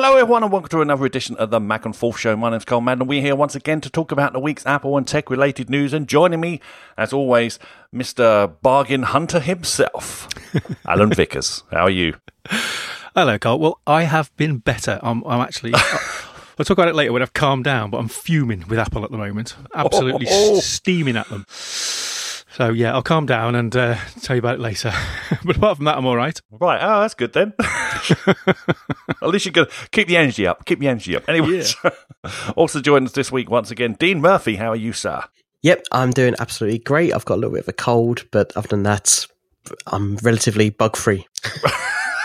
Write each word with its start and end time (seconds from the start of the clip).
Hello, 0.00 0.16
everyone, 0.16 0.44
and 0.44 0.52
welcome 0.52 0.68
to 0.68 0.80
another 0.80 1.04
edition 1.06 1.34
of 1.38 1.50
the 1.50 1.58
Mac 1.58 1.84
and 1.84 1.94
Forth 1.94 2.20
Show. 2.20 2.36
My 2.36 2.50
name's 2.50 2.64
Karl 2.64 2.80
Madden, 2.80 3.02
and 3.02 3.08
we're 3.08 3.20
here 3.20 3.34
once 3.34 3.56
again 3.56 3.80
to 3.80 3.90
talk 3.90 4.12
about 4.12 4.32
the 4.32 4.38
week's 4.38 4.64
Apple 4.64 4.96
and 4.96 5.04
tech 5.04 5.28
related 5.28 5.68
news. 5.68 5.92
And 5.92 6.06
joining 6.06 6.38
me, 6.40 6.60
as 6.96 7.12
always, 7.12 7.58
Mr. 7.92 8.54
Bargain 8.62 9.02
Hunter 9.02 9.40
himself, 9.40 10.28
Alan 10.86 11.10
Vickers. 11.10 11.64
How 11.72 11.86
are 11.86 11.90
you? 11.90 12.14
Hello, 13.16 13.40
Karl. 13.40 13.58
Well, 13.58 13.80
I 13.88 14.04
have 14.04 14.30
been 14.36 14.58
better. 14.58 15.00
I'm, 15.02 15.24
I'm 15.24 15.40
actually. 15.40 15.72
I'll 15.74 16.64
talk 16.64 16.78
about 16.78 16.86
it 16.86 16.94
later 16.94 17.12
when 17.12 17.22
I've 17.22 17.34
calmed 17.34 17.64
down, 17.64 17.90
but 17.90 17.98
I'm 17.98 18.06
fuming 18.06 18.68
with 18.68 18.78
Apple 18.78 19.02
at 19.04 19.10
the 19.10 19.18
moment. 19.18 19.56
Absolutely 19.74 20.28
Oh. 20.30 20.60
steaming 20.60 21.16
at 21.16 21.28
them. 21.28 21.44
So, 22.58 22.70
yeah, 22.70 22.92
I'll 22.92 23.04
calm 23.04 23.24
down 23.24 23.54
and 23.54 23.74
uh, 23.76 23.94
tell 24.20 24.34
you 24.34 24.40
about 24.40 24.56
it 24.56 24.60
later. 24.60 24.92
but 25.44 25.58
apart 25.58 25.76
from 25.76 25.84
that, 25.84 25.96
I'm 25.96 26.06
all 26.06 26.16
right. 26.16 26.40
Right, 26.50 26.80
oh, 26.82 27.02
that's 27.02 27.14
good 27.14 27.32
then. 27.32 27.52
At 27.60 29.28
least 29.28 29.46
you 29.46 29.52
can 29.52 29.66
keep 29.92 30.08
the 30.08 30.16
energy 30.16 30.44
up. 30.44 30.64
Keep 30.64 30.80
the 30.80 30.88
energy 30.88 31.14
up. 31.14 31.28
Anyway, 31.28 31.62
also 32.56 32.80
joining 32.80 33.06
us 33.06 33.12
this 33.12 33.30
week 33.30 33.48
once 33.48 33.70
again, 33.70 33.92
Dean 33.92 34.20
Murphy. 34.20 34.56
How 34.56 34.72
are 34.72 34.76
you, 34.76 34.92
sir? 34.92 35.22
Yep, 35.62 35.84
I'm 35.92 36.10
doing 36.10 36.34
absolutely 36.40 36.80
great. 36.80 37.14
I've 37.14 37.24
got 37.24 37.34
a 37.34 37.36
little 37.36 37.52
bit 37.52 37.62
of 37.62 37.68
a 37.68 37.72
cold, 37.72 38.26
but 38.32 38.52
other 38.56 38.66
than 38.66 38.82
that, 38.82 39.28
I'm 39.86 40.16
relatively 40.16 40.70
bug 40.70 40.96
free. 40.96 41.28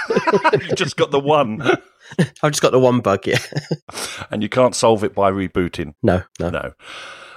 you 0.10 0.76
just 0.76 0.98
got 0.98 1.12
the 1.12 1.20
one, 1.20 1.62
I've 2.42 2.54
just 2.54 2.64
got 2.64 2.72
the 2.72 2.80
one 2.80 3.02
bug, 3.02 3.28
yeah. 3.28 3.38
and 4.32 4.42
you 4.42 4.50
can't 4.50 4.74
solve 4.74 5.04
it 5.04 5.14
by 5.14 5.32
rebooting. 5.32 5.94
no, 6.02 6.24
no. 6.40 6.50
No. 6.50 6.74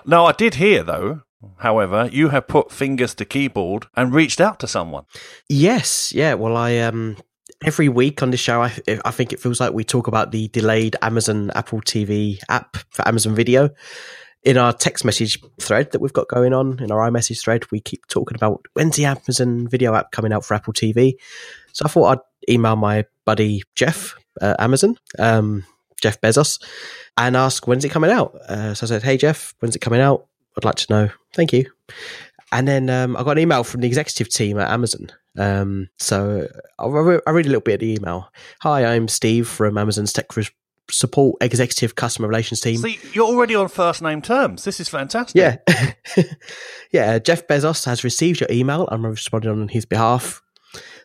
No, 0.07 0.25
I 0.25 0.33
did 0.33 0.55
hear 0.55 0.85
though. 0.85 1.23
However, 1.59 2.09
you 2.13 2.31
have 2.31 2.49
put 2.49 2.73
fingers 2.73 3.15
to 3.15 3.25
keyboard 3.25 3.87
and 3.95 4.13
reached 4.13 4.41
out 4.41 4.59
to 4.61 4.67
someone. 4.67 5.05
Yes, 5.49 6.13
yeah. 6.13 6.35
Well, 6.35 6.57
I 6.57 6.79
um 6.79 7.17
every 7.65 7.89
week 7.89 8.23
on 8.23 8.31
this 8.31 8.41
show, 8.41 8.63
I 8.63 8.73
I 9.05 9.11
think 9.11 9.33
it 9.33 9.41
feels 9.41 9.61
like 9.61 9.73
we 9.73 9.85
talk 9.85 10.07
about 10.07 10.33
the 10.33 10.49
delayed 10.49 10.97
Amazon 11.03 11.51
Apple 11.55 11.81
TV 11.81 12.39
app 12.49 12.77
for 12.91 13.07
Amazon 13.07 13.35
Video. 13.35 13.71
In 14.43 14.57
our 14.57 14.73
text 14.73 15.05
message 15.05 15.43
thread 15.61 15.91
that 15.91 16.01
we've 16.01 16.13
got 16.13 16.29
going 16.29 16.53
on 16.53 16.79
in 16.81 16.93
our 16.93 17.11
iMessage 17.11 17.43
thread, 17.43 17.65
we 17.73 17.81
keep 17.81 18.07
talking 18.07 18.37
about 18.37 18.65
when's 18.75 18.95
the 18.95 19.05
Amazon 19.05 19.67
Video 19.67 19.95
app 19.95 20.13
coming 20.13 20.33
out 20.33 20.45
for 20.45 20.55
Apple 20.55 20.73
TV. 20.73 21.15
So 21.73 21.85
I 21.85 21.89
thought 21.89 22.19
I'd 22.19 22.53
email 22.53 22.77
my 22.77 23.07
buddy 23.25 23.63
Jeff 23.75 24.15
uh, 24.41 24.55
Amazon, 24.61 24.99
um, 25.19 25.65
Jeff 26.01 26.21
Bezos, 26.21 26.63
and 27.17 27.37
ask 27.37 27.67
when's 27.67 27.85
it 27.85 27.91
coming 27.91 28.11
out. 28.11 28.37
Uh, 28.49 28.73
so 28.75 28.87
I 28.87 28.89
said, 28.89 29.03
"Hey 29.03 29.17
Jeff, 29.17 29.55
when's 29.59 29.75
it 29.75 29.81
coming 29.81 30.01
out? 30.01 30.29
I'd 30.57 30.65
like 30.65 30.77
to 30.77 30.93
know. 30.93 31.11
Thank 31.35 31.53
you." 31.53 31.71
And 32.53 32.67
then 32.69 32.89
um, 32.89 33.17
I 33.17 33.23
got 33.23 33.33
an 33.33 33.39
email 33.41 33.65
from 33.65 33.81
the 33.81 33.87
executive 33.87 34.29
team 34.29 34.59
at 34.59 34.71
Amazon. 34.71 35.09
Um, 35.39 35.89
so 35.99 36.49
I'll, 36.79 36.91
re- 36.91 37.21
I'll 37.27 37.35
read 37.35 37.47
a 37.47 37.49
little 37.49 37.61
bit 37.61 37.75
of 37.75 37.81
the 37.81 37.95
email. 37.95 38.31
Hi, 38.63 38.85
I'm 38.85 39.09
Steve 39.09 39.49
from 39.49 39.77
Amazon's 39.77 40.13
Tech 40.13 40.27
Support 40.91 41.37
Executive 41.41 41.97
Customer 41.97 42.29
Relations 42.29 42.61
Team. 42.61 42.77
See, 42.79 42.99
you're 43.13 43.27
already 43.27 43.55
on 43.55 43.69
first 43.69 44.01
name 44.03 44.23
terms. 44.23 44.65
This 44.65 44.79
is 44.79 44.89
fantastic. 44.89 45.37
Yeah. 45.37 45.57
yeah. 46.93 47.19
Jeff 47.19 47.47
Bezos 47.49 47.85
has 47.85 48.05
received 48.05 48.41
your 48.41 48.51
email. 48.51 48.89
I'm 48.91 49.05
responding 49.05 49.51
on 49.51 49.69
his 49.69 49.85
behalf. 49.85 50.43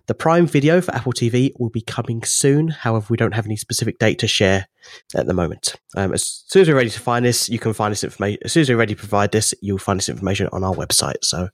The 0.07 0.13
Prime 0.13 0.47
video 0.47 0.81
for 0.81 0.93
Apple 0.93 1.13
TV 1.13 1.51
will 1.59 1.69
be 1.69 1.81
coming 1.81 2.23
soon. 2.23 2.69
However, 2.69 3.07
we 3.09 3.17
don't 3.17 3.33
have 3.33 3.45
any 3.45 3.55
specific 3.55 3.99
date 3.99 4.19
to 4.19 4.27
share 4.27 4.67
at 5.15 5.27
the 5.27 5.33
moment. 5.33 5.75
Um, 5.95 6.13
as 6.13 6.43
soon 6.47 6.63
as 6.63 6.69
we're 6.69 6.75
ready 6.75 6.89
to 6.89 6.99
find 6.99 7.25
this, 7.25 7.49
you 7.49 7.59
can 7.59 7.73
find 7.73 7.91
this 7.91 8.03
information. 8.03 8.39
As 8.43 8.51
soon 8.53 8.61
as 8.61 8.69
we're 8.69 8.77
ready 8.77 8.95
to 8.95 8.99
provide 8.99 9.31
this, 9.31 9.53
you'll 9.61 9.77
find 9.77 9.99
this 9.99 10.09
information 10.09 10.49
on 10.51 10.63
our 10.63 10.73
website. 10.73 11.23
So, 11.23 11.49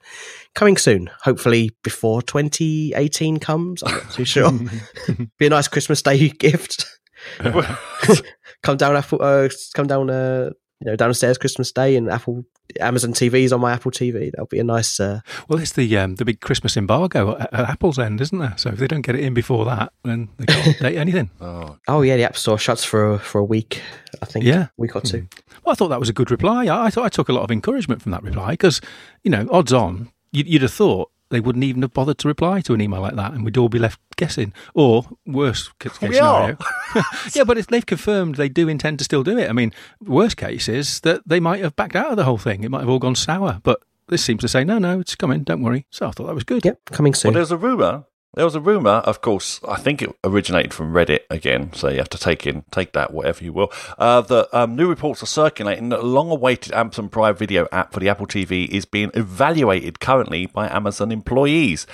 coming 0.55 0.77
soon, 0.77 1.09
hopefully 1.21 1.71
before 1.83 2.21
2018 2.21 3.39
comes. 3.39 3.83
I'm 3.83 3.93
not 3.93 4.11
too 4.11 4.25
sure. 4.25 4.51
be 5.37 5.47
a 5.47 5.49
nice 5.49 5.67
Christmas 5.67 6.01
Day 6.01 6.29
gift. 6.39 6.85
come 8.63 8.77
down, 8.77 8.95
Apple. 8.95 9.19
Uh, 9.21 9.49
come 9.73 9.87
down. 9.87 10.09
Uh, 10.09 10.51
you 10.79 10.91
know, 10.91 10.95
downstairs 10.95 11.37
Christmas 11.37 11.71
Day 11.71 11.95
and 11.95 12.09
Apple 12.09 12.43
Amazon 12.79 13.13
TVs 13.13 13.51
on 13.53 13.61
my 13.61 13.71
Apple 13.73 13.91
TV. 13.91 14.31
That'll 14.31 14.45
be 14.45 14.59
a 14.59 14.63
nice. 14.63 14.99
Uh, 14.99 15.21
Well, 15.47 15.59
it's 15.59 15.71
the 15.73 15.97
um, 15.97 16.15
the 16.15 16.25
big 16.25 16.41
Christmas 16.41 16.75
embargo 16.77 17.37
at, 17.37 17.53
at 17.53 17.69
Apple's 17.69 17.97
end, 17.99 18.21
isn't 18.21 18.37
there? 18.37 18.53
So 18.57 18.69
if 18.69 18.77
they 18.77 18.87
don't 18.87 19.01
get 19.01 19.15
it 19.15 19.21
in 19.21 19.33
before 19.33 19.65
that, 19.65 19.93
then 20.03 20.29
they 20.37 20.45
can't 20.45 20.65
update 20.77 20.95
anything. 20.97 21.29
Oh, 21.41 21.77
oh 21.87 22.01
yeah, 22.01 22.17
the 22.17 22.23
App 22.23 22.37
Store 22.37 22.57
shuts 22.57 22.83
for 22.83 23.17
for 23.19 23.39
a 23.39 23.43
week. 23.45 23.81
I 24.21 24.25
think. 24.25 24.45
Yeah. 24.45 24.67
week 24.77 24.95
or 24.95 25.01
two. 25.01 25.27
Well, 25.63 25.73
I 25.73 25.75
thought 25.75 25.89
that 25.89 25.99
was 25.99 26.09
a 26.09 26.13
good 26.13 26.31
reply. 26.31 26.65
I, 26.67 26.85
I 26.85 26.89
thought 26.89 27.05
I 27.05 27.09
took 27.09 27.29
a 27.29 27.33
lot 27.33 27.43
of 27.43 27.51
encouragement 27.51 28.01
from 28.01 28.11
that 28.13 28.23
reply 28.23 28.51
because, 28.51 28.79
you 29.23 29.29
know, 29.29 29.47
odds 29.51 29.73
on, 29.73 30.11
you'd, 30.31 30.47
you'd 30.47 30.61
have 30.61 30.71
thought 30.73 31.11
they 31.29 31.39
wouldn't 31.39 31.63
even 31.63 31.81
have 31.81 31.93
bothered 31.93 32.17
to 32.19 32.27
reply 32.27 32.61
to 32.61 32.73
an 32.73 32.81
email 32.81 33.01
like 33.01 33.15
that, 33.15 33.33
and 33.33 33.43
we'd 33.43 33.57
all 33.57 33.69
be 33.69 33.79
left 33.79 33.99
guessing. 34.15 34.53
Or 34.73 35.05
worse 35.25 35.69
case 35.79 35.99
We 36.01 36.13
scenario, 36.13 36.57
yeah, 37.33 37.43
but 37.43 37.57
if 37.57 37.67
they've 37.67 37.85
confirmed 37.85 38.35
they 38.35 38.49
do 38.49 38.67
intend 38.67 38.99
to 38.99 39.05
still 39.05 39.23
do 39.23 39.37
it, 39.37 39.49
I 39.49 39.53
mean, 39.53 39.73
worst 40.01 40.37
case 40.37 40.67
is 40.67 40.99
that 41.01 41.21
they 41.27 41.39
might 41.39 41.61
have 41.61 41.75
backed 41.75 41.95
out 41.95 42.11
of 42.11 42.17
the 42.17 42.23
whole 42.23 42.37
thing. 42.37 42.63
It 42.63 42.71
might 42.71 42.81
have 42.81 42.89
all 42.89 42.99
gone 42.99 43.15
sour, 43.15 43.59
but 43.63 43.81
this 44.07 44.23
seems 44.23 44.41
to 44.41 44.47
say 44.47 44.63
no, 44.63 44.77
no, 44.77 44.99
it's 44.99 45.15
coming. 45.15 45.43
Don't 45.43 45.61
worry. 45.61 45.85
So 45.91 46.07
I 46.07 46.11
thought 46.11 46.27
that 46.27 46.35
was 46.35 46.43
good. 46.43 46.63
Yep, 46.65 46.79
coming 46.91 47.11
well, 47.11 47.19
soon. 47.19 47.33
there's 47.33 47.51
a 47.51 47.57
rumor. 47.57 48.05
There 48.33 48.45
was 48.45 48.55
a 48.55 48.61
rumor, 48.61 49.01
of 49.05 49.21
course. 49.21 49.59
I 49.67 49.77
think 49.77 50.01
it 50.01 50.15
originated 50.23 50.73
from 50.73 50.93
Reddit 50.93 51.21
again, 51.29 51.73
so 51.73 51.89
you 51.89 51.97
have 51.97 52.09
to 52.09 52.19
take 52.19 52.45
in 52.45 52.65
take 52.71 52.93
that 52.93 53.11
whatever 53.11 53.43
you 53.43 53.51
will. 53.51 53.71
Uh, 53.97 54.21
that 54.21 54.55
um, 54.55 54.75
new 54.75 54.87
reports 54.87 55.23
are 55.23 55.27
circulating 55.27 55.89
that 55.89 56.01
a 56.01 56.03
long-awaited 56.03 56.71
Amazon 56.73 57.09
Prime 57.09 57.35
Video 57.35 57.67
app 57.71 57.93
for 57.93 57.99
the 57.99 58.09
Apple 58.09 58.27
TV 58.27 58.67
is 58.67 58.85
being 58.85 59.11
evaluated 59.15 59.99
currently 59.99 60.45
by 60.45 60.67
Amazon 60.69 61.11
employees. 61.11 61.87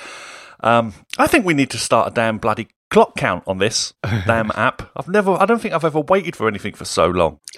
Um, 0.59 0.93
I 1.17 1.27
think 1.27 1.45
we 1.45 1.53
need 1.53 1.69
to 1.71 1.77
start 1.77 2.11
a 2.11 2.13
damn 2.13 2.39
bloody 2.39 2.67
clock 2.89 3.15
count 3.15 3.43
on 3.47 3.59
this 3.59 3.93
damn 4.25 4.51
app. 4.55 4.91
I've 4.95 5.07
never, 5.07 5.31
I 5.31 5.45
don't 5.45 5.59
think 5.59 5.73
I've 5.73 5.85
ever 5.85 5.99
waited 5.99 6.35
for 6.35 6.47
anything 6.47 6.73
for 6.73 6.85
so 6.85 7.07
long. 7.07 7.39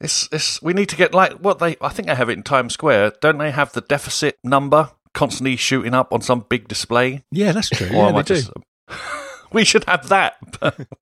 it's, 0.00 0.28
it's, 0.30 0.62
we 0.62 0.72
need 0.72 0.88
to 0.90 0.96
get 0.96 1.14
like 1.14 1.32
what 1.34 1.58
they, 1.58 1.76
I 1.80 1.88
think 1.88 2.08
they 2.08 2.14
have 2.14 2.28
it 2.28 2.34
in 2.34 2.42
Times 2.42 2.74
Square. 2.74 3.14
Don't 3.20 3.38
they 3.38 3.50
have 3.50 3.72
the 3.72 3.80
deficit 3.80 4.38
number 4.44 4.90
constantly 5.14 5.56
shooting 5.56 5.94
up 5.94 6.12
on 6.12 6.20
some 6.20 6.44
big 6.48 6.68
display? 6.68 7.22
Yeah, 7.30 7.52
that's 7.52 7.70
true. 7.70 7.88
Or 7.88 7.92
Yeah, 7.92 8.08
am 8.08 8.16
I 8.16 8.22
they 8.22 8.34
do. 8.34 8.40
just- 8.42 8.50
we 9.52 9.64
should 9.64 9.84
have 9.84 10.08
that. 10.08 10.34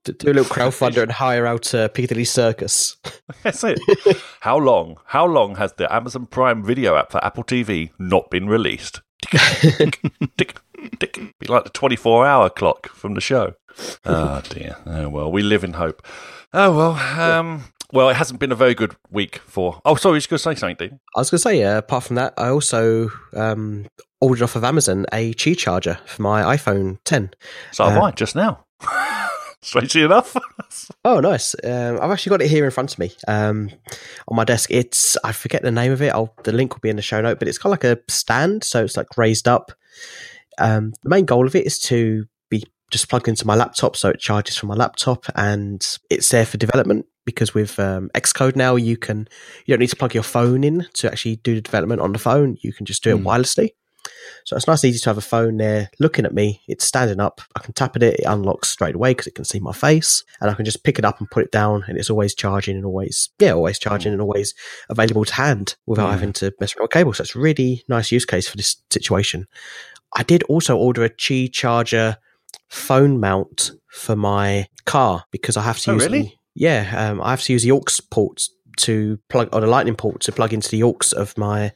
Do 0.05 0.13
do 0.13 0.27
a 0.31 0.35
little 0.35 0.45
crowdfunder 0.45 1.03
and 1.03 1.11
hire 1.13 1.47
out 1.47 1.75
uh, 1.75 1.89
Piccadilly 1.89 2.25
Circus. 2.25 2.97
That's 3.43 3.65
it. 3.65 3.81
How 4.41 4.59
long? 4.59 4.99
How 5.07 5.25
long 5.27 5.57
has 5.57 5.73
the 5.75 5.93
Amazon 5.93 6.27
Prime 6.27 6.63
Video 6.63 6.95
app 6.97 7.11
for 7.13 7.25
Apple 7.25 7.45
TV 7.45 7.91
not 7.99 8.31
been 8.31 8.49
released? 8.49 9.01
Tick, 9.23 10.01
tick, 10.37 10.57
tick. 10.99 11.19
Be 11.41 11.47
like 11.47 11.65
the 11.65 11.71
twenty-four 11.71 12.27
hour 12.27 12.51
clock 12.51 12.89
from 12.91 13.15
the 13.15 13.21
show. 13.21 13.55
Oh 14.05 14.43
dear. 14.49 14.77
Oh 14.87 15.09
well, 15.09 15.31
we 15.33 15.43
live 15.43 15.65
in 15.65 15.73
hope. 15.75 16.07
Oh 16.53 16.77
well. 16.77 16.93
Um. 17.21 17.65
Well, 17.93 18.09
it 18.09 18.17
hasn't 18.17 18.41
been 18.41 18.51
a 18.51 18.57
very 18.57 18.75
good 18.75 18.97
week 19.11 19.37
for. 19.47 19.81
Oh, 19.85 19.97
sorry, 19.97 20.15
you 20.15 20.17
was 20.17 20.27
going 20.27 20.39
to 20.39 20.43
say 20.43 20.55
something, 20.55 20.77
Dean. 20.77 20.99
I 21.15 21.21
was 21.21 21.31
going 21.31 21.37
to 21.37 21.43
say, 21.43 21.63
uh, 21.63 21.77
apart 21.79 22.05
from 22.05 22.17
that, 22.17 22.33
I 22.39 22.49
also 22.49 23.11
um, 23.35 23.87
ordered 24.19 24.43
off 24.43 24.57
of 24.57 24.65
Amazon 24.65 25.05
a 25.13 25.35
Qi 25.35 25.57
charger 25.57 25.99
for 26.07 26.23
my 26.23 26.57
iPhone 26.57 26.99
10. 27.05 27.33
So 27.71 27.85
have 27.85 27.99
Uh, 27.99 28.05
I 28.05 28.11
just 28.13 28.35
now. 28.35 28.65
Strangely 29.63 30.03
enough. 30.03 30.37
Oh, 31.05 31.21
nice. 31.21 31.55
Um, 31.65 31.99
I've 32.01 32.11
actually 32.11 32.31
got 32.31 32.43
it 32.43 32.49
here 32.49 32.65
in 32.65 32.71
front 32.71 32.93
of 32.93 32.99
me 32.99 33.13
um, 33.29 33.71
on 34.29 34.37
my 34.37 34.45
desk. 34.45 34.71
It's, 34.71 35.17
I 35.23 35.33
forget 35.33 35.63
the 35.63 35.71
name 35.71 35.93
of 35.93 36.01
it. 36.01 36.13
I'll, 36.13 36.35
the 36.45 36.53
link 36.53 36.75
will 36.75 36.81
be 36.81 36.89
in 36.89 36.97
the 36.97 37.03
show 37.03 37.21
note, 37.21 37.39
but 37.39 37.47
it's 37.49 37.59
kind 37.59 37.73
of 37.75 37.83
like 37.83 37.99
a 37.99 38.01
stand. 38.11 38.65
So 38.65 38.85
it's 38.85 38.97
like 38.97 39.19
raised 39.19 39.47
up. 39.49 39.73
Um, 40.59 40.93
the 41.03 41.11
main 41.11 41.25
goal 41.25 41.47
of 41.47 41.55
it 41.55 41.67
is 41.67 41.79
to 41.81 42.25
be 42.49 42.65
just 42.91 43.09
plugged 43.09 43.29
into 43.29 43.47
my 43.47 43.55
laptop. 43.55 43.97
So 43.97 44.09
it 44.09 44.21
charges 44.21 44.57
from 44.57 44.69
my 44.69 44.77
laptop 44.77 45.27
and 45.35 45.85
it's 46.09 46.29
there 46.31 46.47
for 46.47 46.57
development 46.57 47.07
because 47.25 47.55
with 47.55 47.79
um, 47.79 48.11
Xcode 48.15 48.57
now, 48.57 48.77
you 48.77 48.97
can, 48.97 49.29
you 49.67 49.73
don't 49.75 49.81
need 49.81 49.91
to 49.91 49.97
plug 49.97 50.15
your 50.15 50.23
phone 50.25 50.65
in 50.65 50.87
to 50.95 51.11
actually 51.11 51.37
do 51.37 51.55
the 51.55 51.61
development 51.61 52.01
on 52.01 52.13
the 52.13 52.19
phone. 52.19 52.57
You 52.63 52.73
can 52.73 52.87
just 52.87 53.03
do 53.05 53.11
it 53.17 53.21
Hmm. 53.21 53.27
wirelessly. 53.27 53.71
So 54.45 54.57
it's 54.57 54.67
nice 54.67 54.83
and 54.83 54.91
easy 54.91 54.99
to 55.01 55.11
have 55.11 55.19
a 55.19 55.21
phone 55.21 55.59
there 55.59 55.89
looking 56.01 56.25
at 56.25 56.35
me. 56.35 56.61
It's 56.67 56.85
standing 56.85 57.21
up. 57.21 57.41
I 57.55 57.61
can 57.61 57.73
tap 57.73 57.95
at 57.95 58.03
it. 58.03 58.19
It 58.21 58.25
unlocks 58.27 58.69
straight 58.69 58.97
away 58.97 59.13
because 59.13 59.29
it 59.29 59.37
can 59.37 59.45
see 59.45 59.61
my 59.61 59.73
face. 59.73 60.25
And 60.41 60.51
I 60.51 60.55
can 60.55 60.65
just 60.65 60.83
pick 60.83 60.99
it 60.99 61.05
up 61.05 61.21
and 61.21 61.31
put 61.31 61.45
it 61.45 61.53
down. 61.53 61.85
And 61.87 61.97
it's 61.97 62.11
always 62.11 62.35
charging 62.35 62.77
and 62.77 62.85
always, 62.85 63.29
yeah, 63.39 63.53
always 63.53 63.79
charging 63.79 64.13
and 64.13 64.21
always 64.21 64.55
available 64.91 65.25
to 65.25 65.35
hand 65.35 65.77
without 65.87 66.07
Yeah. 66.07 66.13
having 66.13 66.33
to 66.35 66.53
mess 66.59 66.75
around 66.75 66.85
with 66.85 66.91
cable. 66.91 67.13
So 67.13 67.23
it's 67.23 67.37
a 67.37 67.39
really 67.39 67.85
nice 67.89 68.11
use 68.11 68.25
case 68.25 68.49
for 68.49 68.57
this 68.57 68.77
situation. 68.91 69.47
I 70.17 70.25
did 70.25 70.43
also 70.45 70.77
order 70.77 71.05
a 71.05 71.11
Qi 71.11 71.53
charger 71.53 72.17
phone 72.69 73.21
mount 73.21 73.71
for 73.89 74.17
my 74.17 74.67
car 74.85 75.25
because 75.31 75.57
I 75.57 75.63
have 75.63 75.79
to 75.81 75.93
Oh, 75.93 75.95
use 75.95 76.05
really? 76.05 76.39
The- 76.55 76.61
yeah, 76.61 77.11
um, 77.11 77.21
I 77.23 77.31
have 77.31 77.43
to 77.43 77.53
use 77.53 77.63
the 77.63 77.73
aux 77.73 77.83
ports 78.11 78.51
to 78.79 79.19
plug 79.29 79.51
or 79.53 79.61
the 79.61 79.67
lightning 79.67 79.95
port 79.95 80.21
to 80.23 80.33
plug 80.33 80.53
into 80.55 80.71
the 80.71 80.83
aux 80.83 80.97
of 81.17 81.37
my 81.37 81.73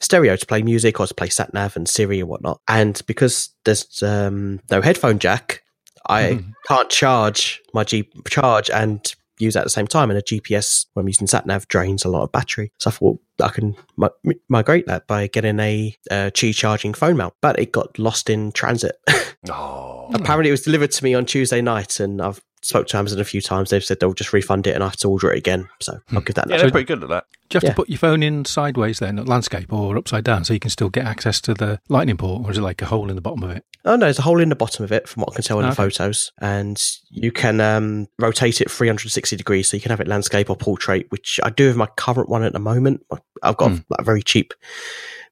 stereo 0.00 0.34
to 0.36 0.46
play 0.46 0.62
music 0.62 0.98
or 0.98 1.06
to 1.06 1.14
play 1.14 1.28
sat 1.28 1.54
nav 1.54 1.76
and 1.76 1.88
Siri 1.88 2.18
and 2.20 2.28
whatnot. 2.28 2.60
And 2.66 3.00
because 3.06 3.50
there's 3.64 4.02
um, 4.02 4.60
no 4.70 4.80
headphone 4.82 5.18
jack, 5.20 5.62
I 6.08 6.22
Mhm. 6.22 6.52
can't 6.66 6.90
charge 6.90 7.60
my 7.72 7.84
G 7.84 8.08
charge 8.28 8.68
and 8.70 9.00
use 9.38 9.54
at 9.56 9.62
the 9.64 9.70
same 9.70 9.86
time. 9.86 10.10
And 10.10 10.18
a 10.18 10.22
GPS 10.22 10.86
when 10.92 11.04
I'm 11.04 11.08
using 11.08 11.26
sat 11.28 11.46
nav 11.46 11.68
drains 11.68 12.04
a 12.04 12.08
lot 12.08 12.24
of 12.24 12.32
battery. 12.32 12.72
So 12.78 12.90
I 12.90 12.92
thought 12.92 13.20
I 13.42 13.48
can 13.48 13.76
mi- 13.96 14.34
migrate 14.48 14.86
that 14.88 15.06
by 15.06 15.28
getting 15.28 15.60
a 15.60 15.96
uh, 16.10 16.30
Qi 16.34 16.52
charging 16.54 16.94
phone 16.94 17.16
mount, 17.16 17.34
but 17.40 17.58
it 17.60 17.70
got 17.72 17.96
lost 17.98 18.28
in 18.28 18.50
transit. 18.52 18.96
Oh. 19.48 20.10
Apparently, 20.12 20.48
it 20.48 20.52
was 20.52 20.60
delivered 20.60 20.90
to 20.92 21.02
me 21.02 21.14
on 21.14 21.24
Tuesday 21.24 21.62
night, 21.62 21.98
and 21.98 22.20
I've 22.20 22.42
spoke 22.62 22.86
to 22.88 22.96
Amazon 22.98 23.20
a 23.20 23.24
few 23.24 23.40
times. 23.40 23.70
They've 23.70 23.84
said 23.84 24.00
they'll 24.00 24.12
just 24.12 24.32
refund 24.32 24.66
it 24.66 24.74
and 24.74 24.82
I 24.84 24.88
have 24.88 24.96
to 24.98 25.08
order 25.08 25.30
it 25.32 25.38
again. 25.38 25.68
So 25.80 25.98
I'll 26.12 26.20
give 26.20 26.34
that. 26.36 26.48
Yeah, 26.50 26.58
they're 26.58 26.70
pretty 26.70 26.86
good 26.86 27.02
at 27.02 27.08
that. 27.08 27.24
Do 27.48 27.56
you 27.56 27.58
have 27.58 27.62
Yeah. 27.64 27.70
to 27.70 27.74
put 27.76 27.88
your 27.88 27.98
phone 27.98 28.22
in 28.22 28.44
sideways 28.44 28.98
then, 29.00 29.18
at 29.18 29.26
landscape 29.28 29.72
or 29.72 29.96
upside 29.96 30.22
down, 30.24 30.44
so 30.44 30.52
you 30.54 30.60
can 30.60 30.70
still 30.70 30.88
get 30.90 31.04
access 31.04 31.40
to 31.42 31.54
the 31.54 31.80
lightning 31.88 32.16
port, 32.16 32.44
or 32.46 32.50
is 32.52 32.58
it 32.58 32.62
like 32.62 32.80
a 32.82 32.86
hole 32.86 33.08
in 33.10 33.16
the 33.16 33.22
bottom 33.22 33.42
of 33.42 33.50
it? 33.50 33.64
Oh 33.84 33.96
no, 33.96 34.06
there's 34.06 34.18
a 34.18 34.22
hole 34.22 34.40
in 34.40 34.50
the 34.50 34.54
bottom 34.56 34.84
of 34.84 34.92
it, 34.92 35.08
from 35.08 35.22
what 35.22 35.32
I 35.32 35.34
can 35.36 35.42
tell 35.42 35.58
in 35.58 35.68
the 35.68 35.74
photos, 35.74 36.30
and 36.40 36.80
you 37.10 37.32
can 37.32 37.60
um, 37.60 38.06
rotate 38.18 38.60
it 38.60 38.70
360 38.70 39.36
degrees, 39.36 39.68
so 39.68 39.76
you 39.76 39.80
can 39.80 39.90
have 39.90 40.00
it 40.00 40.06
landscape 40.06 40.48
or 40.50 40.54
portrait, 40.56 41.06
which 41.10 41.40
I 41.42 41.50
do 41.50 41.66
with 41.68 41.76
my 41.76 41.86
current 41.96 42.28
one 42.28 42.44
at 42.44 42.52
the 42.52 42.58
moment. 42.60 43.04
I've 43.42 43.56
got 43.56 43.70
Hmm. 43.72 43.78
a 43.98 44.02
very 44.04 44.22
cheap 44.22 44.52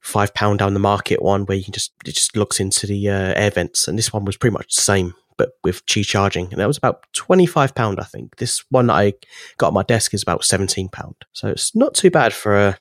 five 0.01 0.33
pound 0.33 0.59
down 0.59 0.73
the 0.73 0.79
market 0.79 1.21
one 1.21 1.45
where 1.45 1.57
you 1.57 1.63
can 1.63 1.73
just 1.73 1.91
it 2.05 2.15
just 2.15 2.35
looks 2.35 2.59
into 2.59 2.87
the 2.87 3.07
uh, 3.09 3.33
air 3.35 3.51
vents, 3.51 3.87
and 3.87 3.97
this 3.97 4.11
one 4.11 4.25
was 4.25 4.35
pretty 4.35 4.53
much 4.53 4.75
the 4.75 4.81
same, 4.81 5.13
but 5.39 5.53
with 5.63 5.83
Qi 5.87 6.05
charging, 6.05 6.51
and 6.51 6.59
that 6.59 6.67
was 6.67 6.77
about 6.77 7.01
25 7.13 7.73
pound, 7.73 7.99
I 7.99 8.03
think. 8.03 8.35
This 8.35 8.63
one 8.69 8.89
I 8.89 9.13
got 9.57 9.69
on 9.69 9.73
my 9.73 9.83
desk 9.83 10.13
is 10.13 10.21
about 10.21 10.43
17 10.43 10.89
pound, 10.89 11.15
so 11.31 11.47
it's 11.47 11.73
not 11.73 11.95
too 11.95 12.11
bad 12.11 12.33
for 12.33 12.55
uh, 12.55 12.73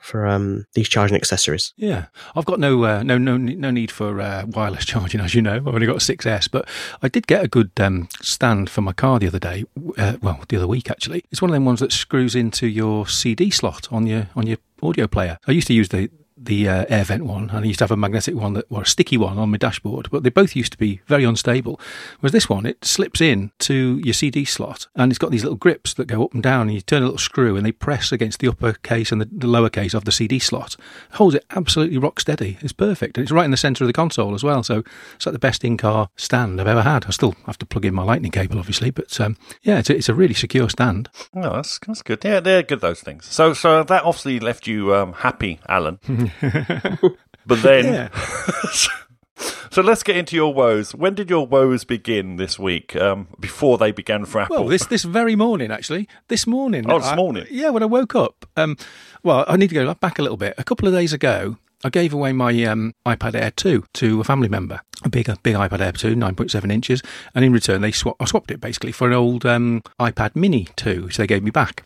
for 0.00 0.26
um, 0.26 0.64
these 0.74 0.88
charging 0.88 1.16
accessories. 1.16 1.74
Yeah, 1.76 2.06
I've 2.34 2.46
got 2.46 2.58
no 2.58 2.82
uh, 2.84 3.02
no 3.02 3.18
no 3.18 3.36
no 3.36 3.70
need 3.70 3.90
for 3.90 4.20
uh, 4.20 4.46
wireless 4.46 4.84
charging, 4.92 5.20
as 5.20 5.34
you 5.34 5.42
know. 5.42 5.56
I've 5.56 5.68
only 5.68 5.86
got 5.86 5.96
a 5.96 6.14
6S, 6.16 6.50
but 6.50 6.66
I 7.02 7.08
did 7.08 7.26
get 7.26 7.44
a 7.44 7.48
good 7.48 7.70
um, 7.78 8.08
stand 8.22 8.70
for 8.70 8.80
my 8.80 8.94
car 8.94 9.18
the 9.18 9.28
other 9.28 9.38
day. 9.38 9.64
Uh, 9.98 10.16
well, 10.22 10.40
the 10.48 10.56
other 10.56 10.66
week 10.66 10.90
actually. 10.90 11.24
It's 11.30 11.42
one 11.42 11.50
of 11.50 11.54
them 11.54 11.66
ones 11.66 11.80
that 11.80 11.92
screws 11.92 12.34
into 12.34 12.66
your 12.66 13.06
CD 13.06 13.50
slot 13.50 13.92
on 13.92 14.06
your 14.06 14.28
on 14.34 14.46
your 14.46 14.56
audio 14.82 15.06
player. 15.06 15.38
I 15.46 15.52
used 15.52 15.68
to 15.68 15.74
use 15.74 15.90
the 15.90 16.10
the 16.44 16.68
uh, 16.68 16.84
air 16.88 17.04
vent 17.04 17.24
one, 17.24 17.50
and 17.50 17.64
I 17.64 17.64
used 17.64 17.78
to 17.78 17.84
have 17.84 17.90
a 17.90 17.96
magnetic 17.96 18.34
one 18.34 18.54
that, 18.54 18.66
or 18.70 18.82
a 18.82 18.86
sticky 18.86 19.16
one 19.16 19.38
on 19.38 19.50
my 19.50 19.56
dashboard, 19.56 20.08
but 20.10 20.22
they 20.22 20.30
both 20.30 20.56
used 20.56 20.72
to 20.72 20.78
be 20.78 21.00
very 21.06 21.24
unstable. 21.24 21.80
Whereas 22.20 22.32
this 22.32 22.48
one, 22.48 22.66
it 22.66 22.84
slips 22.84 23.20
in 23.20 23.52
to 23.60 24.00
your 24.04 24.14
CD 24.14 24.44
slot, 24.44 24.86
and 24.94 25.12
it's 25.12 25.18
got 25.18 25.30
these 25.30 25.44
little 25.44 25.56
grips 25.56 25.94
that 25.94 26.06
go 26.06 26.24
up 26.24 26.34
and 26.34 26.42
down, 26.42 26.62
and 26.62 26.74
you 26.74 26.80
turn 26.80 27.02
a 27.02 27.06
little 27.06 27.18
screw, 27.18 27.56
and 27.56 27.64
they 27.64 27.72
press 27.72 28.12
against 28.12 28.40
the 28.40 28.48
upper 28.48 28.72
case 28.74 29.12
and 29.12 29.20
the, 29.20 29.28
the 29.30 29.46
lower 29.46 29.70
case 29.70 29.94
of 29.94 30.04
the 30.04 30.12
CD 30.12 30.38
slot. 30.38 30.76
It 31.10 31.16
holds 31.16 31.34
it 31.34 31.44
absolutely 31.50 31.98
rock 31.98 32.20
steady. 32.20 32.58
It's 32.60 32.72
perfect, 32.72 33.16
and 33.16 33.22
it's 33.22 33.32
right 33.32 33.44
in 33.44 33.50
the 33.50 33.56
centre 33.56 33.84
of 33.84 33.88
the 33.88 33.92
console 33.92 34.34
as 34.34 34.44
well. 34.44 34.62
So 34.62 34.82
it's 35.14 35.26
like 35.26 35.32
the 35.32 35.38
best 35.38 35.64
in-car 35.64 36.08
stand 36.16 36.60
I've 36.60 36.66
ever 36.66 36.82
had. 36.82 37.06
I 37.06 37.10
still 37.10 37.34
have 37.46 37.58
to 37.58 37.66
plug 37.66 37.84
in 37.84 37.94
my 37.94 38.02
lightning 38.02 38.32
cable, 38.32 38.58
obviously, 38.58 38.90
but 38.90 39.20
um, 39.20 39.36
yeah, 39.62 39.78
it's 39.78 39.90
a, 39.90 39.96
it's 39.96 40.08
a 40.08 40.14
really 40.14 40.34
secure 40.34 40.68
stand. 40.68 41.08
No, 41.34 41.54
that's 41.54 41.78
that's 41.86 42.02
good. 42.02 42.24
Yeah, 42.24 42.40
they're 42.40 42.62
good. 42.62 42.80
Those 42.80 43.00
things. 43.00 43.26
So, 43.26 43.54
so 43.54 43.84
that 43.84 44.04
obviously 44.04 44.40
left 44.40 44.66
you 44.66 44.94
um, 44.94 45.12
happy, 45.12 45.60
Alan. 45.68 46.00
but 47.46 47.62
then, 47.62 48.10
so 49.70 49.82
let's 49.82 50.02
get 50.02 50.16
into 50.16 50.36
your 50.36 50.52
woes. 50.54 50.94
When 50.94 51.14
did 51.14 51.30
your 51.30 51.46
woes 51.46 51.84
begin 51.84 52.36
this 52.36 52.58
week? 52.58 52.94
Um, 52.96 53.28
before 53.40 53.78
they 53.78 53.92
began 53.92 54.24
for 54.24 54.40
Apple? 54.40 54.56
Well, 54.60 54.68
this 54.68 54.86
this 54.86 55.04
very 55.04 55.36
morning, 55.36 55.70
actually, 55.70 56.08
this 56.28 56.46
morning. 56.46 56.90
Oh, 56.90 56.98
this 56.98 57.08
I- 57.08 57.16
morning? 57.16 57.46
yeah, 57.50 57.70
when 57.70 57.82
I 57.82 57.86
woke 57.86 58.14
up. 58.14 58.46
Um, 58.56 58.76
well, 59.22 59.44
I 59.48 59.56
need 59.56 59.68
to 59.68 59.74
go 59.74 59.92
back 59.94 60.18
a 60.18 60.22
little 60.22 60.36
bit. 60.36 60.54
A 60.58 60.64
couple 60.64 60.88
of 60.88 60.94
days 60.94 61.12
ago, 61.12 61.56
I 61.84 61.90
gave 61.90 62.14
away 62.14 62.32
my 62.32 62.64
um, 62.64 62.94
iPad 63.04 63.34
Air 63.34 63.50
2 63.50 63.84
to 63.94 64.20
a 64.20 64.24
family 64.24 64.48
member, 64.48 64.80
a 65.02 65.08
big, 65.08 65.28
a 65.28 65.36
big 65.42 65.56
iPad 65.56 65.80
Air 65.80 65.92
2, 65.92 66.14
9.7 66.14 66.70
inches, 66.70 67.02
and 67.34 67.44
in 67.44 67.52
return 67.52 67.80
they 67.80 67.90
swap, 67.90 68.16
I 68.20 68.24
swapped 68.24 68.52
it 68.52 68.60
basically 68.60 68.92
for 68.92 69.08
an 69.08 69.14
old 69.14 69.44
um, 69.44 69.82
iPad 69.98 70.36
Mini 70.36 70.68
2, 70.76 71.04
which 71.04 71.16
they 71.16 71.26
gave 71.26 71.42
me 71.42 71.50
back. 71.50 71.84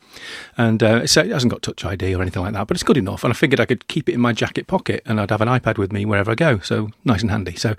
And 0.58 0.82
uh, 0.82 1.06
so 1.06 1.22
it 1.22 1.30
hasn't 1.30 1.50
got 1.50 1.62
Touch 1.62 1.84
ID 1.84 2.14
or 2.14 2.20
anything 2.20 2.42
like 2.42 2.52
that, 2.52 2.66
but 2.66 2.76
it's 2.76 2.84
good 2.84 2.98
enough. 2.98 3.24
And 3.24 3.32
I 3.32 3.34
figured 3.34 3.58
I 3.58 3.64
could 3.64 3.88
keep 3.88 4.08
it 4.08 4.12
in 4.12 4.20
my 4.20 4.34
jacket 4.34 4.66
pocket, 4.66 5.02
and 5.06 5.18
I'd 5.18 5.30
have 5.30 5.40
an 5.40 5.48
iPad 5.48 5.78
with 5.78 5.92
me 5.92 6.04
wherever 6.04 6.30
I 6.30 6.34
go. 6.34 6.58
So 6.58 6.90
nice 7.04 7.22
and 7.22 7.30
handy. 7.30 7.56
So 7.56 7.74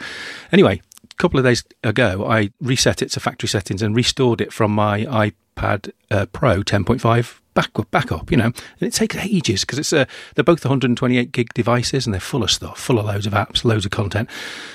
anyway, 0.52 0.82
a 1.04 1.16
couple 1.16 1.40
of 1.40 1.46
days 1.46 1.64
ago, 1.84 2.26
I 2.28 2.50
reset 2.60 3.04
it 3.04 3.12
to 3.12 3.20
factory 3.20 3.50
settings 3.50 3.84
and 3.84 3.96
restored 3.96 4.42
it 4.42 4.52
from 4.52 4.72
my 4.72 5.06
iPad 5.06 5.92
uh, 6.10 6.26
Pro 6.28 6.64
10.5 6.64 7.42
back 7.58 7.72
back 7.90 8.12
up. 8.12 8.30
You 8.30 8.38
know, 8.38 8.46
and 8.46 8.56
it 8.82 8.94
takes 8.94 9.16
ages 9.18 9.62
because 9.62 9.80
it's 9.80 9.92
uh, 9.92 10.06
they're 10.36 10.44
both 10.44 10.64
128 10.64 11.32
gig 11.32 11.54
devices 11.54 12.06
and 12.06 12.14
they're 12.14 12.22
full 12.22 12.44
of 12.44 12.52
stuff, 12.52 12.80
full 12.80 13.00
of 13.00 13.06
loads 13.06 13.26
of 13.26 13.34
apps, 13.34 13.66
loads 13.66 13.84
of 13.84 13.92
content. 13.92 14.30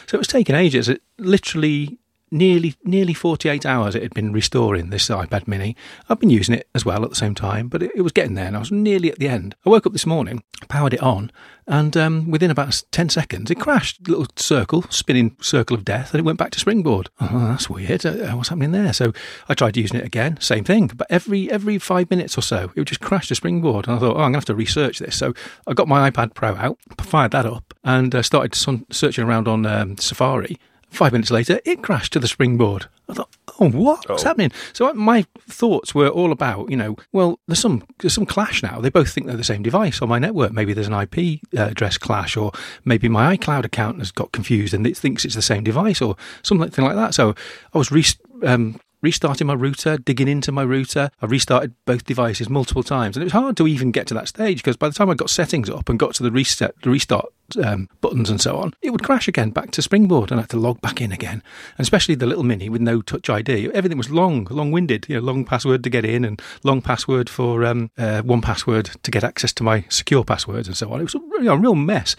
So 0.06 0.16
it 0.16 0.18
was 0.18 0.28
taking 0.28 0.54
ages. 0.56 0.88
It 0.88 1.02
literally. 1.18 1.98
Nearly, 2.34 2.74
nearly 2.82 3.12
48 3.12 3.66
hours 3.66 3.94
it 3.94 4.02
had 4.02 4.14
been 4.14 4.32
restoring 4.32 4.88
this 4.88 5.08
iPad 5.08 5.46
Mini. 5.46 5.76
I've 6.08 6.18
been 6.18 6.30
using 6.30 6.54
it 6.54 6.66
as 6.74 6.82
well 6.82 7.04
at 7.04 7.10
the 7.10 7.14
same 7.14 7.34
time, 7.34 7.68
but 7.68 7.82
it, 7.82 7.90
it 7.94 8.00
was 8.00 8.12
getting 8.12 8.32
there, 8.36 8.46
and 8.46 8.56
I 8.56 8.58
was 8.58 8.72
nearly 8.72 9.12
at 9.12 9.18
the 9.18 9.28
end. 9.28 9.54
I 9.66 9.68
woke 9.68 9.86
up 9.86 9.92
this 9.92 10.06
morning, 10.06 10.42
powered 10.66 10.94
it 10.94 11.02
on, 11.02 11.30
and 11.66 11.94
um, 11.94 12.30
within 12.30 12.50
about 12.50 12.84
10 12.90 13.10
seconds, 13.10 13.50
it 13.50 13.60
crashed. 13.60 14.08
Little 14.08 14.26
circle, 14.36 14.80
spinning 14.88 15.36
circle 15.42 15.76
of 15.76 15.84
death, 15.84 16.14
and 16.14 16.20
it 16.20 16.24
went 16.24 16.38
back 16.38 16.52
to 16.52 16.58
springboard. 16.58 17.10
Oh, 17.20 17.48
that's 17.48 17.68
weird. 17.68 18.06
Uh, 18.06 18.30
what's 18.30 18.48
happening 18.48 18.72
there? 18.72 18.94
So 18.94 19.12
I 19.50 19.52
tried 19.52 19.76
using 19.76 20.00
it 20.00 20.06
again, 20.06 20.40
same 20.40 20.64
thing. 20.64 20.86
But 20.86 21.08
every 21.10 21.50
every 21.50 21.78
five 21.78 22.08
minutes 22.08 22.38
or 22.38 22.42
so, 22.42 22.70
it 22.74 22.76
would 22.76 22.88
just 22.88 23.02
crash 23.02 23.28
to 23.28 23.34
springboard. 23.34 23.86
And 23.86 23.96
I 23.96 23.98
thought, 23.98 24.16
oh, 24.16 24.20
I'm 24.20 24.32
going 24.32 24.32
to 24.32 24.38
have 24.38 24.44
to 24.46 24.54
research 24.54 25.00
this. 25.00 25.16
So 25.16 25.34
I 25.66 25.74
got 25.74 25.86
my 25.86 26.10
iPad 26.10 26.32
Pro 26.32 26.56
out, 26.56 26.78
fired 26.98 27.32
that 27.32 27.44
up, 27.44 27.74
and 27.84 28.14
uh, 28.14 28.22
started 28.22 28.54
searching 28.90 29.24
around 29.24 29.48
on 29.48 29.66
um, 29.66 29.98
Safari. 29.98 30.56
Five 30.92 31.12
minutes 31.12 31.30
later, 31.30 31.58
it 31.64 31.82
crashed 31.82 32.12
to 32.12 32.20
the 32.20 32.28
springboard. 32.28 32.86
I 33.08 33.14
thought, 33.14 33.30
oh. 33.58 33.70
What's 33.70 34.06
Oh. 34.10 34.24
happening? 34.28 34.52
So 34.72 34.92
my 34.92 35.24
thoughts 35.48 35.94
were 35.94 36.08
all 36.08 36.32
about, 36.32 36.70
you 36.70 36.76
know, 36.76 36.96
well, 37.12 37.38
there's 37.46 37.58
some 37.60 37.82
there's 38.00 38.12
some 38.14 38.26
clash 38.26 38.62
now. 38.62 38.80
They 38.80 38.90
both 38.90 39.10
think 39.10 39.26
they're 39.26 39.36
the 39.36 39.44
same 39.44 39.62
device 39.62 40.02
on 40.02 40.08
my 40.08 40.18
network. 40.18 40.52
Maybe 40.52 40.72
there's 40.74 40.88
an 40.88 40.94
IP 40.94 41.40
uh, 41.56 41.62
address 41.70 41.96
clash, 41.98 42.36
or 42.36 42.52
maybe 42.84 43.08
my 43.08 43.36
iCloud 43.36 43.64
account 43.64 43.98
has 44.00 44.10
got 44.12 44.32
confused 44.32 44.74
and 44.74 44.86
it 44.86 44.96
thinks 44.96 45.24
it's 45.24 45.34
the 45.34 45.42
same 45.42 45.64
device, 45.64 46.00
or 46.02 46.16
something 46.42 46.84
like 46.84 46.96
that. 46.96 47.14
So 47.14 47.34
I 47.74 47.78
was 47.78 47.90
re- 47.90 48.04
um, 48.44 48.78
restarting 49.00 49.46
my 49.46 49.54
router, 49.54 49.96
digging 49.98 50.28
into 50.28 50.52
my 50.52 50.62
router. 50.62 51.10
I 51.20 51.26
restarted 51.26 51.74
both 51.86 52.04
devices 52.04 52.48
multiple 52.48 52.82
times, 52.82 53.16
and 53.16 53.22
it 53.22 53.26
was 53.26 53.32
hard 53.32 53.56
to 53.56 53.66
even 53.66 53.90
get 53.92 54.06
to 54.08 54.14
that 54.14 54.28
stage 54.28 54.58
because 54.58 54.76
by 54.76 54.88
the 54.88 54.94
time 54.94 55.10
I 55.10 55.14
got 55.14 55.30
settings 55.30 55.68
up 55.70 55.88
and 55.88 55.98
got 55.98 56.14
to 56.14 56.22
the 56.22 56.30
reset, 56.30 56.74
the 56.82 56.90
restart 56.90 57.26
um, 57.56 57.88
buttons 58.00 58.30
and 58.30 58.40
so 58.40 58.56
on, 58.56 58.74
it 58.82 58.90
would 58.90 59.02
crash 59.02 59.28
again 59.28 59.50
back 59.50 59.70
to 59.72 59.82
Springboard, 59.82 60.30
and 60.30 60.40
I 60.40 60.42
had 60.42 60.50
to 60.50 60.56
log 60.58 60.80
back 60.80 61.00
in 61.00 61.12
again. 61.12 61.42
And 61.76 61.84
especially 61.84 62.14
the 62.14 62.26
little 62.26 62.44
mini 62.44 62.68
with 62.68 62.80
no 62.80 63.02
Touch 63.02 63.28
ID, 63.28 63.70
everything 63.72 63.98
was 63.98 64.10
long, 64.10 64.46
long-winded. 64.50 65.06
You 65.08 65.16
know, 65.16 65.22
long 65.22 65.44
password 65.44 65.84
to 65.84 65.90
get 65.90 66.04
in, 66.04 66.24
and 66.24 66.40
long 66.62 66.82
password 66.82 67.28
for 67.28 67.64
um, 67.64 67.90
uh, 67.98 68.22
1Password 68.22 69.00
to 69.02 69.10
get 69.10 69.24
access 69.24 69.52
to 69.54 69.62
my 69.62 69.84
secure 69.88 70.24
passwords 70.24 70.68
and 70.68 70.76
so 70.76 70.92
on. 70.92 71.00
It 71.00 71.04
was 71.04 71.14
a, 71.14 71.50
a 71.50 71.56
real 71.56 71.74
mess. 71.74 72.16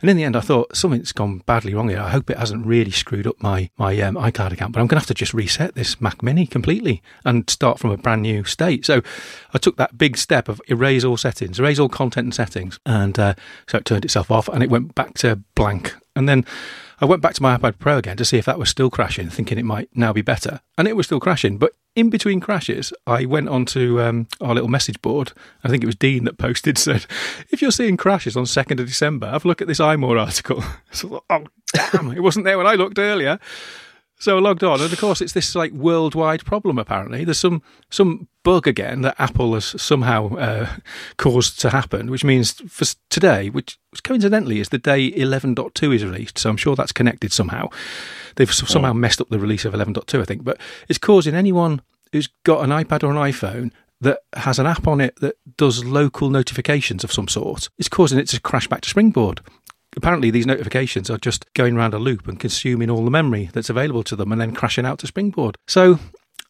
And 0.00 0.10
in 0.10 0.16
the 0.16 0.24
end, 0.24 0.36
I 0.36 0.40
thought 0.40 0.76
something's 0.76 1.12
gone 1.12 1.38
badly 1.46 1.74
wrong 1.74 1.88
here. 1.88 2.00
I 2.00 2.10
hope 2.10 2.30
it 2.30 2.38
hasn't 2.38 2.66
really 2.66 2.90
screwed 2.90 3.26
up 3.26 3.42
my 3.42 3.70
my 3.76 3.98
um, 4.00 4.16
iCloud 4.16 4.52
account, 4.52 4.72
but 4.72 4.80
I'm 4.80 4.86
going 4.86 4.96
to 4.96 5.00
have 5.00 5.06
to 5.06 5.14
just 5.14 5.34
reset 5.34 5.74
this 5.74 6.00
Mac 6.00 6.22
Mini 6.22 6.46
completely 6.46 7.02
and 7.24 7.48
start 7.48 7.78
from 7.78 7.90
a 7.90 7.96
brand 7.96 8.22
new 8.22 8.44
state. 8.44 8.84
So 8.84 9.02
I 9.54 9.58
took 9.58 9.76
that 9.76 9.98
big 9.98 10.16
step 10.16 10.48
of 10.48 10.60
erase 10.68 11.04
all 11.04 11.16
settings, 11.16 11.58
erase 11.58 11.78
all 11.78 11.88
content 11.88 12.26
and 12.26 12.34
settings, 12.34 12.78
and 12.84 13.18
uh, 13.18 13.34
so 13.66 13.78
it 13.78 13.84
turned 13.84 14.04
itself 14.04 14.30
off 14.30 14.48
and 14.48 14.62
it 14.62 14.70
went 14.70 14.75
back 14.78 15.14
to 15.18 15.40
blank. 15.54 15.94
And 16.14 16.28
then 16.28 16.44
I 17.00 17.04
went 17.04 17.20
back 17.20 17.34
to 17.34 17.42
my 17.42 17.56
iPad 17.56 17.78
Pro 17.78 17.98
again 17.98 18.16
to 18.16 18.24
see 18.24 18.38
if 18.38 18.46
that 18.46 18.58
was 18.58 18.70
still 18.70 18.88
crashing, 18.88 19.28
thinking 19.28 19.58
it 19.58 19.64
might 19.64 19.94
now 19.94 20.12
be 20.12 20.22
better, 20.22 20.60
and 20.78 20.88
it 20.88 20.96
was 20.96 21.06
still 21.06 21.20
crashing. 21.20 21.58
But 21.58 21.72
in 21.94 22.08
between 22.08 22.40
crashes, 22.40 22.92
I 23.06 23.26
went 23.26 23.48
onto 23.48 24.00
um, 24.00 24.28
our 24.40 24.54
little 24.54 24.68
message 24.68 25.00
board. 25.02 25.32
I 25.62 25.68
think 25.68 25.82
it 25.82 25.86
was 25.86 25.96
Dean 25.96 26.24
that 26.24 26.38
posted 26.38 26.78
said, 26.78 27.06
"If 27.50 27.60
you're 27.60 27.70
seeing 27.70 27.98
crashes 27.98 28.36
on 28.36 28.46
second 28.46 28.80
of 28.80 28.86
December, 28.86 29.30
have 29.30 29.44
a 29.44 29.48
look 29.48 29.60
at 29.60 29.68
this 29.68 29.80
iMore 29.80 30.18
article." 30.18 30.62
so, 30.90 31.22
I 31.28 31.38
thought, 31.38 31.46
oh 31.74 31.90
damn, 31.92 32.12
it 32.12 32.22
wasn't 32.22 32.46
there 32.46 32.56
when 32.56 32.66
I 32.66 32.74
looked 32.74 32.98
earlier. 32.98 33.38
So 34.18 34.38
I 34.38 34.40
logged 34.40 34.64
on, 34.64 34.80
and 34.80 34.90
of 34.90 34.98
course, 34.98 35.20
it's 35.20 35.34
this 35.34 35.54
like 35.54 35.72
worldwide 35.72 36.44
problem. 36.44 36.78
Apparently, 36.78 37.24
there's 37.24 37.38
some 37.38 37.62
some 37.90 38.28
bug 38.42 38.66
again 38.66 39.02
that 39.02 39.14
Apple 39.18 39.52
has 39.54 39.80
somehow 39.80 40.34
uh, 40.36 40.68
caused 41.18 41.60
to 41.60 41.70
happen, 41.70 42.10
which 42.10 42.24
means 42.24 42.52
for 42.68 42.86
today, 43.10 43.50
which 43.50 43.78
coincidentally 44.04 44.60
is 44.60 44.70
the 44.70 44.78
day 44.78 45.10
11.2 45.10 45.94
is 45.94 46.04
released. 46.04 46.38
So 46.38 46.48
I'm 46.48 46.56
sure 46.56 46.74
that's 46.76 46.92
connected 46.92 47.32
somehow. 47.32 47.68
They've 48.36 48.52
somehow 48.52 48.92
messed 48.92 49.20
up 49.20 49.28
the 49.28 49.38
release 49.38 49.64
of 49.64 49.74
11.2, 49.74 50.20
I 50.20 50.24
think, 50.24 50.44
but 50.44 50.60
it's 50.88 50.98
causing 50.98 51.34
anyone 51.34 51.82
who's 52.12 52.28
got 52.44 52.64
an 52.64 52.70
iPad 52.70 53.02
or 53.02 53.10
an 53.10 53.32
iPhone 53.32 53.72
that 54.00 54.20
has 54.34 54.58
an 54.58 54.66
app 54.66 54.86
on 54.86 55.00
it 55.00 55.16
that 55.20 55.36
does 55.56 55.84
local 55.84 56.30
notifications 56.30 57.02
of 57.02 57.12
some 57.12 57.28
sort. 57.28 57.68
It's 57.78 57.88
causing 57.88 58.18
it 58.18 58.28
to 58.28 58.40
crash 58.40 58.68
back 58.68 58.82
to 58.82 58.90
Springboard 58.90 59.40
apparently 59.96 60.30
these 60.30 60.46
notifications 60.46 61.10
are 61.10 61.18
just 61.18 61.52
going 61.54 61.76
around 61.76 61.94
a 61.94 61.98
loop 61.98 62.28
and 62.28 62.38
consuming 62.38 62.90
all 62.90 63.04
the 63.04 63.10
memory 63.10 63.50
that's 63.52 63.70
available 63.70 64.02
to 64.04 64.16
them 64.16 64.32
and 64.32 64.40
then 64.40 64.52
crashing 64.52 64.86
out 64.86 64.98
to 65.00 65.06
springboard. 65.06 65.56
So 65.66 65.98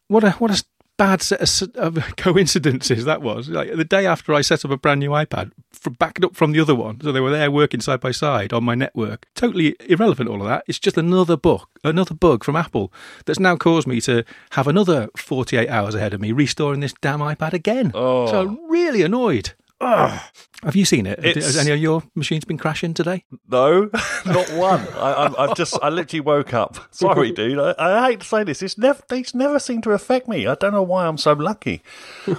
what 0.08 0.24
a 0.24 0.30
what 0.32 0.50
a 0.50 0.62
bad 0.96 1.20
set 1.20 1.62
of 1.76 1.98
coincidences 2.16 3.04
that 3.04 3.22
was. 3.22 3.48
Like 3.48 3.74
the 3.74 3.84
day 3.84 4.06
after 4.06 4.32
i 4.32 4.40
set 4.40 4.64
up 4.64 4.70
a 4.70 4.76
brand 4.76 5.00
new 5.00 5.10
ipad 5.10 5.52
from 5.72 5.92
backed 5.94 6.24
up 6.24 6.34
from 6.34 6.52
the 6.52 6.60
other 6.60 6.74
one 6.74 7.00
so 7.00 7.12
they 7.12 7.20
were 7.20 7.30
there 7.30 7.50
working 7.50 7.80
side 7.80 8.00
by 8.00 8.10
side 8.12 8.52
on 8.52 8.64
my 8.64 8.74
network. 8.74 9.26
Totally 9.34 9.76
irrelevant 9.88 10.28
all 10.28 10.40
of 10.40 10.48
that. 10.48 10.64
It's 10.66 10.78
just 10.78 10.96
another 10.96 11.36
bug 11.36 11.66
another 11.84 12.14
bug 12.14 12.44
from 12.44 12.56
apple 12.56 12.92
that's 13.26 13.38
now 13.38 13.56
caused 13.56 13.86
me 13.86 14.00
to 14.02 14.24
have 14.50 14.66
another 14.66 15.08
48 15.16 15.68
hours 15.68 15.94
ahead 15.94 16.14
of 16.14 16.20
me 16.20 16.32
restoring 16.32 16.80
this 16.80 16.94
damn 17.00 17.20
ipad 17.20 17.52
again. 17.52 17.92
Oh. 17.94 18.26
so 18.26 18.40
i'm 18.40 18.70
really 18.70 19.02
annoyed 19.02 19.52
Have 19.80 20.74
you 20.74 20.84
seen 20.84 21.06
it? 21.06 21.18
It's- 21.24 21.44
Has 21.44 21.56
any 21.58 21.70
of 21.72 21.78
your 21.78 22.02
machines 22.14 22.44
been 22.44 22.56
crashing 22.56 22.94
today? 22.94 23.24
No, 23.48 23.90
not 24.26 24.50
one. 24.52 24.80
I, 24.94 25.32
I've 25.38 25.54
just, 25.56 25.78
I 25.82 25.90
literally 25.90 26.20
woke 26.22 26.54
up. 26.54 26.78
Sorry, 26.94 27.30
dude. 27.30 27.58
I, 27.58 27.74
I 27.78 28.10
hate 28.10 28.20
to 28.20 28.26
say 28.26 28.42
this. 28.42 28.62
It's 28.62 28.78
never, 28.78 29.02
these 29.08 29.34
never 29.34 29.58
seem 29.58 29.82
to 29.82 29.90
affect 29.92 30.28
me. 30.28 30.46
I 30.46 30.54
don't 30.54 30.72
know 30.72 30.82
why 30.82 31.06
I'm 31.06 31.18
so 31.18 31.34
lucky. 31.34 31.82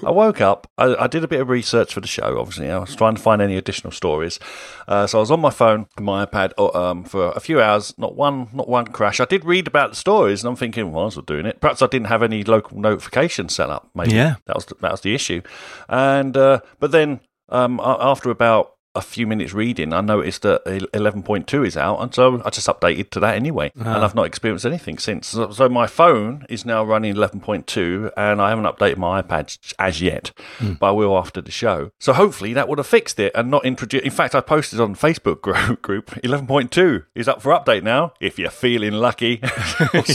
I 0.04 0.10
woke 0.12 0.42
up. 0.42 0.70
I, 0.78 0.96
I 0.96 1.08
did 1.08 1.24
a 1.24 1.28
bit 1.28 1.40
of 1.40 1.50
research 1.50 1.94
for 1.94 2.02
the 2.02 2.08
show. 2.08 2.40
Obviously, 2.40 2.72
I 2.72 2.80
was 2.80 2.96
trying 2.96 3.16
to 3.16 3.22
find 3.22 3.42
any 3.42 3.56
additional 3.56 3.92
stories. 3.92 4.40
Uh, 4.88 5.06
so 5.06 5.20
I 5.20 5.22
was 5.22 5.32
on 5.32 5.40
my 5.40 5.52
phone, 5.52 5.86
my 6.00 6.26
iPad, 6.26 6.54
uh, 6.58 6.72
um, 6.74 7.04
for 7.04 7.32
a 7.32 7.40
few 7.40 7.62
hours. 7.62 7.94
Not 8.00 8.16
one, 8.16 8.50
not 8.52 8.68
one 8.68 8.88
crash. 8.88 9.20
I 9.20 9.26
did 9.26 9.46
read 9.46 9.68
about 9.68 9.92
the 9.92 9.96
stories, 9.96 10.44
and 10.44 10.50
I'm 10.50 10.56
thinking, 10.56 10.92
well, 10.92 11.04
I 11.04 11.06
was 11.06 11.20
doing 11.28 11.46
it. 11.46 11.62
Perhaps 11.62 11.82
I 11.84 11.88
didn't 11.88 12.08
have 12.08 12.24
any 12.24 12.44
local 12.44 12.80
notifications 12.80 13.54
set 13.56 13.70
up. 13.70 13.90
Maybe 13.94 14.16
Yeah. 14.16 14.36
that 14.48 14.56
was 14.56 14.66
the, 14.66 14.76
that 14.82 14.92
was 14.92 15.02
the 15.02 15.14
issue. 15.14 15.42
And 15.88 16.36
uh, 16.36 16.62
but 16.80 16.92
then 16.92 17.20
um, 17.50 17.80
after 17.84 18.30
about 18.30 18.77
a 18.98 19.02
few 19.02 19.28
minutes 19.28 19.54
reading, 19.54 19.94
I 19.94 20.02
noticed 20.02 20.42
that 20.42 20.66
11.2 20.66 21.68
is 21.68 21.78
out, 21.78 22.00
and 22.02 22.14
so 22.14 22.42
I 22.44 22.50
just 22.50 22.68
updated 22.68 23.12
to 23.12 23.20
that 23.20 23.36
anyway. 23.36 23.72
Ah. 23.80 23.96
And 23.96 24.04
I've 24.04 24.16
not 24.16 24.26
experienced 24.26 24.66
anything 24.66 24.98
since. 24.98 25.28
So, 25.28 25.52
so 25.52 25.70
my 25.70 25.88
phone 25.88 26.46
is 26.50 26.66
now 26.66 26.84
running 26.84 27.14
11.2, 27.14 28.12
and 28.18 28.42
I 28.42 28.50
haven't 28.50 28.66
updated 28.66 28.98
my 28.98 29.22
iPad 29.22 29.58
as 29.80 30.02
yet, 30.02 30.32
hmm. 30.58 30.74
but 30.74 30.88
I 30.88 30.92
will 30.92 31.18
after 31.18 31.42
the 31.42 31.52
show. 31.52 31.92
So 32.00 32.14
hopefully 32.14 32.54
that 32.54 32.68
would 32.68 32.80
have 32.80 32.88
fixed 32.88 33.20
it 33.20 33.32
and 33.36 33.52
not 33.52 33.66
introduced. 33.66 34.04
In 34.04 34.12
fact, 34.12 34.36
I 34.36 34.42
posted 34.42 34.80
on 34.80 34.96
Facebook 34.96 35.42
group, 35.48 35.82
group 35.82 36.08
11.2 36.24 37.06
is 37.16 37.28
up 37.28 37.42
for 37.42 37.52
update 37.54 37.84
now. 37.84 38.14
If 38.20 38.40
you're 38.40 38.50
feeling 38.50 38.94
lucky, 38.94 39.40
like 39.42 40.06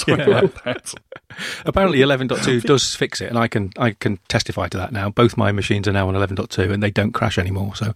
that. 0.65 0.95
Apparently, 1.65 1.99
11.2 1.99 2.63
does 2.63 2.95
fix 2.95 3.21
it, 3.21 3.29
and 3.29 3.39
I 3.39 3.49
can 3.49 3.71
I 3.79 3.93
can 3.93 4.19
testify 4.29 4.69
to 4.69 4.79
that 4.79 4.93
now. 4.93 5.11
Both 5.11 5.37
my 5.37 5.53
machines 5.53 5.89
are 5.89 5.93
now 5.93 6.09
on 6.09 6.15
11.2, 6.15 6.71
and 6.71 6.83
they 6.83 6.91
don't 6.91 7.13
crash 7.13 7.39
anymore. 7.39 7.75
So 7.77 7.95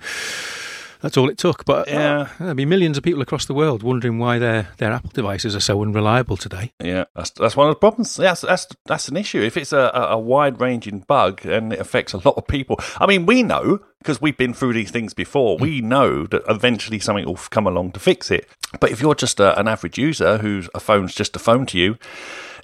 that's 1.00 1.16
all 1.16 1.28
it 1.28 1.38
took. 1.38 1.64
But 1.64 1.88
Yeah. 1.88 2.18
uh, 2.20 2.28
there'll 2.38 2.54
be 2.54 2.64
millions 2.64 2.96
of 2.96 3.02
people 3.04 3.22
across 3.22 3.46
the 3.46 3.54
world 3.54 3.82
wondering 3.82 4.18
why 4.18 4.38
their 4.38 4.68
their 4.78 4.92
Apple 4.92 5.10
devices 5.12 5.54
are 5.56 5.60
so 5.60 5.82
unreliable 5.82 6.36
today. 6.36 6.72
Yeah, 6.82 7.04
that's 7.14 7.30
that's 7.30 7.56
one 7.56 7.68
of 7.68 7.74
the 7.74 7.78
problems. 7.80 8.16
That's 8.16 8.40
that's 8.42 8.66
that's 8.86 9.08
an 9.08 9.16
issue. 9.16 9.40
If 9.42 9.56
it's 9.56 9.72
a, 9.72 9.90
a, 9.94 10.00
a 10.12 10.18
wide 10.18 10.60
ranging 10.60 11.00
bug 11.00 11.44
and 11.46 11.72
it 11.72 11.78
affects 11.80 12.12
a 12.12 12.18
lot 12.18 12.36
of 12.36 12.46
people, 12.46 12.78
I 12.98 13.06
mean, 13.06 13.26
we 13.26 13.42
know 13.42 13.80
because 14.02 14.20
we've 14.20 14.36
been 14.36 14.54
through 14.54 14.72
these 14.74 14.90
things 14.92 15.14
before. 15.14 15.56
We 15.58 15.80
know 15.80 16.26
that 16.26 16.42
eventually 16.48 17.00
something 17.00 17.24
will 17.24 17.34
come 17.50 17.66
along 17.66 17.92
to 17.92 18.00
fix 18.00 18.30
it. 18.30 18.48
But 18.78 18.90
if 18.92 19.00
you're 19.00 19.14
just 19.16 19.40
a, 19.40 19.58
an 19.58 19.66
average 19.66 19.98
user 19.98 20.38
whose 20.38 20.68
a 20.74 20.80
phone's 20.80 21.14
just 21.14 21.34
a 21.34 21.38
phone 21.40 21.66
to 21.66 21.78
you, 21.78 21.96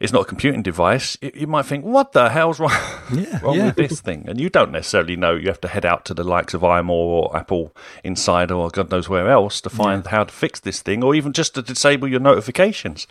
it's 0.03 0.13
not 0.13 0.23
a 0.23 0.25
computing 0.27 0.63
device. 0.63 1.17
You, 1.23 1.31
you 1.35 1.47
might 1.47 1.67
think, 1.67 1.85
"What 1.85 2.13
the 2.13 2.29
hell's 2.29 2.61
wrong, 2.61 2.73
Yeah, 3.13 3.41
wrong 3.41 3.57
yeah. 3.57 3.67
with 3.67 3.77
this 3.77 4.01
thing?" 4.01 4.25
And 4.29 4.41
you 4.41 4.51
don't 4.51 4.73
necessarily 4.73 5.17
know. 5.17 5.35
You 5.35 5.49
have 5.49 5.61
to 5.63 5.69
head 5.69 5.87
out 5.87 6.05
to 6.07 6.15
the 6.15 6.25
likes 6.25 6.55
of 6.55 6.63
iMore 6.63 6.91
or 6.91 7.37
Apple 7.37 7.75
Insider 8.05 8.55
or 8.55 8.69
God 8.71 8.91
knows 8.91 9.09
where 9.09 9.31
else 9.31 9.61
to 9.63 9.71
find 9.71 10.07
how 10.07 10.25
to 10.25 10.33
fix 10.33 10.61
this 10.61 10.83
thing, 10.83 11.03
or 11.03 11.15
even 11.15 11.33
just 11.33 11.55
to 11.55 11.63
disable 11.63 12.09
your 12.09 12.21
notifications. 12.21 13.07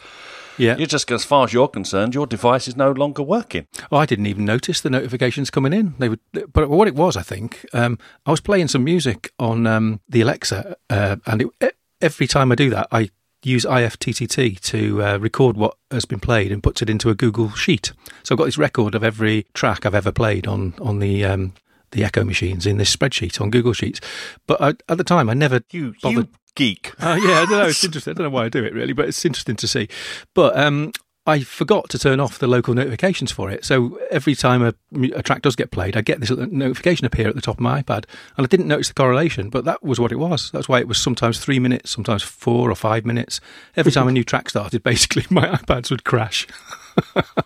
Yeah. 0.57 0.75
You're 0.77 0.86
just, 0.86 1.10
as 1.12 1.25
far 1.25 1.45
as 1.45 1.53
you're 1.53 1.69
concerned, 1.69 2.13
your 2.13 2.27
device 2.27 2.67
is 2.67 2.75
no 2.75 2.91
longer 2.91 3.24
working. 3.24 3.67
Oh, 3.91 3.98
I 3.98 4.05
didn't 4.05 4.27
even 4.27 4.45
notice 4.45 4.81
the 4.81 4.89
notifications 4.89 5.50
coming 5.50 5.74
in. 5.74 5.95
They 5.98 6.10
would, 6.10 6.19
but 6.53 6.69
what 6.69 6.88
it 6.88 6.93
was, 6.93 7.15
I 7.17 7.24
think, 7.24 7.65
um, 7.74 7.98
I 8.25 8.31
was 8.31 8.41
playing 8.41 8.67
some 8.67 8.83
music 8.83 9.31
on 9.39 9.65
um, 9.65 10.01
the 10.10 10.21
Alexa, 10.21 10.75
uh, 10.89 11.15
and 11.25 11.50
it, 11.62 11.75
every 12.01 12.27
time 12.27 12.51
I 12.51 12.55
do 12.55 12.69
that, 12.69 12.88
I 12.91 13.10
use 13.43 13.65
IFTTT 13.65 14.60
to 14.62 15.03
uh, 15.03 15.17
record 15.17 15.57
what 15.57 15.75
has 15.89 16.05
been 16.05 16.19
played 16.19 16.51
and 16.51 16.62
puts 16.63 16.81
it 16.81 16.89
into 16.89 17.10
a 17.10 17.15
Google 17.15 17.51
sheet. 17.51 17.91
So 18.24 18.33
I've 18.36 18.38
got 18.39 18.45
this 18.45 18.57
record 18.57 18.95
of 18.95 19.03
every 19.03 19.48
track 19.53 19.86
I've 19.86 19.95
ever 19.95 20.12
played 20.12 20.48
on 20.48 20.74
on 20.79 21.00
the 21.00 21.25
um, 21.25 21.53
the 21.91 22.03
Echo 22.03 22.24
machines 22.24 22.65
in 22.65 22.77
this 22.77 22.95
spreadsheet 22.95 23.41
on 23.41 23.50
Google 23.51 23.74
Sheets. 23.74 24.00
But 24.48 24.62
I, 24.62 24.69
at 24.88 24.98
the 24.98 25.03
time, 25.03 25.29
I 25.29 25.33
never 25.33 25.62
You, 25.71 25.93
bothered. 26.01 26.27
you 26.27 26.33
geek. 26.55 26.93
Oh 27.01 27.15
yeah, 27.15 27.41
I 27.41 27.45
don't 27.45 27.51
know. 27.51 27.65
It's 27.67 27.83
interesting. 27.83 28.12
I 28.12 28.13
don't 28.15 28.24
know 28.25 28.29
why 28.29 28.45
I 28.45 28.50
do 28.50 28.63
it 28.63 28.74
really, 28.74 28.93
but 28.93 29.07
it's 29.10 29.25
interesting 29.25 29.55
to 29.57 29.67
see. 29.67 29.89
But 30.33 30.57
um, 30.57 30.91
I 31.25 31.42
forgot 31.42 31.90
to 31.90 32.00
turn 32.00 32.20
off 32.20 32.40
the 32.40 32.48
local 32.48 32.74
notifications 32.74 33.32
for 33.32 33.51
it. 33.51 33.63
So 33.63 34.00
every 34.10 34.34
time 34.34 34.63
a, 34.63 34.74
a 35.13 35.22
track 35.22 35.44
does 35.44 35.56
get 35.56 35.70
played, 35.70 35.96
I 35.96 36.01
get 36.01 36.20
this 36.20 36.32
notification 36.32 37.06
appear 37.06 37.28
at 37.28 37.36
the 37.36 37.42
top 37.42 37.58
of 37.58 37.62
my 37.62 37.84
iPad, 37.84 38.06
and 38.38 38.46
I 38.46 38.48
didn't 38.48 38.68
notice 38.68 38.88
the 38.88 38.96
correlation. 38.96 39.50
But 39.50 39.66
that 39.66 39.84
was 39.84 40.00
what 40.00 40.12
it 40.12 40.18
was. 40.18 40.50
That's 40.51 40.68
why 40.68 40.80
it 40.80 40.88
was 40.88 40.98
sometimes 40.98 41.40
three 41.40 41.60
minutes, 41.60 41.92
sometimes 41.92 42.24
four 42.24 42.72
or 42.72 42.75
five 42.75 43.06
minutes. 43.06 43.40
Every 43.75 43.92
time 43.92 44.08
a 44.08 44.12
new 44.12 44.24
track 44.24 44.50
started, 44.50 44.82
basically 44.92 45.25
my 45.30 45.48
iPads 45.48 45.92
would 45.92 46.04
crash. 46.04 46.48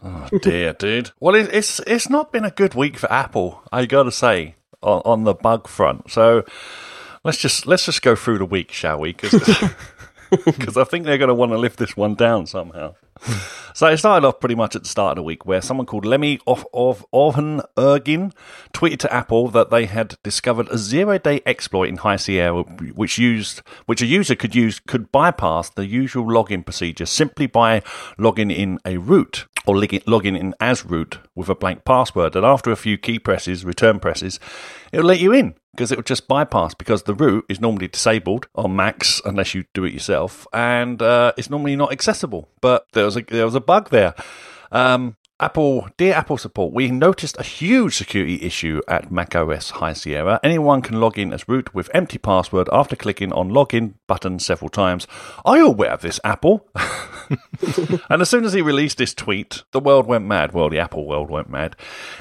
Oh 0.03 0.27
dear, 0.41 0.74
dude. 0.74 1.12
Well, 1.20 1.36
it's 1.36 1.79
it's 1.82 2.10
not 2.10 2.32
been 2.32 2.44
a 2.46 2.50
good 2.50 2.74
week 2.74 2.98
for 2.98 3.12
Apple. 3.12 3.62
I 3.72 3.86
got 3.86 4.03
to 4.03 4.12
say 4.12 4.55
on, 4.82 5.03
on 5.05 5.24
the 5.24 5.36
bug 5.36 5.67
front. 5.67 6.10
So 6.10 6.44
let's 7.24 7.38
just 7.38 7.67
let's 7.67 7.86
just 7.86 8.01
go 8.01 8.15
through 8.15 8.39
the 8.39 8.46
week, 8.46 8.72
shall 8.72 9.00
we? 9.00 9.13
Because 9.13 9.34
I 10.77 10.84
think 10.84 11.05
they're 11.05 11.17
going 11.17 11.29
to 11.29 11.36
want 11.36 11.51
to 11.51 11.58
lift 11.58 11.79
this 11.79 11.96
one 11.96 12.15
down 12.15 12.46
somehow. 12.46 12.96
So 13.74 13.88
it 13.88 13.98
started 13.98 14.25
off 14.25 14.39
pretty 14.39 14.55
much 14.55 14.75
at 14.75 14.84
the 14.84 14.89
start 14.89 15.12
of 15.12 15.15
the 15.17 15.24
week 15.24 15.46
where 15.46 15.62
someone 15.62 15.86
called 15.86 16.05
Lemi 16.05 16.39
of 16.48 16.65
of 16.74 17.05
Orhan 17.13 17.65
Ergin 17.75 18.34
tweeted 18.74 19.00
to 19.00 19.13
Apple 19.13 19.50
that 19.50 19.70
they 19.70 19.86
had 19.86 20.17
discovered 20.24 20.70
a 20.70 20.77
zero-day 20.77 21.41
exploit 21.46 21.89
in 21.89 21.98
High 21.98 22.15
Sierra 22.15 22.63
which 22.63 23.17
used 23.17 23.62
which 23.86 24.01
a 24.01 24.05
user 24.05 24.36
could 24.36 24.55
use 24.55 24.79
could 24.79 25.12
bypass 25.12 25.70
the 25.70 25.86
usual 25.86 26.25
login 26.25 26.63
procedure 26.63 27.05
simply 27.05 27.48
by 27.48 27.82
logging 28.17 28.51
in 28.51 28.79
a 28.86 28.98
root 28.98 29.46
or 29.65 29.77
log- 29.77 30.08
logging 30.08 30.36
in 30.36 30.53
as 30.60 30.86
root 30.86 31.20
with 31.34 31.50
a 31.50 31.55
blank 31.55 31.84
password 31.84 32.36
and 32.36 32.46
after 32.46 32.72
a 32.72 32.75
few 32.75 32.98
key 32.98 33.20
presses, 33.20 33.65
return 33.65 34.00
presses, 34.00 34.39
it'll 34.91 35.05
let 35.05 35.20
you 35.20 35.34
in 35.34 35.55
because 35.75 35.91
it 35.91 35.98
would 35.98 36.05
just 36.05 36.27
bypass 36.27 36.74
because 36.74 37.03
the 37.03 37.13
root 37.13 37.46
is 37.50 37.60
normally 37.60 37.88
disabled 37.88 38.48
on 38.55 38.75
Macs 38.75 39.22
unless 39.25 39.53
you 39.53 39.65
do 39.74 39.84
it 39.84 39.94
yourself, 39.94 40.48
and 40.53 41.01
uh, 41.01 41.34
it's 41.38 41.50
normally 41.50 41.75
not 41.75 41.91
accessible. 41.91 42.48
But 42.62 42.88
there 42.94 43.05
was 43.05 43.17
a 43.17 43.22
there 43.22 43.46
was 43.46 43.55
a 43.55 43.62
bug 43.62 43.89
there. 43.89 44.15
Um, 44.72 45.17
Apple, 45.38 45.89
dear 45.98 46.13
Apple 46.13 46.38
support, 46.38 46.72
we 46.72 46.89
noticed 46.89 47.38
a 47.38 47.44
huge 47.44 47.98
security 47.98 48.42
issue 48.42 48.80
at 48.88 49.12
macOS 49.12 49.72
High 49.72 49.92
Sierra. 49.92 50.39
Anyone 50.42 50.82
can 50.82 51.01
log 51.01 51.20
in 51.20 51.34
as 51.34 51.50
root 51.50 51.75
with 51.75 51.89
empty 51.94 52.18
password 52.18 52.70
after 52.72 52.96
clicking 52.96 53.34
on 53.34 53.51
login 53.51 53.96
button 54.08 54.39
several 54.39 54.70
times. 54.70 55.08
Are 55.44 55.58
you 55.58 55.68
aware 55.68 55.92
of 55.92 56.01
this, 56.01 56.22
Apple? 56.24 56.65
and 58.10 58.22
as 58.22 58.30
soon 58.30 58.46
as 58.46 58.54
he 58.54 58.62
released 58.62 58.98
this 58.98 59.13
tweet, 59.13 59.63
the 59.72 59.82
world 59.82 60.08
went 60.08 60.25
mad. 60.25 60.54
Well, 60.54 60.70
the 60.70 60.80
Apple 60.80 61.06
world 61.06 61.30
went 61.30 61.50
mad. 61.50 61.75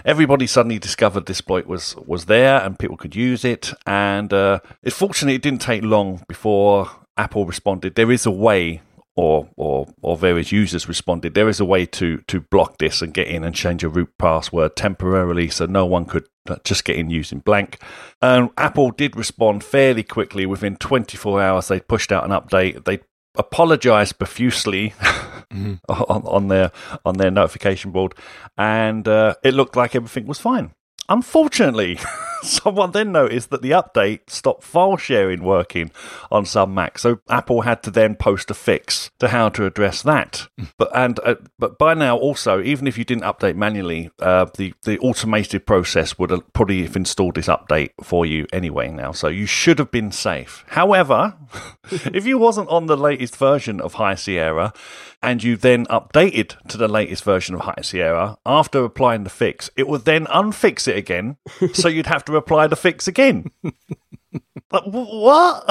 Everybody 0.05 0.49
suddenly 0.49 0.81
discovered 0.81 1.27
this 1.27 1.39
exploit 1.39 1.67
was 1.67 1.95
was 2.05 2.25
there 2.25 2.61
and 2.65 2.81
people 2.81 2.97
could 2.97 3.15
use 3.15 3.45
it. 3.45 3.73
And 3.87 4.33
uh, 4.33 4.59
it, 4.83 4.93
fortunately, 4.93 5.37
it 5.37 5.43
didn't 5.43 5.61
take 5.61 5.85
long 5.85 6.25
before 6.27 6.91
Apple 7.17 7.47
responded. 7.47 7.95
There 7.95 8.11
is 8.11 8.27
a 8.27 8.33
way 8.33 8.83
or 9.17 9.49
or 9.57 9.87
or 10.03 10.17
various 10.17 10.53
users 10.53 10.89
responded. 10.89 11.35
There 11.35 11.49
is 11.49 11.61
a 11.61 11.65
way 11.65 11.87
to 11.87 12.19
to 12.27 12.41
block 12.41 12.79
this 12.79 13.03
and 13.03 13.15
get 13.15 13.29
in 13.29 13.45
and 13.45 13.55
change 13.55 13.83
your 13.83 13.93
root 13.93 14.11
password 14.19 14.77
temporarily, 14.77 15.49
so 15.49 15.67
no 15.67 15.87
one 15.87 16.05
could 16.05 16.27
uh, 16.49 16.57
just 16.65 16.85
get 16.85 16.97
in 16.97 17.11
using 17.11 17.39
blank. 17.39 17.79
And 18.21 18.51
Apple 18.57 18.91
did 18.91 19.17
respond 19.17 19.63
fairly 19.63 20.03
quickly. 20.03 20.47
Within 20.47 20.77
24 20.77 21.41
hours, 21.41 21.69
they 21.69 21.81
pushed 21.81 22.13
out 22.13 22.25
an 22.25 22.31
update. 22.31 22.85
They 22.85 23.01
apologized 23.37 24.19
profusely 24.19 24.95
on, 25.51 25.81
on 25.89 26.49
their 26.49 26.73
on 27.05 27.17
their 27.17 27.31
notification 27.31 27.93
board, 27.93 28.15
and 28.59 29.07
uh, 29.07 29.35
it 29.45 29.55
looked 29.55 29.77
like 29.77 29.95
everything 29.95 30.27
was 30.27 30.41
fine. 30.41 30.73
Unfortunately, 31.09 31.99
someone 32.63 32.93
then 32.93 33.13
noticed 33.13 33.51
that 33.51 33.63
the 33.63 33.71
update 33.71 34.29
stopped 34.29 34.63
file 34.63 34.97
sharing 34.97 35.43
working 35.43 35.91
on 36.31 36.45
some 36.45 36.75
Macs, 36.75 37.03
so 37.03 37.21
Apple 37.29 37.63
had 37.63 37.83
to 37.85 37.91
then 37.91 38.15
post 38.15 38.51
a 38.51 38.55
fix 38.55 39.11
to 39.19 39.29
how 39.29 39.49
to 39.51 39.67
address 39.67 40.03
that. 40.03 40.49
But 40.79 40.91
and 40.95 41.21
uh, 41.25 41.37
but 41.59 41.79
by 41.79 41.95
now, 41.95 42.17
also, 42.17 42.63
even 42.63 42.87
if 42.87 42.99
you 42.99 43.05
didn't 43.05 43.25
update 43.25 43.57
manually, 43.57 44.11
uh, 44.21 44.47
the 44.57 44.75
the 44.85 44.99
automated 44.99 45.67
process 45.67 46.19
would 46.19 46.31
have 46.31 46.53
probably 46.53 46.83
have 46.83 46.97
installed 46.97 47.35
this 47.37 47.49
update 47.49 47.91
for 48.03 48.27
you 48.27 48.47
anyway. 48.53 48.91
Now, 48.91 49.13
so 49.13 49.29
you 49.29 49.47
should 49.47 49.79
have 49.79 49.91
been 49.91 50.13
safe. 50.13 50.65
However, 50.69 51.35
if 51.91 52.27
you 52.27 52.39
wasn't 52.39 52.69
on 52.69 52.87
the 52.87 52.97
latest 52.97 53.37
version 53.37 53.81
of 53.81 53.95
High 53.95 54.15
Sierra 54.15 54.73
and 55.23 55.43
you 55.43 55.57
then 55.57 55.87
updated 55.87 56.57
to 56.69 56.77
the 56.77 56.89
latest 56.89 57.25
version 57.25 57.55
of 57.55 57.63
High 57.63 57.83
Sierra 57.83 58.37
after 58.45 58.85
applying 58.85 59.25
the 59.25 59.31
fix, 59.31 59.71
it 59.77 59.89
would 59.89 60.05
then 60.05 60.27
unfix 60.27 60.87
it 60.87 60.97
again. 60.97 61.37
so 61.73 61.89
you'd 61.89 62.07
have 62.07 62.25
to 62.27 62.34
apply 62.37 62.67
the 62.67 62.77
fix 62.77 63.09
again. 63.09 63.51
But 64.71 64.91
what? 64.91 65.65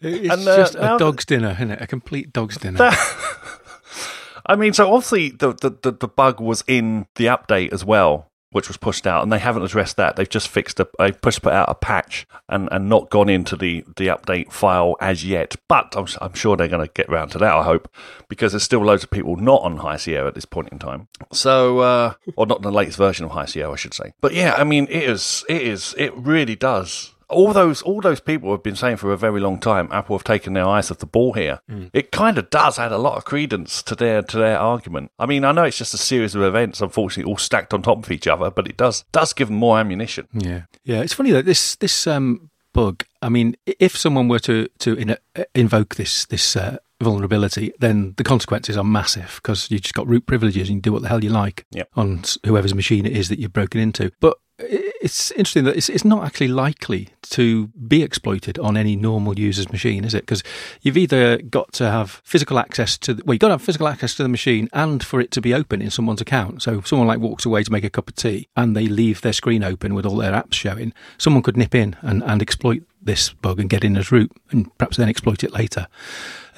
It's 0.00 0.30
And, 0.30 0.46
uh, 0.46 0.56
just 0.56 0.74
a 0.74 0.96
dog's 0.98 1.24
dinner, 1.24 1.52
isn't 1.52 1.70
it? 1.70 1.80
A 1.80 1.86
complete 1.86 2.30
dog's 2.32 2.58
dinner. 2.58 2.78
I 4.46 4.54
mean, 4.56 4.72
so 4.74 4.92
obviously 4.92 5.30
the, 5.30 5.54
the, 5.54 5.70
the, 5.82 5.92
the 5.92 6.08
bug 6.08 6.40
was 6.40 6.62
in 6.66 7.06
the 7.14 7.26
update 7.26 7.72
as 7.72 7.84
well. 7.84 8.27
Which 8.50 8.68
was 8.68 8.76
pushed 8.76 9.06
out, 9.06 9.22
and 9.22 9.32
they 9.32 9.38
haven't 9.38 9.62
addressed 9.62 9.96
that. 9.96 10.16
They've 10.16 10.28
just 10.28 10.48
fixed 10.48 10.80
a, 10.80 10.88
they 10.98 11.12
pushed 11.12 11.46
out 11.46 11.68
a 11.68 11.74
patch 11.74 12.26
and, 12.48 12.68
and 12.72 12.88
not 12.88 13.10
gone 13.10 13.28
into 13.28 13.56
the, 13.56 13.84
the 13.96 14.06
update 14.06 14.52
file 14.52 14.96
as 15.00 15.24
yet. 15.24 15.56
But 15.68 15.94
I'm, 15.96 16.06
I'm 16.20 16.34
sure 16.34 16.56
they're 16.56 16.68
going 16.68 16.86
to 16.86 16.92
get 16.92 17.08
around 17.08 17.30
to 17.30 17.38
that. 17.38 17.54
I 17.54 17.62
hope 17.62 17.92
because 18.28 18.52
there's 18.52 18.62
still 18.62 18.84
loads 18.84 19.04
of 19.04 19.10
people 19.10 19.36
not 19.36 19.62
on 19.62 19.78
High 19.78 19.96
Sierra 19.96 20.28
at 20.28 20.34
this 20.34 20.46
point 20.46 20.70
in 20.70 20.78
time. 20.78 21.08
So, 21.32 21.80
uh, 21.80 22.14
or 22.36 22.46
not 22.46 22.62
the 22.62 22.72
latest 22.72 22.98
version 22.98 23.24
of 23.24 23.32
High 23.32 23.46
Sierra, 23.46 23.72
I 23.72 23.76
should 23.76 23.94
say. 23.94 24.12
But 24.20 24.32
yeah, 24.32 24.54
I 24.56 24.64
mean, 24.64 24.86
it 24.90 25.02
is, 25.04 25.44
it 25.48 25.62
is, 25.62 25.94
it 25.98 26.14
really 26.16 26.56
does 26.56 27.14
all 27.28 27.52
those 27.52 27.82
all 27.82 28.00
those 28.00 28.20
people 28.20 28.50
have 28.50 28.62
been 28.62 28.76
saying 28.76 28.96
for 28.96 29.12
a 29.12 29.16
very 29.16 29.40
long 29.40 29.58
time 29.58 29.88
Apple 29.92 30.16
have 30.16 30.24
taken 30.24 30.54
their 30.54 30.66
eyes 30.66 30.90
off 30.90 30.98
the 30.98 31.06
ball 31.06 31.34
here. 31.34 31.60
Mm. 31.70 31.90
It 31.92 32.10
kind 32.10 32.38
of 32.38 32.50
does 32.50 32.78
add 32.78 32.92
a 32.92 32.98
lot 32.98 33.16
of 33.16 33.24
credence 33.24 33.82
to 33.84 33.94
their 33.94 34.22
to 34.22 34.38
their 34.38 34.58
argument. 34.58 35.10
I 35.18 35.26
mean, 35.26 35.44
I 35.44 35.52
know 35.52 35.64
it's 35.64 35.78
just 35.78 35.94
a 35.94 35.98
series 35.98 36.34
of 36.34 36.42
events, 36.42 36.80
unfortunately, 36.80 37.30
all 37.30 37.38
stacked 37.38 37.74
on 37.74 37.82
top 37.82 38.04
of 38.04 38.10
each 38.10 38.26
other, 38.26 38.50
but 38.50 38.66
it 38.66 38.76
does 38.76 39.04
does 39.12 39.32
give 39.32 39.48
them 39.48 39.58
more 39.58 39.78
ammunition. 39.78 40.28
Yeah, 40.32 40.62
yeah. 40.84 41.02
It's 41.02 41.14
funny 41.14 41.30
that 41.32 41.44
this 41.44 41.76
this 41.76 42.06
um, 42.06 42.50
bug. 42.72 43.04
I 43.20 43.28
mean, 43.28 43.56
if 43.66 43.96
someone 43.96 44.28
were 44.28 44.38
to 44.40 44.68
to 44.78 44.94
in, 44.94 45.10
uh, 45.10 45.44
invoke 45.54 45.96
this 45.96 46.24
this 46.26 46.56
uh, 46.56 46.78
vulnerability, 47.00 47.72
then 47.78 48.14
the 48.16 48.24
consequences 48.24 48.76
are 48.76 48.84
massive 48.84 49.40
because 49.42 49.70
you 49.70 49.78
just 49.78 49.94
got 49.94 50.08
root 50.08 50.26
privileges 50.26 50.68
and 50.68 50.76
you 50.76 50.82
do 50.82 50.92
what 50.92 51.02
the 51.02 51.08
hell 51.08 51.22
you 51.22 51.30
like 51.30 51.66
yep. 51.70 51.88
on 51.94 52.22
whoever's 52.46 52.74
machine 52.74 53.06
it 53.06 53.16
is 53.16 53.28
that 53.28 53.38
you've 53.38 53.52
broken 53.52 53.80
into. 53.80 54.10
But 54.20 54.38
it's 54.58 55.30
interesting 55.32 55.64
that 55.64 55.76
it's, 55.76 55.88
it's 55.88 56.04
not 56.04 56.24
actually 56.24 56.48
likely 56.48 57.10
to 57.30 57.68
be 57.68 58.02
exploited 58.02 58.58
on 58.58 58.76
any 58.76 58.96
normal 58.96 59.38
user's 59.38 59.70
machine, 59.70 60.04
is 60.04 60.14
it? 60.14 60.22
Because 60.22 60.42
you've 60.82 60.96
either 60.96 61.38
got 61.38 61.72
to 61.74 61.90
have 61.90 62.20
physical 62.24 62.58
access 62.58 62.96
to, 62.98 63.14
the, 63.14 63.24
well, 63.24 63.34
you've 63.34 63.40
got 63.40 63.48
to 63.48 63.54
have 63.54 63.62
physical 63.62 63.88
access 63.88 64.14
to 64.16 64.22
the 64.22 64.28
machine 64.28 64.68
and 64.72 65.04
for 65.04 65.20
it 65.20 65.30
to 65.32 65.40
be 65.40 65.54
open 65.54 65.82
in 65.82 65.90
someone's 65.90 66.20
account. 66.20 66.62
So 66.62 66.78
if 66.78 66.86
someone 66.86 67.08
like 67.08 67.20
walks 67.20 67.44
away 67.44 67.62
to 67.62 67.72
make 67.72 67.84
a 67.84 67.90
cup 67.90 68.08
of 68.08 68.14
tea 68.14 68.48
and 68.56 68.76
they 68.76 68.86
leave 68.86 69.20
their 69.20 69.32
screen 69.32 69.62
open 69.64 69.94
with 69.94 70.06
all 70.06 70.16
their 70.16 70.32
apps 70.32 70.54
showing, 70.54 70.92
someone 71.16 71.42
could 71.42 71.56
nip 71.56 71.74
in 71.74 71.96
and, 72.02 72.22
and 72.24 72.42
exploit 72.42 72.82
this 73.02 73.30
bug 73.30 73.60
and 73.60 73.70
get 73.70 73.84
in 73.84 73.96
as 73.96 74.10
root 74.10 74.30
and 74.50 74.76
perhaps 74.78 74.96
then 74.96 75.08
exploit 75.08 75.44
it 75.44 75.52
later. 75.52 75.86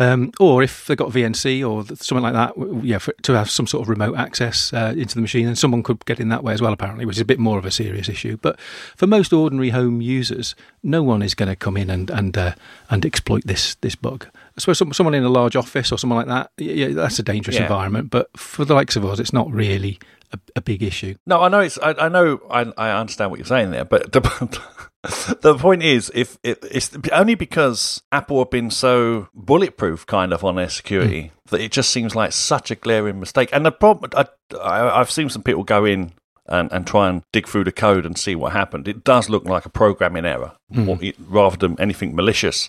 Um, 0.00 0.33
or 0.41 0.62
if 0.62 0.87
they've 0.87 0.97
got 0.97 1.11
VNC 1.11 1.69
or 1.69 1.85
something 1.97 2.23
like 2.23 2.33
that, 2.33 2.55
yeah, 2.83 2.97
for, 2.97 3.12
to 3.23 3.35
have 3.35 3.50
some 3.50 3.67
sort 3.67 3.83
of 3.83 3.91
remote 3.91 4.17
access 4.17 4.73
uh, 4.73 4.95
into 4.97 5.15
the 5.15 5.21
machine, 5.21 5.47
and 5.47 5.59
someone 5.59 5.83
could 5.83 6.03
get 6.07 6.19
in 6.19 6.31
that 6.31 6.43
way 6.43 6.55
as 6.55 6.62
well, 6.62 6.73
apparently, 6.73 7.05
which 7.05 7.17
is 7.17 7.21
a 7.21 7.27
bit 7.27 7.39
more 7.39 7.59
of 7.59 7.67
a 7.67 7.71
serious 7.71 8.09
issue. 8.09 8.39
But 8.41 8.59
for 8.97 9.07
most 9.07 9.31
ordinary 9.33 9.71
home 9.71 10.00
users, 10.00 10.55
no 10.83 11.02
one 11.02 11.23
is 11.23 11.35
going 11.35 11.49
to 11.49 11.57
come 11.57 11.76
in 11.76 11.90
and 11.90 12.11
and 12.11 12.37
uh, 12.37 12.55
and 12.88 13.05
exploit 13.05 13.43
this 13.45 13.75
this 13.76 13.95
bug. 13.95 14.26
I 14.35 14.61
suppose 14.61 14.79
some, 14.79 14.93
someone 14.93 15.14
in 15.14 15.25
a 15.25 15.29
large 15.29 15.57
office 15.57 15.93
or 15.93 15.99
someone 15.99 16.26
like 16.26 16.29
that, 16.29 16.50
yeah, 16.62 16.88
that's 16.88 17.19
a 17.19 17.23
dangerous 17.23 17.57
yeah. 17.57 17.62
environment. 17.62 18.11
But 18.11 18.29
for 18.37 18.64
the 18.64 18.75
likes 18.75 18.97
of 18.97 19.05
us, 19.05 19.19
it's 19.19 19.33
not 19.33 19.50
really 19.50 19.99
a, 20.33 20.38
a 20.57 20.61
big 20.61 20.83
issue. 20.83 21.14
No, 21.26 21.40
I 21.40 21.49
know 21.49 21.61
it's. 21.61 21.79
I, 21.79 21.93
I 21.93 22.09
know. 22.09 22.40
I, 22.50 22.73
I 22.76 22.99
understand 22.99 23.31
what 23.31 23.38
you're 23.38 23.47
saying 23.47 23.71
there, 23.71 23.85
but 23.85 24.12
the, 24.12 24.21
the 25.40 25.57
point 25.57 25.83
is, 25.83 26.11
if 26.14 26.38
it, 26.43 26.59
it's 26.71 26.97
only 27.12 27.35
because 27.35 28.02
Apple 28.12 28.38
have 28.38 28.50
been 28.50 28.71
so 28.71 29.29
bulletproof, 29.35 30.07
kind 30.07 30.33
of 30.33 30.45
on 30.45 30.57
their 30.57 30.69
security, 30.69 31.23
mm. 31.23 31.50
that 31.50 31.61
it 31.61 31.73
just 31.73 31.90
seems 31.90 32.14
like 32.14 32.33
such 32.33 32.71
a 32.71 32.75
glaring 32.75 33.21
mistake. 33.21 33.49
And 33.52 33.64
the 33.64 33.73
problem, 33.73 34.11
I, 34.14 34.26
I, 34.59 35.00
I've 35.00 35.11
seen 35.11 35.29
some 35.29 35.43
people 35.43 35.64
go 35.64 35.85
in 35.85 36.12
and, 36.50 36.71
and 36.73 36.87
try 36.87 37.09
and 37.09 37.23
dig 37.33 37.47
through 37.47 37.64
the 37.64 37.73
code 37.73 38.04
and 38.04 38.19
see 38.19 38.35
what 38.35 38.52
happened. 38.52 38.88
It 38.88 39.04
does 39.04 39.28
look 39.28 39.45
like 39.45 39.66
a 39.66 39.71
programming 39.71 40.25
error 40.25 40.52
mm. 40.73 41.14
rather 41.28 41.57
than 41.57 41.80
anything 41.80 42.14
malicious. 42.14 42.69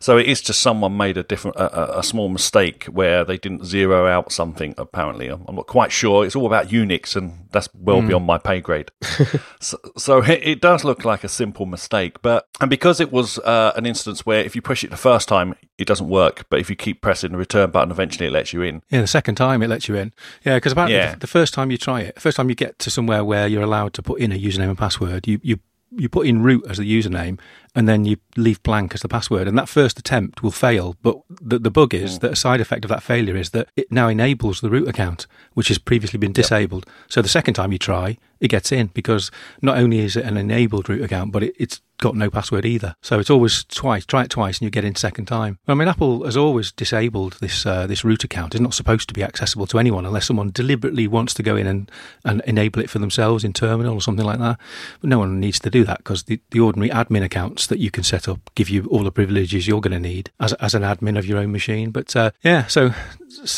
So 0.00 0.16
it 0.16 0.26
is 0.26 0.40
just 0.40 0.60
someone 0.60 0.96
made 0.96 1.16
a 1.16 1.22
different, 1.22 1.56
a, 1.56 1.98
a, 1.98 2.02
small 2.02 2.28
mistake 2.28 2.84
where 2.84 3.24
they 3.24 3.36
didn't 3.36 3.64
zero 3.64 4.06
out 4.06 4.32
something. 4.32 4.74
Apparently, 4.78 5.28
I'm, 5.28 5.44
I'm 5.48 5.56
not 5.56 5.66
quite 5.66 5.92
sure. 5.92 6.24
It's 6.24 6.36
all 6.36 6.46
about 6.46 6.68
Unix, 6.68 7.16
and 7.16 7.48
that's 7.50 7.68
well 7.74 8.00
mm. 8.00 8.08
beyond 8.08 8.26
my 8.26 8.38
pay 8.38 8.60
grade. 8.60 8.90
so, 9.60 9.78
so 9.96 10.22
it, 10.22 10.40
it, 10.42 10.60
does 10.60 10.84
look 10.84 11.04
like 11.04 11.24
a 11.24 11.28
simple 11.28 11.66
mistake, 11.66 12.20
but 12.22 12.46
and 12.60 12.70
because 12.70 13.00
it 13.00 13.12
was 13.12 13.38
uh, 13.40 13.72
an 13.76 13.86
instance 13.86 14.26
where 14.26 14.40
if 14.40 14.54
you 14.54 14.62
push 14.62 14.84
it 14.84 14.90
the 14.90 14.96
first 14.96 15.28
time, 15.28 15.54
it 15.78 15.86
doesn't 15.86 16.08
work, 16.08 16.46
but 16.50 16.60
if 16.60 16.70
you 16.70 16.76
keep 16.76 17.00
pressing 17.00 17.32
the 17.32 17.38
return 17.38 17.70
button, 17.70 17.90
eventually 17.90 18.26
it 18.26 18.32
lets 18.32 18.52
you 18.52 18.62
in. 18.62 18.82
Yeah, 18.90 19.00
the 19.00 19.06
second 19.06 19.36
time 19.36 19.62
it 19.62 19.68
lets 19.68 19.88
you 19.88 19.94
in. 19.94 20.12
Yeah, 20.44 20.56
because 20.56 20.72
apparently 20.72 20.96
yeah. 20.96 21.12
the, 21.12 21.20
the 21.20 21.26
first 21.26 21.54
time 21.54 21.70
you 21.70 21.78
try 21.78 22.00
it, 22.02 22.14
the 22.16 22.20
first 22.20 22.36
time 22.36 22.48
you 22.48 22.54
get 22.54 22.78
to 22.80 22.90
somewhere 22.90 23.24
where 23.24 23.46
you're 23.46 23.62
allowed 23.62 23.94
to 23.94 24.02
put 24.02 24.20
in 24.20 24.32
a 24.32 24.38
username 24.38 24.68
and 24.68 24.78
password, 24.78 25.26
you 25.26 25.40
you 25.42 25.60
you 25.90 26.08
put 26.08 26.26
in 26.26 26.42
root 26.42 26.64
as 26.68 26.78
the 26.78 27.02
username 27.02 27.38
and 27.78 27.88
then 27.88 28.04
you 28.04 28.16
leave 28.36 28.60
blank 28.64 28.92
as 28.92 29.02
the 29.02 29.08
password. 29.08 29.46
And 29.46 29.56
that 29.56 29.68
first 29.68 30.00
attempt 30.00 30.42
will 30.42 30.50
fail. 30.50 30.96
But 31.00 31.16
the, 31.28 31.60
the 31.60 31.70
bug 31.70 31.94
is 31.94 32.18
mm. 32.18 32.22
that 32.22 32.32
a 32.32 32.36
side 32.36 32.60
effect 32.60 32.84
of 32.84 32.88
that 32.88 33.04
failure 33.04 33.36
is 33.36 33.50
that 33.50 33.68
it 33.76 33.92
now 33.92 34.08
enables 34.08 34.60
the 34.60 34.68
root 34.68 34.88
account, 34.88 35.28
which 35.54 35.68
has 35.68 35.78
previously 35.78 36.18
been 36.18 36.32
disabled. 36.32 36.86
Yep. 36.88 36.94
So 37.08 37.22
the 37.22 37.28
second 37.28 37.54
time 37.54 37.70
you 37.70 37.78
try, 37.78 38.18
it 38.40 38.48
gets 38.48 38.72
in 38.72 38.88
because 38.88 39.30
not 39.62 39.78
only 39.78 40.00
is 40.00 40.16
it 40.16 40.24
an 40.24 40.36
enabled 40.36 40.88
root 40.88 41.02
account, 41.02 41.30
but 41.30 41.44
it, 41.44 41.54
it's 41.56 41.80
got 41.98 42.14
no 42.14 42.30
password 42.30 42.64
either. 42.64 42.94
So 43.02 43.18
it's 43.18 43.30
always 43.30 43.64
twice. 43.64 44.06
Try 44.06 44.24
it 44.24 44.30
twice, 44.30 44.58
and 44.58 44.66
you 44.66 44.70
get 44.70 44.84
in 44.84 44.94
second 44.94 45.26
time. 45.26 45.58
I 45.66 45.74
mean, 45.74 45.88
Apple 45.88 46.24
has 46.24 46.36
always 46.36 46.72
disabled 46.72 47.38
this 47.40 47.66
uh, 47.66 47.86
this 47.86 48.04
root 48.04 48.24
account. 48.24 48.54
It's 48.54 48.62
not 48.62 48.74
supposed 48.74 49.08
to 49.08 49.14
be 49.14 49.22
accessible 49.22 49.66
to 49.68 49.78
anyone 49.78 50.06
unless 50.06 50.26
someone 50.26 50.50
deliberately 50.50 51.06
wants 51.06 51.34
to 51.34 51.42
go 51.42 51.56
in 51.56 51.66
and, 51.66 51.90
and 52.24 52.40
enable 52.46 52.80
it 52.80 52.90
for 52.90 52.98
themselves 52.98 53.44
in 53.44 53.52
terminal 53.52 53.94
or 53.94 54.00
something 54.00 54.26
like 54.26 54.38
that. 54.38 54.58
But 55.00 55.10
no 55.10 55.18
one 55.18 55.40
needs 55.40 55.58
to 55.60 55.70
do 55.70 55.84
that 55.84 55.98
because 55.98 56.24
the, 56.24 56.40
the 56.50 56.60
ordinary 56.60 56.90
admin 56.90 57.24
accounts 57.24 57.66
that 57.68 57.78
you 57.78 57.90
can 57.90 58.02
set 58.02 58.28
up 58.28 58.50
give 58.54 58.68
you 58.68 58.86
all 58.86 59.04
the 59.04 59.12
privileges 59.12 59.66
you're 59.66 59.80
going 59.80 59.92
to 59.92 60.00
need 60.00 60.30
as 60.40 60.52
as 60.54 60.74
an 60.74 60.82
admin 60.82 61.18
of 61.18 61.26
your 61.26 61.38
own 61.38 61.52
machine. 61.52 61.90
But 61.90 62.14
uh, 62.16 62.30
yeah, 62.42 62.66
so 62.66 62.92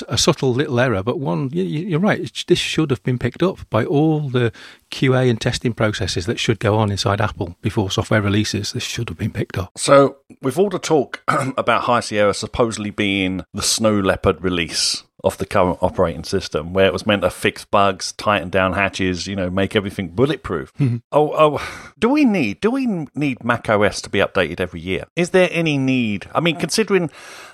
a 0.09 0.19
subtle 0.19 0.53
little 0.53 0.79
error, 0.79 1.03
but 1.03 1.19
one 1.19 1.51
you're 1.53 2.01
right. 2.01 2.45
This 2.47 2.59
should 2.59 2.91
have 2.91 3.03
been 3.03 3.19
picked 3.19 3.43
up 3.43 3.69
by 3.71 3.85
all 3.85 4.29
the 4.29 4.53
QA 4.91 5.31
and 5.31 5.41
testing 5.41 5.73
processes 5.73 6.27
that 6.27 6.39
should 6.39 6.59
go 6.59 6.77
on 6.77 6.91
inside 6.91 7.21
Apple 7.21 7.57
before 7.63 7.91
software 7.91 8.23
releases. 8.23 8.73
This 8.73 8.83
should 8.83 9.09
have 9.09 9.19
been 9.19 9.33
picked 9.33 9.57
up. 9.57 9.73
So, 9.77 10.19
with 10.43 10.59
all 10.59 10.71
the 10.71 10.79
talk 10.79 11.23
about 11.29 11.83
High 11.83 12.01
Sierra 12.01 12.35
supposedly 12.35 12.91
being 12.91 13.45
the 13.55 13.63
Snow 13.63 13.99
Leopard 13.99 14.43
release 14.43 15.05
of 15.23 15.39
the 15.39 15.47
current 15.47 15.79
operating 15.81 16.25
system, 16.25 16.73
where 16.73 16.87
it 16.87 16.93
was 16.93 17.07
meant 17.07 17.23
to 17.23 17.31
fix 17.31 17.65
bugs, 17.65 18.13
tighten 18.13 18.51
down 18.51 18.73
hatches, 18.73 19.27
you 19.27 19.37
know, 19.37 19.51
make 19.51 19.77
everything 19.77 20.09
bulletproof. 20.09 20.73
Mm-hmm. 20.75 20.97
Oh, 21.13 21.33
oh, 21.35 21.93
do 21.99 22.09
we 22.09 22.25
need 22.25 22.61
do 22.61 22.71
we 22.71 22.87
need 23.15 23.45
Mac 23.45 23.69
OS 23.69 24.01
to 24.03 24.11
be 24.11 24.19
updated 24.19 24.61
every 24.61 24.81
year? 24.81 25.05
Is 25.17 25.31
there 25.31 25.49
any 25.53 25.79
need? 25.79 26.29
I 26.35 26.41
mean, 26.41 26.57
considering 26.57 27.11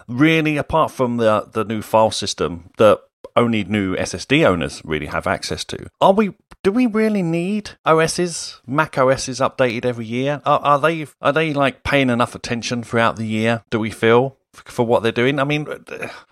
really, 0.08 0.56
apart 0.56 0.90
from 0.90 1.16
the 1.16 1.48
the 1.52 1.64
new 1.64 1.82
file 1.82 2.10
system 2.10 2.70
that 2.78 3.00
only 3.36 3.64
new 3.64 3.94
SSD 3.96 4.44
owners 4.46 4.82
really 4.84 5.06
have 5.06 5.26
access 5.26 5.64
to. 5.64 5.88
Are 6.00 6.12
we? 6.12 6.34
Do 6.62 6.72
we 6.72 6.86
really 6.86 7.22
need 7.22 7.72
OSs, 7.84 8.60
Mac 8.66 8.98
OSs 8.98 9.38
updated 9.40 9.84
every 9.84 10.06
year? 10.06 10.40
Are, 10.44 10.58
are 10.60 10.78
they? 10.80 11.06
Are 11.20 11.32
they 11.32 11.52
like 11.52 11.84
paying 11.84 12.10
enough 12.10 12.34
attention 12.34 12.82
throughout 12.82 13.16
the 13.16 13.26
year? 13.26 13.62
Do 13.70 13.78
we 13.78 13.90
feel? 13.90 14.36
For 14.64 14.86
what 14.86 15.02
they're 15.02 15.12
doing. 15.12 15.38
I 15.38 15.44
mean, 15.44 15.66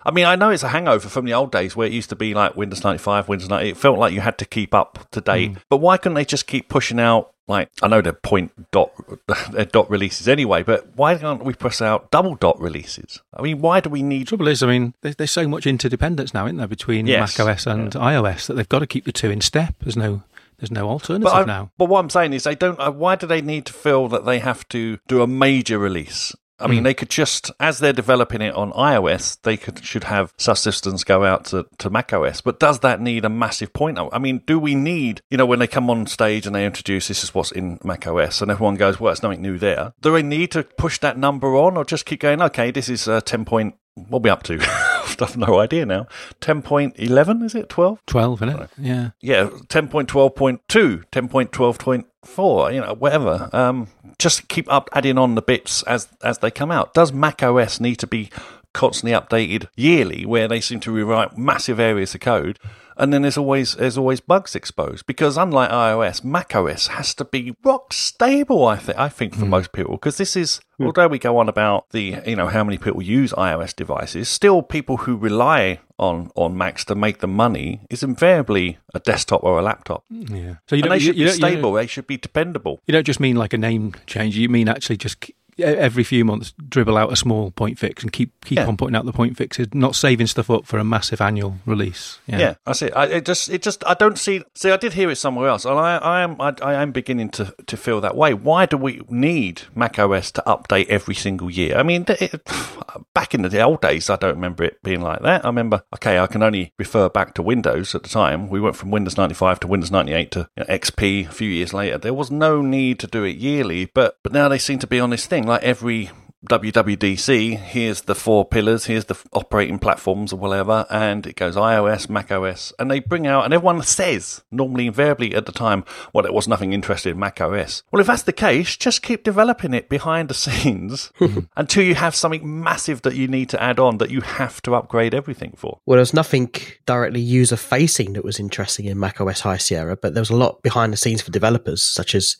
I 0.03 0.11
mean, 0.11 0.25
I 0.25 0.35
know 0.35 0.49
it's 0.49 0.63
a 0.63 0.69
hangover 0.69 1.09
from 1.09 1.25
the 1.25 1.33
old 1.33 1.51
days 1.51 1.75
where 1.75 1.87
it 1.87 1.93
used 1.93 2.09
to 2.09 2.15
be 2.15 2.33
like 2.33 2.55
Windows 2.55 2.83
95, 2.83 3.27
Windows 3.27 3.49
90. 3.49 3.69
It 3.69 3.77
felt 3.77 3.97
like 3.97 4.13
you 4.13 4.21
had 4.21 4.37
to 4.39 4.45
keep 4.45 4.73
up 4.73 5.07
to 5.11 5.21
date. 5.21 5.53
Mm. 5.53 5.61
But 5.69 5.77
why 5.77 5.97
couldn't 5.97 6.15
they 6.15 6.25
just 6.25 6.47
keep 6.47 6.69
pushing 6.69 6.99
out 6.99 7.31
like 7.47 7.69
I 7.83 7.87
know 7.87 8.01
they're 8.01 8.13
point 8.13 8.71
dot 8.71 8.91
they're 9.51 9.65
dot 9.65 9.89
releases 9.89 10.27
anyway, 10.27 10.63
but 10.63 10.95
why 10.95 11.15
can't 11.15 11.43
we 11.43 11.53
press 11.53 11.81
out 11.81 12.09
double 12.11 12.35
dot 12.35 12.59
releases? 12.59 13.21
I 13.33 13.41
mean, 13.41 13.61
why 13.61 13.79
do 13.79 13.89
we 13.89 14.01
need? 14.01 14.27
Trouble 14.27 14.47
is, 14.47 14.63
I 14.63 14.67
mean, 14.67 14.93
there's, 15.01 15.15
there's 15.17 15.31
so 15.31 15.47
much 15.47 15.67
interdependence 15.67 16.33
now, 16.33 16.45
isn't 16.45 16.57
there, 16.57 16.67
between 16.67 17.05
yes. 17.05 17.37
Mac 17.37 17.47
OS 17.47 17.67
and 17.67 17.93
yeah. 17.93 18.01
iOS 18.01 18.47
that 18.47 18.55
they've 18.55 18.69
got 18.69 18.79
to 18.79 18.87
keep 18.87 19.05
the 19.05 19.11
two 19.11 19.29
in 19.29 19.41
step. 19.41 19.75
There's 19.81 19.97
no 19.97 20.23
there's 20.57 20.71
no 20.71 20.89
alternative 20.89 21.31
but 21.31 21.47
now. 21.47 21.71
But 21.77 21.85
what 21.85 21.99
I'm 21.99 22.09
saying 22.09 22.33
is, 22.33 22.43
they 22.43 22.55
don't. 22.55 22.79
Uh, 22.79 22.91
why 22.91 23.15
do 23.15 23.27
they 23.27 23.41
need 23.41 23.65
to 23.67 23.73
feel 23.73 24.07
that 24.07 24.25
they 24.25 24.39
have 24.39 24.67
to 24.69 24.97
do 25.07 25.21
a 25.21 25.27
major 25.27 25.77
release 25.77 26.33
I 26.59 26.67
mean, 26.67 26.81
mm. 26.81 26.83
they 26.85 26.93
could 26.93 27.09
just, 27.09 27.51
as 27.59 27.79
they're 27.79 27.93
developing 27.93 28.41
it 28.41 28.55
on 28.55 28.71
iOS, 28.73 29.37
they 29.41 29.57
could 29.57 29.83
should 29.83 30.05
have 30.05 30.35
subsystems 30.37 31.05
go 31.05 31.23
out 31.23 31.45
to, 31.45 31.65
to 31.79 31.89
macOS. 31.89 32.41
But 32.41 32.59
does 32.59 32.79
that 32.79 33.01
need 33.01 33.25
a 33.25 33.29
massive 33.29 33.73
point? 33.73 33.99
I 33.99 34.19
mean, 34.19 34.41
do 34.45 34.57
we 34.57 34.73
need, 34.73 35.21
you 35.29 35.37
know, 35.37 35.45
when 35.45 35.59
they 35.59 35.67
come 35.67 35.89
on 35.89 36.07
stage 36.07 36.45
and 36.45 36.55
they 36.55 36.65
introduce 36.65 37.07
this 37.07 37.23
is 37.23 37.33
what's 37.33 37.51
in 37.51 37.79
macOS 37.83 38.41
and 38.41 38.49
everyone 38.49 38.75
goes, 38.75 38.99
well, 38.99 39.11
it's 39.11 39.23
nothing 39.23 39.41
new 39.41 39.57
there. 39.57 39.93
Do 40.01 40.13
they 40.13 40.23
need 40.23 40.51
to 40.51 40.63
push 40.63 40.99
that 40.99 41.17
number 41.17 41.55
on 41.55 41.75
or 41.77 41.83
just 41.83 42.05
keep 42.05 42.21
going, 42.21 42.41
okay, 42.41 42.71
this 42.71 42.89
is 42.89 43.07
uh, 43.07 43.21
10 43.21 43.45
point, 43.45 43.75
what 43.95 44.23
we 44.23 44.29
up 44.29 44.43
to? 44.43 44.59
I've 45.21 45.37
no 45.37 45.59
idea 45.59 45.85
now. 45.85 46.07
10.11, 46.41 47.43
is 47.43 47.55
it? 47.55 47.69
12? 47.69 48.05
12, 48.05 48.43
isn't 48.43 48.61
it? 48.61 48.69
Yeah. 48.77 49.09
Yeah, 49.21 49.45
10.12.2, 49.67 51.03
10.12.4, 51.11 52.73
you 52.73 52.81
know, 52.81 52.93
whatever. 52.93 53.49
Um, 53.53 53.87
just 54.17 54.47
keep 54.47 54.71
up 54.71 54.89
adding 54.93 55.17
on 55.17 55.35
the 55.35 55.41
bits 55.41 55.83
as 55.83 56.07
as 56.23 56.39
they 56.39 56.51
come 56.51 56.71
out. 56.71 56.93
Does 56.93 57.11
Mac 57.11 57.43
OS 57.43 57.79
need 57.79 57.95
to 57.97 58.07
be 58.07 58.29
constantly 58.73 59.17
updated 59.17 59.67
yearly, 59.75 60.25
where 60.25 60.47
they 60.47 60.61
seem 60.61 60.79
to 60.81 60.91
rewrite 60.91 61.37
massive 61.37 61.79
areas 61.79 62.15
of 62.15 62.21
code? 62.21 62.59
And 62.97 63.11
then 63.11 63.21
there's 63.21 63.37
always 63.37 63.75
there's 63.75 63.97
always 63.97 64.19
bugs 64.19 64.55
exposed 64.55 65.05
because 65.05 65.37
unlike 65.37 65.69
iOS, 65.69 66.23
macOS 66.23 66.87
has 66.87 67.13
to 67.15 67.25
be 67.25 67.55
rock 67.63 67.93
stable. 67.93 68.65
I 68.65 68.77
think 68.77 68.97
I 68.97 69.09
think 69.09 69.33
for 69.33 69.41
hmm. 69.41 69.49
most 69.49 69.71
people 69.71 69.93
because 69.93 70.17
this 70.17 70.35
is 70.35 70.61
hmm. 70.77 70.85
although 70.85 71.07
we 71.07 71.19
go 71.19 71.37
on 71.37 71.49
about 71.49 71.89
the 71.91 72.17
you 72.25 72.35
know 72.35 72.47
how 72.47 72.63
many 72.63 72.77
people 72.77 73.01
use 73.01 73.31
iOS 73.33 73.75
devices, 73.75 74.29
still 74.29 74.61
people 74.61 74.97
who 74.97 75.17
rely 75.17 75.79
on 75.97 76.31
on 76.35 76.57
Macs 76.57 76.85
to 76.85 76.95
make 76.95 77.19
the 77.19 77.27
money 77.27 77.81
is 77.89 78.03
invariably 78.03 78.77
a 78.93 78.99
desktop 78.99 79.43
or 79.43 79.59
a 79.59 79.61
laptop. 79.61 80.03
Yeah. 80.09 80.55
So 80.67 80.75
you 80.75 80.83
and 80.83 80.91
they 80.91 80.99
should 80.99 81.17
you 81.17 81.25
be 81.25 81.31
you 81.31 81.35
stable. 81.35 81.73
They 81.73 81.87
should 81.87 82.07
be 82.07 82.17
dependable. 82.17 82.81
You 82.85 82.93
don't 82.93 83.05
just 83.05 83.19
mean 83.19 83.35
like 83.35 83.53
a 83.53 83.57
name 83.57 83.93
change. 84.05 84.37
You 84.37 84.49
mean 84.49 84.69
actually 84.69 84.97
just 84.97 85.31
every 85.59 86.03
few 86.03 86.25
months 86.25 86.53
dribble 86.69 86.97
out 86.97 87.11
a 87.11 87.15
small 87.15 87.51
point 87.51 87.79
fix 87.79 88.03
and 88.03 88.11
keep 88.11 88.31
keep 88.43 88.57
Yeah. 88.57 88.67
on 88.67 88.77
putting 88.77 88.95
out 88.95 89.05
the 89.05 89.13
point 89.13 89.37
fixes, 89.37 89.67
not 89.73 89.95
saving 89.95 90.27
stuff 90.27 90.49
up 90.49 90.65
for 90.65 90.77
a 90.77 90.83
massive 90.83 91.21
annual 91.21 91.55
release. 91.65 92.19
Yeah. 92.27 92.39
Yeah, 92.39 92.53
that's 92.65 92.81
it. 92.81 92.93
I 92.95 93.05
it 93.05 93.25
just, 93.25 93.49
it 93.49 93.61
just, 93.61 93.83
I 93.87 93.93
don't 93.93 94.17
see. 94.19 94.43
See, 94.53 94.71
I 94.71 94.77
did 94.77 94.93
hear 94.93 95.09
it 95.09 95.15
somewhere 95.17 95.47
else, 95.49 95.65
and 95.65 95.77
I, 95.79 95.97
I 95.97 96.21
am, 96.21 96.39
I, 96.41 96.53
I 96.61 96.73
am 96.81 96.91
beginning 96.91 97.29
to, 97.31 97.53
to 97.67 97.77
feel 97.77 98.01
that 98.01 98.15
way. 98.15 98.33
Why 98.33 98.65
do 98.65 98.77
we 98.77 99.01
need 99.09 99.63
Mac 99.73 99.97
OS 99.99 100.31
to 100.33 100.43
update 100.45 100.87
every 100.89 101.15
single 101.15 101.49
year? 101.49 101.77
I 101.77 101.83
mean, 101.83 102.05
it, 102.07 102.41
back 103.13 103.33
in 103.33 103.41
the 103.41 103.61
old 103.61 103.81
days, 103.81 104.09
I 104.09 104.15
don't 104.17 104.35
remember 104.35 104.63
it 104.63 104.81
being 104.83 105.01
like 105.01 105.21
that. 105.21 105.43
I 105.45 105.47
remember, 105.47 105.83
okay, 105.95 106.19
I 106.19 106.27
can 106.27 106.43
only 106.43 106.73
refer 106.77 107.09
back 107.09 107.33
to 107.35 107.41
Windows 107.41 107.95
at 107.95 108.03
the 108.03 108.09
time. 108.09 108.49
We 108.49 108.59
went 108.59 108.75
from 108.75 108.91
Windows 108.91 109.17
ninety 109.17 109.35
five 109.35 109.59
to 109.61 109.67
Windows 109.67 109.91
ninety 109.91 110.13
eight 110.13 110.31
to 110.31 110.49
you 110.57 110.63
know, 110.63 110.73
XP 110.75 111.27
a 111.27 111.31
few 111.31 111.49
years 111.49 111.73
later. 111.73 111.97
There 111.97 112.13
was 112.13 112.29
no 112.31 112.61
need 112.61 112.99
to 112.99 113.07
do 113.07 113.23
it 113.23 113.37
yearly, 113.37 113.85
but 113.85 114.17
but 114.23 114.33
now 114.33 114.47
they 114.49 114.57
seem 114.59 114.79
to 114.79 114.87
be 114.87 114.99
on 114.99 115.09
this 115.09 115.25
thing 115.25 115.44
like 115.45 115.63
every 115.63 116.11
WWDC, 116.45 117.57
here's 117.57 118.01
the 118.01 118.15
four 118.15 118.45
pillars, 118.45 118.85
here's 118.85 119.05
the 119.05 119.17
operating 119.33 119.79
platforms 119.79 120.31
or 120.31 120.37
whatever, 120.37 120.85
and 120.89 121.25
it 121.25 121.35
goes 121.35 121.55
iOS, 121.55 122.09
Mac 122.09 122.31
OS, 122.31 122.71
and 122.77 122.89
they 122.89 122.99
bring 122.99 123.25
out, 123.25 123.45
and 123.45 123.53
everyone 123.53 123.81
says, 123.81 124.43
normally, 124.51 124.87
invariably 124.87 125.33
at 125.33 125.45
the 125.45 125.51
time, 125.51 125.83
well, 126.13 126.23
there 126.23 126.31
was 126.31 126.47
nothing 126.47 126.71
interested 126.71 127.11
in 127.11 127.19
Mac 127.19 127.41
OS. 127.41 127.83
Well, 127.91 127.99
if 127.99 128.07
that's 128.07 128.23
the 128.23 128.33
case, 128.33 128.77
just 128.77 129.01
keep 129.01 129.23
developing 129.23 129.73
it 129.73 129.89
behind 129.89 130.29
the 130.29 130.33
scenes 130.35 131.11
until 131.55 131.83
you 131.83 131.95
have 131.95 132.15
something 132.15 132.63
massive 132.63 133.01
that 133.01 133.15
you 133.15 133.27
need 133.27 133.49
to 133.49 133.61
add 133.61 133.79
on 133.79 133.97
that 133.97 134.11
you 134.11 134.21
have 134.21 134.61
to 134.63 134.75
upgrade 134.75 135.15
everything 135.15 135.53
for. 135.57 135.79
Well, 135.85 135.97
there's 135.97 136.13
nothing 136.13 136.51
directly 136.85 137.21
user 137.21 137.57
facing 137.57 138.13
that 138.13 138.23
was 138.23 138.39
interesting 138.39 138.85
in 138.85 138.99
macOS 138.99 139.41
High 139.41 139.57
Sierra, 139.57 139.97
but 139.97 140.13
there 140.13 140.21
was 140.21 140.29
a 140.29 140.35
lot 140.35 140.61
behind 140.61 140.93
the 140.93 140.97
scenes 140.97 141.21
for 141.21 141.31
developers, 141.31 141.81
such 141.81 142.13
as 142.13 142.37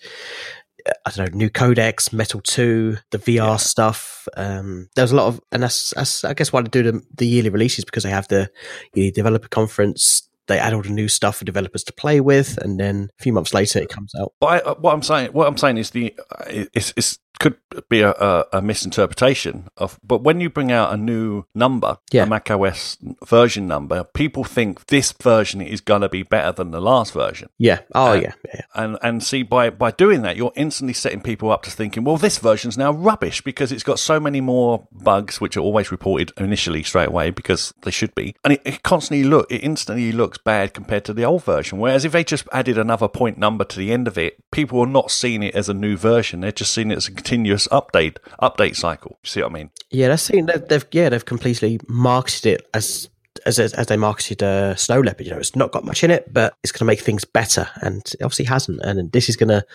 I 1.05 1.11
don't 1.11 1.31
know, 1.31 1.37
new 1.37 1.49
codecs, 1.49 2.13
Metal 2.13 2.41
Two, 2.41 2.97
the 3.11 3.17
VR 3.17 3.59
stuff. 3.59 4.27
Um, 4.37 4.89
there 4.95 5.03
was 5.03 5.11
a 5.11 5.15
lot 5.15 5.27
of, 5.27 5.41
and 5.51 5.63
that's, 5.63 5.93
that's 5.95 6.23
I 6.23 6.33
guess 6.33 6.53
why 6.53 6.61
they 6.61 6.69
do 6.69 6.83
the, 6.83 7.01
the 7.15 7.27
yearly 7.27 7.49
releases 7.49 7.85
because 7.85 8.03
they 8.03 8.09
have 8.09 8.27
the 8.27 8.49
yearly 8.93 9.11
developer 9.11 9.47
conference. 9.47 10.29
They 10.47 10.59
add 10.59 10.73
all 10.73 10.83
the 10.83 10.89
new 10.89 11.07
stuff 11.07 11.37
for 11.37 11.45
developers 11.45 11.83
to 11.85 11.93
play 11.93 12.21
with, 12.21 12.59
and 12.59 12.79
then 12.79 13.09
a 13.19 13.23
few 13.23 13.33
months 13.33 13.53
later 13.53 13.79
it 13.79 13.89
comes 13.89 14.13
out. 14.19 14.33
But 14.39 14.47
I, 14.47 14.59
uh, 14.59 14.75
what 14.75 14.93
I'm 14.93 15.01
saying, 15.01 15.31
what 15.31 15.47
I'm 15.47 15.57
saying 15.57 15.77
is 15.77 15.89
the 15.89 16.13
uh, 16.31 16.43
it's, 16.47 16.93
it's 16.95 17.17
could 17.39 17.55
be 17.89 18.01
a, 18.01 18.11
a, 18.11 18.45
a 18.53 18.61
misinterpretation 18.61 19.67
of. 19.77 19.99
But 20.03 20.23
when 20.23 20.39
you 20.41 20.49
bring 20.49 20.71
out 20.71 20.93
a 20.93 20.97
new 20.97 21.43
number, 21.53 21.97
Yeah. 22.11 22.23
a 22.23 22.25
Mac 22.25 22.49
OS 22.49 22.97
version 23.25 23.67
number, 23.67 24.03
people 24.03 24.43
think 24.43 24.87
this 24.87 25.11
version 25.11 25.61
is 25.61 25.81
going 25.81 26.01
to 26.01 26.09
be 26.09 26.23
better 26.23 26.51
than 26.51 26.71
the 26.71 26.81
last 26.81 27.13
version. 27.13 27.49
Yeah. 27.57 27.79
Oh, 27.93 28.11
Uh, 28.11 28.13
yeah. 28.15 28.33
yeah. 28.53 28.61
And 28.73 28.97
and 29.01 29.23
see 29.23 29.43
by 29.43 29.69
by 29.69 29.91
doing 29.91 30.21
that, 30.23 30.35
you're 30.37 30.53
instantly 30.55 30.93
setting 30.93 31.21
people 31.21 31.51
up 31.51 31.63
to 31.63 31.71
thinking, 31.71 32.03
well, 32.03 32.17
this 32.17 32.37
version's 32.37 32.77
now 32.77 32.91
rubbish 32.91 33.41
because 33.41 33.71
it's 33.71 33.83
got 33.83 33.99
so 33.99 34.19
many 34.19 34.41
more 34.41 34.87
bugs, 34.91 35.41
which 35.41 35.57
are 35.57 35.61
always 35.61 35.91
reported 35.91 36.31
initially 36.37 36.83
straight 36.83 37.09
away 37.09 37.29
because 37.31 37.73
they 37.83 37.91
should 37.91 38.13
be, 38.15 38.35
and 38.43 38.53
it, 38.53 38.61
it 38.65 38.83
constantly 38.83 39.23
look 39.27 39.51
it 39.51 39.63
instantly 39.63 40.11
looks 40.11 40.37
bad 40.37 40.73
compared 40.73 41.05
to 41.05 41.13
the 41.13 41.23
old 41.23 41.43
version. 41.43 41.79
Whereas 41.79 42.05
if 42.05 42.11
they 42.11 42.23
just 42.23 42.47
added 42.51 42.77
another 42.77 43.07
point 43.07 43.37
number 43.37 43.63
to 43.65 43.77
the 43.77 43.91
end 43.91 44.07
of 44.07 44.17
it, 44.17 44.37
people 44.51 44.79
are 44.79 44.87
not 44.87 45.11
seeing 45.11 45.43
it 45.43 45.55
as 45.55 45.69
a 45.69 45.73
new 45.73 45.97
version; 45.97 46.41
they're 46.41 46.51
just 46.51 46.73
seeing 46.73 46.91
it 46.91 46.97
as 46.97 47.07
a 47.07 47.11
continuous 47.25 47.67
update 47.69 48.17
update 48.41 48.75
cycle. 48.75 49.17
You 49.23 49.27
See 49.27 49.41
what 49.41 49.51
I 49.51 49.53
mean? 49.53 49.69
Yeah, 49.89 50.09
that's 50.09 50.27
thing. 50.29 50.45
They've, 50.45 50.65
they've 50.67 50.85
yeah 50.91 51.09
they've 51.09 51.25
completely 51.25 51.79
marketed 51.87 52.45
it 52.53 52.67
as 52.73 53.09
as 53.45 53.59
as, 53.59 53.73
as 53.73 53.87
they 53.87 53.97
marketed 53.97 54.43
uh, 54.43 54.75
Snow 54.75 55.01
Leopard. 55.01 55.25
You 55.25 55.33
know, 55.33 55.39
it's 55.39 55.55
not 55.55 55.71
got 55.71 55.83
much 55.83 56.03
in 56.03 56.11
it, 56.11 56.31
but 56.31 56.55
it's 56.63 56.71
going 56.71 56.79
to 56.79 56.85
make 56.85 57.01
things 57.01 57.25
better, 57.25 57.67
and 57.81 58.01
it 58.13 58.23
obviously 58.23 58.45
hasn't. 58.45 58.81
And 58.83 59.11
this 59.11 59.27
is 59.27 59.35
going 59.35 59.49
to, 59.49 59.65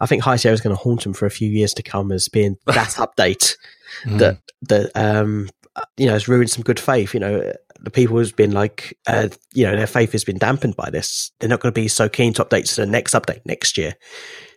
I 0.00 0.06
think 0.06 0.22
High 0.22 0.36
Sierra 0.36 0.54
is 0.54 0.60
going 0.60 0.76
to 0.76 0.82
haunt 0.82 1.04
them 1.04 1.14
for 1.14 1.26
a 1.26 1.30
few 1.30 1.48
years 1.48 1.72
to 1.74 1.82
come 1.82 2.10
as 2.10 2.28
being 2.28 2.56
that 2.66 2.74
update 2.98 3.56
that 4.06 4.38
that 4.62 4.90
um 4.94 5.48
you 5.96 6.06
know 6.06 6.12
has 6.12 6.28
ruined 6.28 6.50
some 6.50 6.64
good 6.64 6.80
faith. 6.80 7.14
You 7.14 7.20
know, 7.20 7.52
the 7.82 7.90
people 7.90 8.16
who's 8.16 8.32
been 8.32 8.52
like 8.52 8.98
uh, 9.06 9.28
you 9.54 9.64
know 9.64 9.76
their 9.76 9.86
faith 9.86 10.12
has 10.12 10.24
been 10.24 10.38
dampened 10.38 10.76
by 10.76 10.90
this. 10.90 11.32
They're 11.38 11.48
not 11.48 11.60
going 11.60 11.72
to 11.72 11.80
be 11.80 11.88
so 11.88 12.08
keen 12.08 12.32
to 12.34 12.44
update 12.44 12.68
to 12.74 12.80
the 12.80 12.86
next 12.86 13.14
update 13.14 13.44
next 13.44 13.78
year 13.78 13.94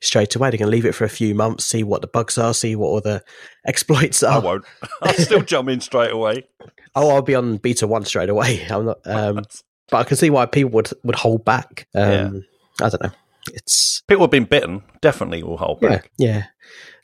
straight 0.02 0.36
away. 0.36 0.50
They're 0.50 0.58
going 0.58 0.72
to 0.72 0.76
leave 0.76 0.86
it 0.86 0.96
for 0.96 1.06
a 1.06 1.10
few 1.10 1.34
months, 1.34 1.66
see 1.66 1.84
what 1.84 2.02
the 2.02 2.08
bugs 2.08 2.38
are, 2.38 2.54
see 2.54 2.76
what 2.76 2.88
all 2.88 3.02
the 3.02 3.24
exploits 3.66 4.24
are. 4.24 4.36
I 4.36 4.40
won't. 4.40 4.66
I'll 5.02 5.14
still 5.14 5.42
jump 5.42 5.70
in 5.70 5.80
straight 5.80 6.12
away. 6.12 6.48
Oh, 6.96 7.10
I'll 7.10 7.22
be 7.22 7.36
on 7.36 7.58
beta 7.58 7.88
one 7.88 8.06
straight 8.06 8.30
away. 8.30 8.66
I'm 8.70 8.86
not, 8.86 9.00
um, 9.06 9.44
but 9.90 9.98
I 9.98 10.04
can 10.04 10.18
see 10.18 10.30
why 10.30 10.46
people 10.46 10.72
would 10.72 10.90
would 11.04 11.16
hold 11.16 11.46
back. 11.46 11.88
Um, 11.96 12.46
I 12.82 12.90
don't 12.90 13.04
know. 13.04 13.12
It's 13.52 14.02
People 14.08 14.24
have 14.24 14.32
been 14.32 14.46
bitten. 14.46 14.84
Definitely 15.02 15.44
will 15.44 15.58
hold 15.58 15.80
yeah, 15.82 15.90
back. 15.90 16.12
yeah. 16.18 16.46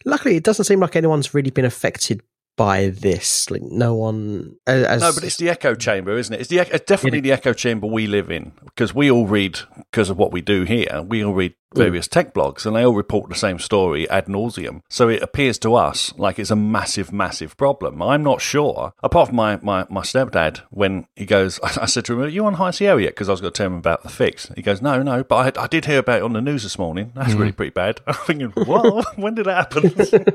Luckily, 0.06 0.38
it 0.38 0.44
doesn't 0.44 0.66
seem 0.66 0.80
like 0.80 0.96
anyone's 0.96 1.34
really 1.34 1.52
been 1.52 1.66
affected 1.66 2.22
by 2.60 2.90
this. 2.90 3.50
Like 3.50 3.62
no 3.62 3.96
one. 3.96 4.58
As, 4.68 5.00
No, 5.00 5.14
but 5.14 5.24
it's 5.24 5.38
the 5.38 5.50
echo 5.50 5.76
chamber, 5.76 6.18
isn't 6.18 6.34
it? 6.34 6.42
It's 6.42 6.50
the 6.50 6.60
it's 6.60 6.86
definitely 6.86 7.22
the 7.22 7.32
echo 7.32 7.54
chamber 7.54 7.88
we 7.88 8.06
live 8.06 8.30
in 8.30 8.52
because 8.66 8.94
we 8.94 9.10
all 9.10 9.26
read 9.26 9.60
because 9.78 10.10
of 10.10 10.18
what 10.18 10.34
we 10.34 10.42
do 10.42 10.64
here. 10.64 11.02
We 11.08 11.24
all 11.24 11.34
read 11.34 11.56
various 11.74 12.08
tech 12.08 12.34
blogs, 12.34 12.66
and 12.66 12.76
they 12.76 12.84
all 12.86 12.94
report 12.94 13.30
the 13.30 13.36
same 13.36 13.60
story 13.60 14.10
ad 14.10 14.26
nauseum. 14.26 14.82
So 14.90 15.10
it 15.10 15.22
appears 15.22 15.58
to 15.60 15.76
us 15.76 16.14
like 16.18 16.40
it's 16.40 16.52
a 16.52 16.56
massive, 16.56 17.12
massive 17.12 17.58
problem. 17.58 18.02
I'm 18.02 18.24
not 18.24 18.42
sure. 18.42 18.94
Apart 19.04 19.30
from 19.30 19.38
my 19.38 19.58
my, 19.62 19.86
my 19.90 20.02
stepdad, 20.02 20.62
when 20.70 21.08
he 21.16 21.26
goes, 21.26 21.60
I 21.64 21.86
said 21.86 22.06
to 22.06 22.14
him, 22.14 22.22
"Are 22.22 22.28
you 22.28 22.46
on 22.46 22.56
High 22.56 22.72
Sierra 22.72 23.02
yet?" 23.02 23.12
Because 23.12 23.30
I 23.30 23.34
was 23.34 23.42
going 23.42 23.54
to 23.54 23.58
tell 23.58 23.68
him 23.68 23.78
about 23.78 24.04
the 24.04 24.10
fix. 24.10 24.52
He 24.56 24.62
goes, 24.62 24.82
"No, 24.82 25.02
no, 25.02 25.24
but 25.24 25.58
I, 25.58 25.64
I 25.64 25.68
did 25.68 25.86
hear 25.86 26.00
about 26.00 26.20
it 26.20 26.24
on 26.24 26.34
the 26.34 26.42
news 26.42 26.64
this 26.64 26.80
morning. 26.80 27.12
That's 27.16 27.34
really 27.34 27.52
pretty 27.52 27.72
bad." 27.72 28.02
I'm 28.08 28.14
thinking, 28.16 28.52
"What? 28.52 29.18
when 29.18 29.36
did 29.36 29.46
that 29.46 29.74
happen?" 29.74 30.26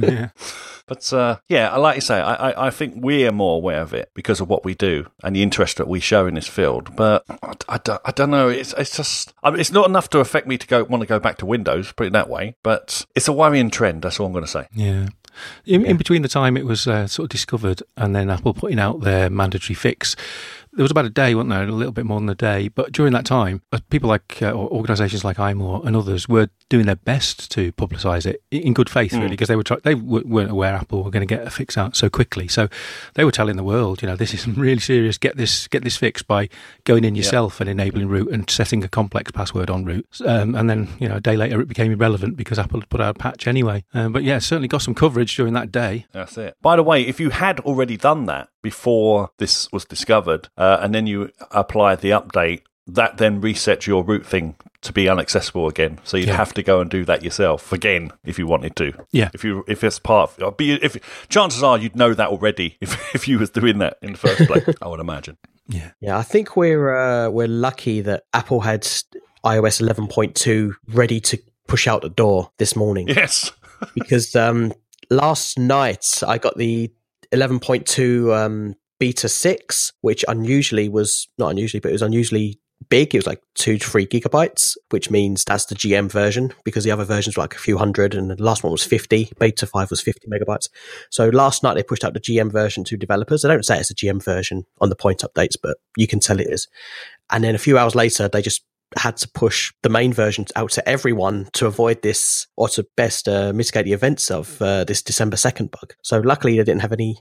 yeah. 0.00 0.30
But 0.86 1.10
uh, 1.14 1.38
yeah, 1.48 1.70
I 1.70 1.78
like 1.78 1.94
you 1.96 2.00
say, 2.02 2.20
I, 2.20 2.50
I, 2.50 2.66
I 2.66 2.70
think 2.70 2.94
we're 2.96 3.32
more 3.32 3.56
aware 3.56 3.80
of 3.80 3.94
it 3.94 4.10
because 4.14 4.40
of 4.40 4.50
what 4.50 4.64
we 4.64 4.74
do 4.74 5.06
and 5.22 5.34
the 5.34 5.42
interest 5.42 5.78
that 5.78 5.88
we 5.88 5.98
show 5.98 6.26
in 6.26 6.34
this 6.34 6.46
field. 6.46 6.94
But 6.94 7.24
I, 7.42 7.54
I 7.68 7.78
don't, 7.78 8.00
I 8.04 8.10
don't 8.10 8.30
know. 8.30 8.48
It's 8.48 8.74
it's 8.74 8.94
just 8.94 9.32
I 9.42 9.54
it's 9.54 9.72
not 9.72 9.88
enough 9.88 10.10
to 10.10 10.18
affect 10.18 10.46
me 10.46 10.58
to 10.58 10.66
go 10.66 10.83
want 10.90 11.02
to 11.02 11.06
go 11.06 11.18
back 11.18 11.38
to 11.38 11.46
Windows. 11.46 11.92
Put 11.92 12.06
it 12.06 12.12
that 12.12 12.28
way. 12.28 12.56
But 12.62 13.06
it's 13.14 13.28
a 13.28 13.32
worrying 13.32 13.70
trend. 13.70 14.02
That's 14.02 14.18
all 14.20 14.26
I'm 14.26 14.32
going 14.32 14.44
to 14.44 14.50
say. 14.50 14.68
Yeah. 14.74 15.08
In, 15.66 15.84
in 15.84 15.96
between 15.96 16.22
the 16.22 16.28
time 16.28 16.56
it 16.56 16.64
was 16.64 16.86
uh, 16.86 17.06
sort 17.08 17.24
of 17.24 17.30
discovered 17.30 17.82
and 17.96 18.14
then 18.14 18.30
Apple 18.30 18.54
putting 18.54 18.78
out 18.78 19.00
their 19.00 19.28
mandatory 19.28 19.74
fix, 19.74 20.14
there 20.76 20.82
was 20.84 20.90
about 20.90 21.04
a 21.04 21.10
day, 21.10 21.34
wasn't 21.34 21.50
there? 21.50 21.64
A 21.64 21.72
little 21.72 21.92
bit 21.92 22.04
more 22.04 22.18
than 22.20 22.28
a 22.28 22.34
day. 22.34 22.68
But 22.68 22.92
during 22.92 23.12
that 23.12 23.24
time, 23.24 23.62
uh, 23.72 23.78
people 23.90 24.08
like 24.08 24.38
uh, 24.42 24.50
or 24.50 24.68
organisations 24.70 25.24
like 25.24 25.36
iMore 25.36 25.84
and 25.86 25.94
others 25.96 26.28
were 26.28 26.48
doing 26.68 26.86
their 26.86 26.96
best 26.96 27.50
to 27.52 27.72
publicise 27.72 28.26
it 28.26 28.42
in 28.50 28.72
good 28.74 28.88
faith, 28.90 29.12
really, 29.12 29.28
because 29.28 29.48
they 29.48 29.56
were 29.56 29.62
try- 29.62 29.78
they 29.84 29.94
w- 29.94 30.26
weren't 30.26 30.50
aware 30.50 30.74
Apple 30.74 31.04
were 31.04 31.10
going 31.10 31.26
to 31.26 31.32
get 31.34 31.46
a 31.46 31.50
fix 31.50 31.76
out 31.78 31.94
so 31.94 32.08
quickly. 32.08 32.48
So 32.48 32.68
they 33.14 33.24
were 33.24 33.30
telling 33.30 33.56
the 33.56 33.62
world, 33.62 34.02
you 34.02 34.08
know, 34.08 34.16
this 34.16 34.34
is 34.34 34.48
really 34.64 34.80
serious. 34.80 35.18
Get 35.18 35.36
this 35.36 35.68
get 35.68 35.84
this 35.84 35.96
fixed 35.96 36.26
by 36.26 36.48
going 36.84 37.04
in 37.04 37.14
yourself 37.14 37.60
and 37.60 37.68
enabling 37.70 38.08
root 38.08 38.32
and 38.32 38.48
setting 38.50 38.82
a 38.82 38.88
complex 38.88 39.30
password 39.30 39.70
on 39.70 39.84
root. 39.84 40.06
Um, 40.24 40.54
and 40.54 40.68
then 40.68 40.88
you 40.98 41.08
know 41.08 41.16
a 41.16 41.20
day 41.20 41.36
later 41.36 41.60
it 41.60 41.68
became 41.68 41.92
irrelevant 41.92 42.36
because 42.36 42.58
Apple 42.58 42.80
had 42.80 42.88
put 42.88 43.00
out 43.00 43.16
a 43.16 43.18
patch 43.18 43.46
anyway. 43.46 43.84
Um, 43.94 44.12
but 44.12 44.22
yeah, 44.24 44.38
certainly 44.38 44.68
got 44.68 44.82
some 44.82 44.94
coverage 44.94 45.36
during 45.36 45.52
that 45.54 45.70
day. 45.70 46.06
That's 46.12 46.36
it. 46.38 46.56
By 46.62 46.76
the 46.76 46.82
way, 46.82 47.02
if 47.02 47.20
you 47.20 47.30
had 47.30 47.60
already 47.60 47.96
done 47.96 48.26
that 48.26 48.48
before 48.62 49.30
this 49.38 49.70
was 49.72 49.84
discovered, 49.84 50.48
uh, 50.56 50.63
and 50.80 50.94
then 50.94 51.06
you 51.06 51.30
apply 51.50 51.96
the 51.96 52.10
update, 52.10 52.62
that 52.86 53.16
then 53.18 53.40
resets 53.40 53.86
your 53.86 54.04
root 54.04 54.26
thing 54.26 54.56
to 54.82 54.92
be 54.92 55.06
inaccessible 55.06 55.66
again. 55.68 55.98
So 56.04 56.16
you'd 56.18 56.28
Yeah. 56.28 56.36
have 56.36 56.52
to 56.54 56.62
go 56.62 56.80
and 56.80 56.90
do 56.90 57.04
that 57.06 57.22
yourself 57.24 57.72
again 57.72 58.12
if 58.24 58.38
you 58.38 58.46
wanted 58.46 58.76
to. 58.76 58.92
Yeah. 59.12 59.30
If 59.32 59.42
you 59.44 59.64
if 59.66 59.82
it's 59.82 59.98
part 59.98 60.38
of, 60.40 60.56
but 60.58 60.66
if 60.66 60.96
chances 61.30 61.62
are 61.62 61.78
you'd 61.78 61.96
know 61.96 62.12
that 62.14 62.28
already 62.28 62.76
if 62.82 63.14
if 63.14 63.26
you 63.26 63.38
was 63.38 63.50
doing 63.50 63.78
that 63.78 63.96
in 64.02 64.12
the 64.12 64.18
first 64.18 64.46
place. 64.46 64.64
I 64.82 64.88
would 64.88 65.00
imagine. 65.00 65.38
Yeah. 65.66 65.92
yeah, 66.00 66.18
I 66.18 66.22
think 66.22 66.56
we're 66.56 66.94
uh, 66.94 67.30
we're 67.30 67.48
lucky 67.48 68.02
that 68.02 68.24
Apple 68.34 68.60
had 68.60 68.82
iOS 69.46 69.80
11.2 69.80 70.74
ready 70.88 71.20
to 71.20 71.38
push 71.66 71.86
out 71.86 72.02
the 72.02 72.10
door 72.10 72.50
this 72.58 72.76
morning. 72.76 73.08
Yes. 73.08 73.50
because 73.94 74.36
um, 74.36 74.74
last 75.08 75.58
night 75.58 76.22
I 76.26 76.36
got 76.36 76.58
the 76.58 76.92
11.2 77.32 78.34
um, 78.36 78.74
beta 78.98 79.28
6, 79.28 79.92
which 80.00 80.24
unusually 80.28 80.88
was 80.88 81.28
not 81.38 81.50
unusually, 81.50 81.80
but 81.80 81.90
it 81.90 81.92
was 81.92 82.02
unusually 82.02 82.60
big. 82.88 83.14
It 83.14 83.18
was 83.18 83.26
like 83.26 83.40
two 83.54 83.78
to 83.78 83.88
three 83.88 84.06
gigabytes, 84.06 84.76
which 84.90 85.10
means 85.10 85.44
that's 85.44 85.66
the 85.66 85.74
GM 85.74 86.10
version 86.10 86.52
because 86.64 86.84
the 86.84 86.90
other 86.90 87.04
versions 87.04 87.36
were 87.36 87.42
like 87.42 87.54
a 87.54 87.58
few 87.58 87.78
hundred 87.78 88.14
and 88.14 88.30
the 88.30 88.42
last 88.42 88.62
one 88.62 88.72
was 88.72 88.84
50. 88.84 89.32
Beta 89.38 89.66
5 89.66 89.90
was 89.90 90.00
50 90.00 90.28
megabytes. 90.28 90.68
So 91.10 91.28
last 91.28 91.62
night 91.62 91.74
they 91.74 91.82
pushed 91.82 92.04
out 92.04 92.14
the 92.14 92.20
GM 92.20 92.52
version 92.52 92.84
to 92.84 92.96
developers. 92.96 93.42
They 93.42 93.48
don't 93.48 93.64
say 93.64 93.78
it's 93.78 93.90
a 93.90 93.94
GM 93.94 94.22
version 94.22 94.64
on 94.80 94.88
the 94.88 94.96
point 94.96 95.22
updates, 95.22 95.56
but 95.60 95.76
you 95.96 96.06
can 96.06 96.20
tell 96.20 96.40
it 96.40 96.48
is. 96.48 96.68
And 97.30 97.44
then 97.44 97.54
a 97.54 97.58
few 97.58 97.78
hours 97.78 97.94
later, 97.94 98.28
they 98.28 98.42
just 98.42 98.64
had 98.96 99.16
to 99.16 99.28
push 99.28 99.72
the 99.82 99.88
main 99.88 100.12
version 100.12 100.44
out 100.54 100.70
to 100.70 100.88
everyone 100.88 101.48
to 101.54 101.66
avoid 101.66 102.02
this 102.02 102.46
or 102.56 102.68
to 102.68 102.86
best 102.96 103.28
uh, 103.28 103.52
mitigate 103.52 103.86
the 103.86 103.92
events 103.92 104.30
of 104.30 104.60
uh, 104.62 104.84
this 104.84 105.02
December 105.02 105.36
2nd 105.36 105.70
bug. 105.70 105.94
So 106.02 106.20
luckily, 106.20 106.56
they 106.56 106.64
didn't 106.64 106.82
have 106.82 106.92
any 106.92 107.18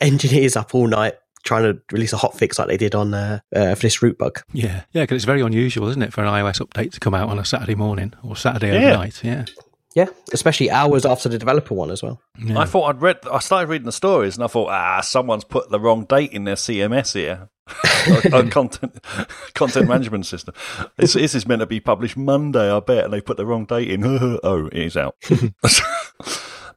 engineers 0.00 0.56
up 0.56 0.74
all 0.74 0.86
night 0.86 1.14
trying 1.44 1.62
to 1.62 1.80
release 1.92 2.12
a 2.12 2.16
hot 2.16 2.36
fix 2.36 2.58
like 2.58 2.68
they 2.68 2.76
did 2.76 2.94
on 2.94 3.14
uh, 3.14 3.38
uh, 3.54 3.74
for 3.74 3.82
this 3.82 4.02
root 4.02 4.18
bug. 4.18 4.40
Yeah, 4.52 4.82
yeah, 4.92 5.04
because 5.04 5.16
it's 5.16 5.24
very 5.24 5.40
unusual, 5.40 5.88
isn't 5.88 6.02
it, 6.02 6.12
for 6.12 6.22
an 6.22 6.28
iOS 6.28 6.60
update 6.60 6.92
to 6.92 7.00
come 7.00 7.14
out 7.14 7.28
on 7.30 7.38
a 7.38 7.44
Saturday 7.44 7.74
morning 7.76 8.12
or 8.22 8.36
Saturday 8.36 8.72
Yeah. 8.72 8.88
overnight? 8.88 9.22
Yeah, 9.24 9.44
Yeah, 9.94 10.06
especially 10.32 10.70
hours 10.70 11.06
after 11.06 11.28
the 11.28 11.38
developer 11.38 11.74
one 11.74 11.90
as 11.90 12.02
well. 12.02 12.20
yeah. 12.38 12.58
I 12.58 12.64
thought 12.66 12.84
I'd 12.94 13.00
read. 13.00 13.18
I 13.32 13.38
started 13.38 13.68
reading 13.70 13.86
the 13.86 13.92
stories, 13.92 14.36
and 14.36 14.44
I 14.44 14.48
thought, 14.48 14.68
ah, 14.70 15.00
someone's 15.00 15.44
put 15.44 15.70
the 15.70 15.80
wrong 15.80 16.04
date 16.04 16.32
in 16.32 16.44
their 16.44 16.56
CMS 16.56 17.14
here. 17.14 17.48
a 18.32 18.48
content 18.48 18.98
content 19.54 19.86
management 19.88 20.24
system. 20.24 20.54
This, 20.96 21.12
this 21.12 21.34
is 21.34 21.46
meant 21.46 21.60
to 21.60 21.66
be 21.66 21.80
published 21.80 22.16
Monday, 22.16 22.70
I 22.70 22.80
bet, 22.80 23.04
and 23.04 23.12
they 23.12 23.20
put 23.20 23.36
the 23.36 23.44
wrong 23.44 23.66
date 23.66 23.90
in. 23.90 24.02
oh, 24.42 24.66
it 24.72 24.82
is 24.82 24.96
out. 24.96 25.16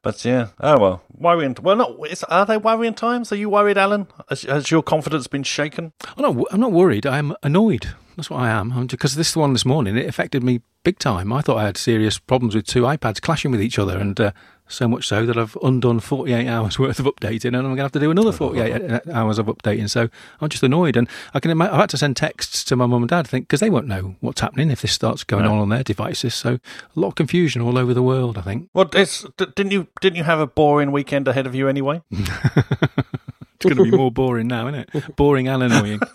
but 0.03 0.23
yeah, 0.25 0.47
oh 0.59 0.79
well, 0.79 1.03
worrying. 1.15 1.55
Well, 1.61 1.75
not. 1.75 1.91
Are 2.29 2.45
they 2.45 2.57
worrying 2.57 2.93
times? 2.93 3.31
Are 3.31 3.35
you 3.35 3.49
worried, 3.49 3.77
Alan? 3.77 4.07
Has, 4.29 4.43
has 4.43 4.71
your 4.71 4.83
confidence 4.83 5.27
been 5.27 5.43
shaken? 5.43 5.93
I'm 6.17 6.21
not, 6.23 6.47
I'm 6.51 6.59
not 6.59 6.71
worried. 6.71 7.05
I'm 7.05 7.33
annoyed. 7.43 7.93
That's 8.15 8.29
what 8.29 8.41
I 8.41 8.49
am. 8.49 8.87
Because 8.87 9.15
this 9.15 9.35
one 9.35 9.53
this 9.53 9.65
morning, 9.65 9.95
it 9.97 10.07
affected 10.07 10.43
me 10.43 10.61
big 10.83 10.99
time. 10.99 11.31
I 11.31 11.41
thought 11.41 11.57
I 11.57 11.65
had 11.65 11.77
serious 11.77 12.19
problems 12.19 12.55
with 12.55 12.65
two 12.65 12.83
iPads 12.83 13.21
clashing 13.21 13.51
with 13.51 13.61
each 13.61 13.79
other, 13.79 13.97
and 13.97 14.19
uh, 14.19 14.31
so 14.71 14.88
much 14.88 15.07
so 15.07 15.25
that 15.25 15.38
I've 15.38 15.57
undone 15.63 15.99
48 15.99 16.47
hours 16.47 16.79
worth 16.79 16.99
of 16.99 17.05
updating, 17.05 17.45
and 17.49 17.57
I'm 17.57 17.63
going 17.63 17.77
to 17.77 17.84
have 17.84 17.91
to 17.93 17.99
do 17.99 18.12
another 18.12 18.31
48 18.31 19.07
hours 19.12 19.38
of 19.38 19.45
updating. 19.47 19.89
So 19.89 20.10
I'm 20.39 20.49
just 20.49 20.63
annoyed, 20.63 20.95
and 20.97 21.07
I 21.34 21.39
can. 21.39 21.51
ima- 21.51 21.65
I've 21.71 21.79
had 21.81 21.89
to 21.91 21.97
send 21.97 22.17
texts 22.17 22.63
to 22.65 22.75
my 22.75 22.86
mum 22.86 23.03
and 23.03 23.10
dad, 23.10 23.27
think 23.27 23.47
because 23.47 23.60
they 23.60 23.69
won't 23.69 23.88
know 23.88 24.15
what's 24.21 24.41
happening 24.41 24.71
if 24.71 24.81
this 24.81 24.91
starts 24.93 25.23
going 25.23 25.43
No. 25.43 25.53
on 25.53 25.57
on 25.60 25.69
their 25.69 25.84
devices. 25.84 26.34
So 26.36 26.53
a 26.95 26.99
lot 26.99 27.10
of 27.10 27.15
confusion 27.15 27.62
all 27.62 27.77
over 27.77 27.93
the 27.93 28.03
world. 28.03 28.38
I 28.38 28.41
think 28.41 28.69
Well, 28.73 28.89
it's, 28.93 29.25
didn't 29.38 29.71
you 29.71 29.88
didn't 30.01 30.17
you 30.17 30.23
have 30.23 30.39
a 30.39 30.47
boring 30.47 30.91
weekend 30.91 31.27
ahead 31.27 31.45
of 31.47 31.53
you 31.55 31.67
anyway? 31.67 32.01
it's 32.12 33.75
going 33.75 33.75
to 33.77 33.84
be 33.84 33.91
more 33.97 34.12
boring 34.12 34.47
now, 34.47 34.67
isn't 34.67 34.88
it? 34.93 35.15
Boring 35.15 35.47
and 35.47 35.63
annoying. 35.63 35.99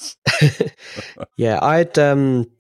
Yeah, 1.37 1.59
I'd 1.63 1.99
um 1.99 2.51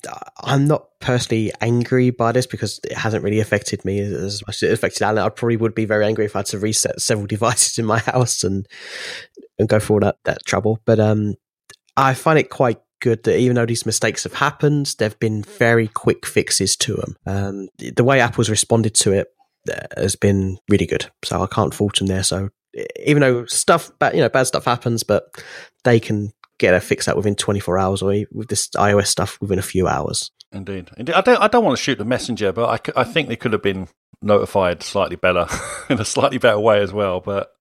I'm 0.42 0.66
not 0.66 0.95
personally 1.00 1.52
angry 1.60 2.10
by 2.10 2.32
this 2.32 2.46
because 2.46 2.80
it 2.84 2.96
hasn't 2.96 3.22
really 3.24 3.40
affected 3.40 3.84
me 3.84 4.00
as 4.00 4.42
much 4.46 4.62
as 4.62 4.70
it 4.70 4.72
affected 4.72 5.02
Alan. 5.02 5.24
I 5.24 5.28
probably 5.28 5.56
would 5.56 5.74
be 5.74 5.84
very 5.84 6.04
angry 6.04 6.24
if 6.24 6.34
I 6.34 6.40
had 6.40 6.46
to 6.46 6.58
reset 6.58 7.00
several 7.00 7.26
devices 7.36 7.78
in 7.78 7.84
my 7.84 7.98
house 7.98 8.44
and 8.44 8.66
and 9.58 9.68
go 9.68 9.78
through 9.78 9.96
all 9.96 10.00
that, 10.00 10.18
that 10.24 10.44
trouble. 10.44 10.80
But 10.84 11.00
um 11.00 11.34
I 11.96 12.14
find 12.14 12.38
it 12.38 12.50
quite 12.50 12.78
good 13.00 13.22
that 13.24 13.38
even 13.38 13.56
though 13.56 13.66
these 13.66 13.86
mistakes 13.86 14.24
have 14.24 14.34
happened, 14.34 14.94
there've 14.98 15.18
been 15.18 15.42
very 15.42 15.88
quick 15.88 16.26
fixes 16.26 16.76
to 16.76 16.94
them. 16.94 17.16
Um 17.26 17.68
the 17.78 18.04
way 18.04 18.20
Apple's 18.20 18.50
responded 18.50 18.94
to 18.96 19.12
it 19.12 19.28
uh, 19.70 19.86
has 19.96 20.16
been 20.16 20.58
really 20.68 20.86
good. 20.86 21.10
So 21.24 21.42
I 21.42 21.46
can't 21.46 21.74
fault 21.74 21.98
them 21.98 22.06
there. 22.06 22.22
So 22.22 22.50
even 23.04 23.20
though 23.20 23.46
stuff, 23.46 23.90
bad, 23.98 24.14
you 24.14 24.20
know, 24.20 24.28
bad 24.28 24.44
stuff 24.44 24.64
happens, 24.64 25.02
but 25.02 25.42
they 25.84 25.98
can 25.98 26.32
get 26.58 26.74
a 26.74 26.80
fix 26.80 27.08
out 27.08 27.16
within 27.16 27.34
24 27.34 27.78
hours, 27.78 28.02
or 28.02 28.14
with 28.32 28.48
this 28.48 28.68
iOS 28.70 29.06
stuff 29.06 29.38
within 29.40 29.58
a 29.58 29.62
few 29.62 29.86
hours. 29.86 30.30
Indeed, 30.52 30.90
indeed. 30.96 31.14
I 31.14 31.20
don't. 31.20 31.40
I 31.40 31.48
don't 31.48 31.64
want 31.64 31.76
to 31.76 31.82
shoot 31.82 31.98
the 31.98 32.04
messenger, 32.04 32.52
but 32.52 32.92
I, 32.96 33.00
I 33.00 33.04
think 33.04 33.28
they 33.28 33.36
could 33.36 33.52
have 33.52 33.62
been 33.62 33.88
notified 34.22 34.82
slightly 34.82 35.16
better 35.16 35.46
in 35.90 36.00
a 36.00 36.04
slightly 36.04 36.38
better 36.38 36.58
way 36.58 36.80
as 36.80 36.92
well. 36.92 37.20
But 37.20 37.52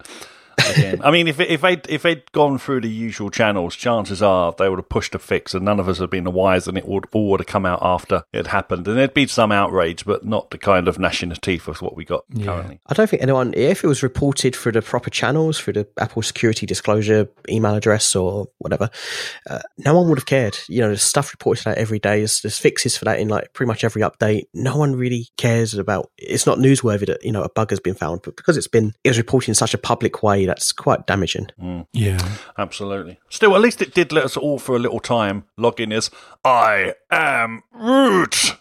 again, 0.58 1.02
I 1.04 1.12
mean, 1.12 1.28
if 1.28 1.40
if 1.40 1.62
they 1.62 1.82
if 1.90 2.04
they'd 2.04 2.32
gone 2.32 2.58
through 2.58 2.82
the 2.82 2.90
usual 2.90 3.30
channels, 3.30 3.76
chances 3.76 4.22
are 4.22 4.54
they 4.58 4.70
would 4.70 4.80
have 4.80 4.90
pushed 4.90 5.16
a 5.16 5.20
fix, 5.20 5.54
and 5.54 5.66
none 5.66 5.80
of 5.80 5.88
us 5.90 6.00
would 6.00 6.06
have 6.06 6.12
been 6.12 6.24
the 6.24 6.32
wise, 6.32 6.68
and 6.68 6.78
it 6.78 6.88
would 6.88 7.06
all 7.14 7.30
would 7.32 7.40
have 7.40 7.48
come 7.48 7.66
out 7.66 7.80
after 7.82 8.24
it 8.34 8.48
happened, 8.48 8.88
and 8.88 8.98
there'd 8.98 9.14
be 9.14 9.28
some 9.28 9.52
outrage, 9.52 10.06
but 10.06 10.26
not 10.26 10.52
the 10.52 10.58
kind 10.58 10.88
of 10.88 11.00
gnashing 11.00 11.32
of 11.32 11.42
teeth 11.42 11.68
of 11.68 11.82
what 11.82 11.96
we 11.96 12.06
got 12.06 12.24
Yeah. 12.34 12.46
currently. 12.46 12.80
I 12.88 12.94
don't 12.94 13.10
think 13.10 13.22
anyone, 13.22 13.54
if 13.56 13.84
it 13.84 13.88
was 13.88 14.04
reported 14.04 14.56
through 14.56 14.74
the 14.74 14.82
proper 14.82 15.10
channels, 15.10 15.60
through 15.60 15.74
the 15.74 15.88
Apple 16.00 16.22
security 16.22 16.66
disclosure 16.66 17.28
email 17.50 17.76
address 17.76 18.16
or 18.16 18.48
whatever, 18.60 18.90
uh, 19.50 19.60
no 19.78 19.96
one 19.96 20.10
would 20.10 20.18
have 20.20 20.26
cared. 20.26 20.58
You 20.68 20.82
know, 20.82 20.88
there's 20.88 21.04
stuff 21.04 21.32
reported 21.34 21.68
out 21.68 21.78
every 21.78 22.00
day. 22.00 22.20
There's, 22.20 22.42
there's 22.42 22.58
fixes 22.58 22.98
for 22.98 23.06
that 23.06 23.20
in 23.20 23.28
like 23.28 23.54
pretty 23.54 23.68
much 23.68 23.84
every 23.84 24.02
update. 24.02 24.44
No 24.54 24.78
one 24.78 24.96
really 24.96 25.28
cares 25.38 25.74
about. 25.74 26.12
It's 26.18 26.46
not 26.46 26.58
newsworthy 26.58 27.06
that 27.08 27.24
you 27.24 27.32
know 27.32 27.44
a 27.44 27.50
bug 27.50 27.70
has 27.70 27.80
been 27.80 27.96
found, 27.96 28.22
but 28.24 28.36
because 28.36 28.58
it's 28.58 28.68
been 28.68 28.94
it 29.04 29.10
was 29.10 29.18
reported 29.18 29.50
in 29.50 29.56
such 29.56 29.74
a 29.74 29.78
public 29.78 30.24
way, 30.24 30.45
that's 30.46 30.72
quite 30.72 31.08
damaging. 31.08 31.48
Mm. 31.62 31.88
Yeah. 31.94 32.20
Absolutely. 32.58 33.20
Still, 33.30 33.56
at 33.56 33.62
least 33.62 33.82
it 33.82 33.94
did 33.94 34.12
let 34.12 34.26
us 34.26 34.38
all 34.38 34.60
for 34.60 34.76
a 34.76 34.80
little 34.80 35.00
time 35.00 35.46
log 35.58 35.80
in 35.80 35.92
as 35.92 36.10
I 36.44 36.94
am 37.12 37.64
root. 37.74 38.56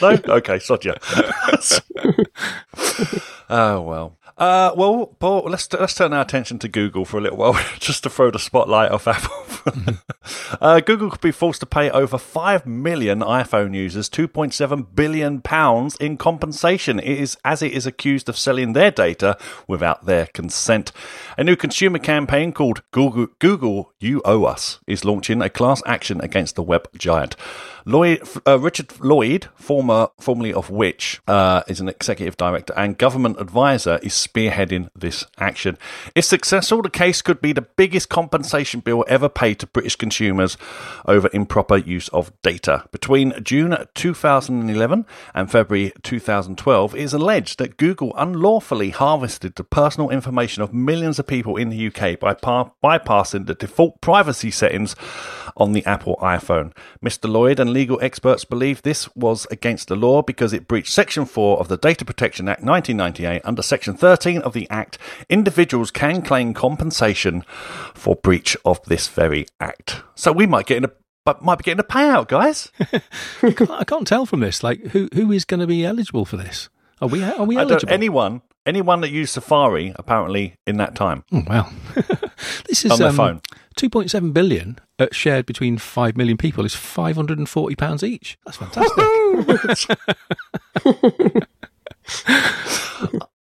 no? 0.00 0.18
Okay, 0.28 0.58
sod 0.58 0.84
ya. 0.84 0.94
oh, 3.50 3.80
well. 3.82 4.18
Uh, 4.36 4.72
well, 4.76 5.06
Paul, 5.20 5.44
let's 5.48 5.72
let's 5.72 5.94
turn 5.94 6.12
our 6.12 6.22
attention 6.22 6.58
to 6.58 6.68
Google 6.68 7.04
for 7.04 7.18
a 7.18 7.20
little 7.20 7.38
while, 7.38 7.60
just 7.78 8.02
to 8.02 8.10
throw 8.10 8.32
the 8.32 8.40
spotlight 8.40 8.90
off 8.90 9.06
Apple. 9.06 9.94
uh, 10.60 10.80
Google 10.80 11.10
could 11.10 11.20
be 11.20 11.30
forced 11.30 11.60
to 11.60 11.66
pay 11.66 11.88
over 11.90 12.18
five 12.18 12.66
million 12.66 13.20
iPhone 13.20 13.74
users 13.74 14.10
2.7 14.10 14.86
billion 14.94 15.40
pounds 15.40 15.94
in 15.96 16.16
compensation. 16.16 16.98
It 16.98 17.20
is 17.20 17.36
as 17.44 17.62
it 17.62 17.72
is 17.72 17.86
accused 17.86 18.28
of 18.28 18.36
selling 18.36 18.72
their 18.72 18.90
data 18.90 19.38
without 19.68 20.04
their 20.06 20.26
consent. 20.26 20.90
A 21.38 21.44
new 21.44 21.54
consumer 21.54 22.00
campaign 22.00 22.52
called 22.52 22.82
Google, 22.90 23.28
Google 23.38 23.92
You 24.00 24.20
Owe 24.24 24.44
Us 24.44 24.80
is 24.88 25.04
launching 25.04 25.42
a 25.42 25.48
class 25.48 25.80
action 25.86 26.20
against 26.20 26.56
the 26.56 26.62
web 26.62 26.88
giant. 26.98 27.36
Lloyd, 27.86 28.26
uh, 28.46 28.58
Richard 28.58 28.98
Lloyd, 29.00 29.48
former 29.56 30.08
formerly 30.18 30.54
of 30.54 30.70
which 30.70 31.20
uh, 31.28 31.62
is 31.68 31.80
an 31.80 31.88
executive 31.88 32.36
director 32.36 32.72
and 32.76 32.96
government 32.96 33.38
advisor, 33.38 33.98
is 34.02 34.12
spearheading 34.14 34.88
this 34.96 35.26
action. 35.38 35.76
If 36.14 36.24
successful, 36.24 36.80
the 36.80 36.88
case 36.88 37.20
could 37.20 37.42
be 37.42 37.52
the 37.52 37.62
biggest 37.62 38.08
compensation 38.08 38.80
bill 38.80 39.04
ever 39.06 39.28
paid 39.28 39.58
to 39.58 39.66
British 39.66 39.96
consumers 39.96 40.56
over 41.06 41.28
improper 41.34 41.76
use 41.76 42.08
of 42.08 42.32
data. 42.40 42.84
Between 42.90 43.34
June 43.44 43.76
2011 43.94 45.06
and 45.34 45.50
February 45.50 45.92
2012, 46.02 46.94
it 46.94 47.00
is 47.00 47.12
alleged 47.12 47.58
that 47.58 47.76
Google 47.76 48.14
unlawfully 48.16 48.90
harvested 48.90 49.56
the 49.56 49.64
personal 49.64 50.08
information 50.08 50.62
of 50.62 50.72
millions 50.72 51.18
of 51.18 51.26
people 51.26 51.56
in 51.56 51.68
the 51.68 51.86
UK 51.88 52.18
by 52.18 52.32
par- 52.32 52.72
bypassing 52.82 53.46
the 53.46 53.54
default 53.54 54.00
privacy 54.00 54.50
settings 54.50 54.96
on 55.56 55.72
the 55.72 55.84
Apple 55.84 56.16
iPhone. 56.22 56.72
Mr. 57.04 57.30
Lloyd 57.30 57.60
and 57.60 57.73
legal 57.74 57.98
experts 58.00 58.44
believe 58.44 58.80
this 58.80 59.14
was 59.14 59.46
against 59.50 59.88
the 59.88 59.96
law 59.96 60.22
because 60.22 60.52
it 60.52 60.66
breached 60.66 60.92
Section 60.92 61.26
4 61.26 61.58
of 61.58 61.68
the 61.68 61.76
Data 61.76 62.04
Protection 62.04 62.48
Act 62.48 62.62
1998. 62.62 63.42
Under 63.44 63.60
Section 63.60 63.94
13 63.94 64.40
of 64.40 64.54
the 64.54 64.70
Act, 64.70 64.96
individuals 65.28 65.90
can 65.90 66.22
claim 66.22 66.54
compensation 66.54 67.42
for 67.92 68.16
breach 68.16 68.56
of 68.64 68.82
this 68.84 69.08
very 69.08 69.46
act. 69.60 70.02
So 70.14 70.32
we 70.32 70.46
might 70.46 70.66
get 70.66 70.78
in 70.78 70.84
a 70.84 70.90
but 71.24 71.42
might 71.42 71.56
be 71.56 71.62
getting 71.62 71.80
a 71.80 71.84
payout, 71.84 72.28
guys. 72.28 72.70
I 73.42 73.50
can't, 73.50 73.70
I 73.70 73.84
can't 73.84 74.06
tell 74.06 74.26
from 74.26 74.40
this. 74.40 74.62
Like, 74.62 74.88
who 74.88 75.08
who 75.14 75.32
is 75.32 75.44
going 75.44 75.60
to 75.60 75.66
be 75.66 75.84
eligible 75.84 76.24
for 76.24 76.36
this? 76.36 76.68
Are 77.00 77.08
we 77.08 77.22
are 77.22 77.44
we 77.44 77.56
eligible? 77.56 77.92
anyone, 77.92 78.42
anyone 78.66 79.00
that 79.00 79.10
used 79.10 79.32
Safari 79.32 79.94
apparently 79.96 80.56
in 80.66 80.76
that 80.76 80.94
time 80.94 81.24
Oh, 81.32 81.42
well, 81.46 81.72
this 82.68 82.84
is 82.84 82.92
on 82.92 82.98
their 82.98 83.08
um, 83.08 83.16
phone. 83.16 83.40
2.7 83.76 84.32
billion 84.32 84.78
uh, 84.98 85.06
shared 85.12 85.46
between 85.46 85.78
5 85.78 86.16
million 86.16 86.36
people 86.36 86.64
is 86.64 86.74
540 86.74 87.76
pounds 87.76 88.02
each. 88.02 88.36
That's 88.44 88.56
fantastic. 88.56 88.98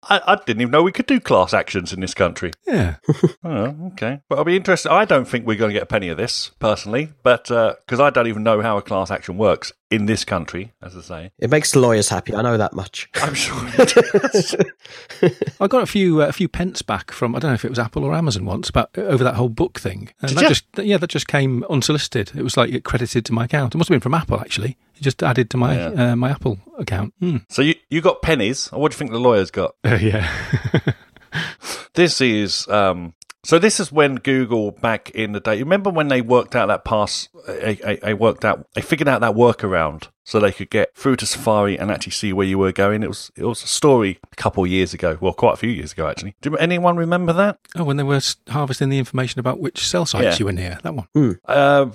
I, 0.06 0.22
I 0.28 0.36
didn't 0.46 0.62
even 0.62 0.72
know 0.72 0.84
we 0.84 0.91
could 0.91 1.06
do 1.06 1.19
class 1.19 1.54
actions 1.54 1.93
in 1.93 2.02
this 2.02 2.13
country. 2.13 2.52
yeah. 2.67 2.96
Oh, 3.46 3.76
okay. 3.93 4.22
But 4.30 4.38
I'll 4.38 4.43
be 4.46 4.56
interested. 4.56 4.91
I 4.91 5.06
don't 5.06 5.28
think 5.28 5.46
we're 5.46 5.58
going 5.58 5.69
to 5.69 5.74
get 5.74 5.84
a 5.84 5.88
penny 5.88 6.08
of 6.10 6.17
this 6.17 6.52
personally, 6.60 7.10
but 7.24 7.46
because 7.46 8.00
I 8.00 8.10
don't 8.10 8.28
even 8.28 8.43
know 8.43 8.62
how 8.62 8.78
a 8.78 8.82
class 8.82 9.12
action 9.12 9.38
works 9.38 9.74
in 9.93 10.06
this 10.08 10.25
country, 10.25 10.71
as 10.82 10.95
I 10.97 11.01
say. 11.01 11.32
It 11.39 11.49
makes 11.49 11.71
the 11.71 11.79
lawyers 11.79 12.10
happy. 12.10 12.34
I 12.36 12.41
know 12.41 12.58
that 12.58 12.73
much. 12.73 13.10
I'm 13.15 13.34
sure 13.34 13.56
it 13.77 13.93
does. 14.32 14.56
I 15.60 15.67
got 15.67 15.84
a 15.84 15.86
few 15.86 16.21
uh, 16.21 16.27
a 16.27 16.32
few 16.34 16.47
pence 16.47 16.82
back 16.82 17.12
from 17.12 17.36
I 17.36 17.39
don't 17.39 17.51
know 17.51 17.56
if 17.56 17.65
it 17.65 17.69
was 17.69 17.79
Apple 17.79 18.03
or 18.03 18.13
Amazon 18.15 18.45
once, 18.45 18.71
but 18.71 18.89
uh, 18.97 19.01
over 19.01 19.23
that 19.23 19.36
whole 19.36 19.49
book 19.49 19.79
thing. 19.79 20.10
And 20.21 20.29
Did 20.29 20.38
that 20.38 20.43
ya? 20.43 20.49
just 20.49 20.65
yeah, 20.77 20.97
that 20.97 21.10
just 21.10 21.27
came 21.27 21.63
unsolicited. 21.69 22.32
It 22.36 22.43
was 22.43 22.58
like 22.58 22.71
it 22.71 22.84
credited 22.84 23.25
to 23.25 23.34
my 23.34 23.45
account. 23.45 23.75
It 23.75 23.77
must 23.77 23.89
have 23.89 23.93
been 23.95 24.01
from 24.01 24.13
Apple 24.15 24.39
actually. 24.39 24.77
It 24.95 25.01
just 25.03 25.21
added 25.23 25.49
to 25.51 25.58
my 25.58 25.75
Yeah. 25.75 26.12
uh, 26.12 26.15
my 26.15 26.29
Apple 26.32 26.60
account. 26.79 27.13
Hmm. 27.19 27.38
so 27.49 27.62
you, 27.62 27.75
you 27.89 28.01
got 28.01 28.21
pennies. 28.21 28.67
What 28.71 28.91
do 28.91 28.95
you 28.95 28.97
think 28.99 29.12
the 29.12 29.19
lawyers 29.19 29.51
got? 29.51 29.75
Uh, 29.84 29.95
yeah. 30.01 30.27
This 31.95 32.21
is 32.21 32.67
um, 32.67 33.13
so. 33.43 33.60
This 33.60 33.79
is 33.79 33.91
when 33.91 34.15
Google 34.15 34.71
back 34.71 35.10
in 35.12 35.32
the 35.34 35.39
day. 35.39 35.60
Remember 35.60 35.89
when 35.89 36.08
they 36.08 36.21
worked 36.21 36.56
out 36.56 36.67
that 36.67 36.84
pass? 36.86 37.29
They, 37.47 37.75
they, 37.75 37.95
they 37.97 38.13
worked 38.13 38.43
out. 38.45 38.67
They 38.73 38.82
figured 38.82 39.08
out 39.08 39.21
that 39.21 39.34
workaround 39.36 40.08
so 40.25 40.39
they 40.39 40.51
could 40.51 40.69
get 40.69 40.95
through 40.95 41.17
to 41.17 41.25
Safari 41.25 41.77
and 41.77 41.91
actually 41.91 42.12
see 42.13 42.32
where 42.34 42.47
you 42.47 42.58
were 42.58 42.71
going. 42.71 43.03
It 43.03 43.08
was 43.10 43.32
it 43.36 43.43
was 43.45 43.63
a 43.63 43.67
story 43.67 44.19
a 44.32 44.36
couple 44.36 44.63
of 44.63 44.69
years 44.69 44.93
ago, 44.93 45.17
well, 45.19 45.34
quite 45.34 45.53
a 45.53 45.58
few 45.58 45.69
years 45.69 45.91
ago 45.91 46.08
actually. 46.08 46.36
Do 46.41 46.56
anyone 46.58 46.95
remember 46.97 47.34
that? 47.34 47.60
Oh, 47.75 47.84
when 47.84 47.97
they 47.97 48.03
were 48.03 48.21
harvesting 48.49 48.89
the 48.89 48.97
information 48.99 49.39
about 49.39 49.60
which 49.60 49.86
cell 49.88 50.06
sites 50.06 50.23
Yeah. 50.23 50.36
you 50.39 50.45
were 50.45 50.53
near. 50.53 50.79
That 50.84 50.95
one. 50.95 51.39
Uh, 51.45 51.88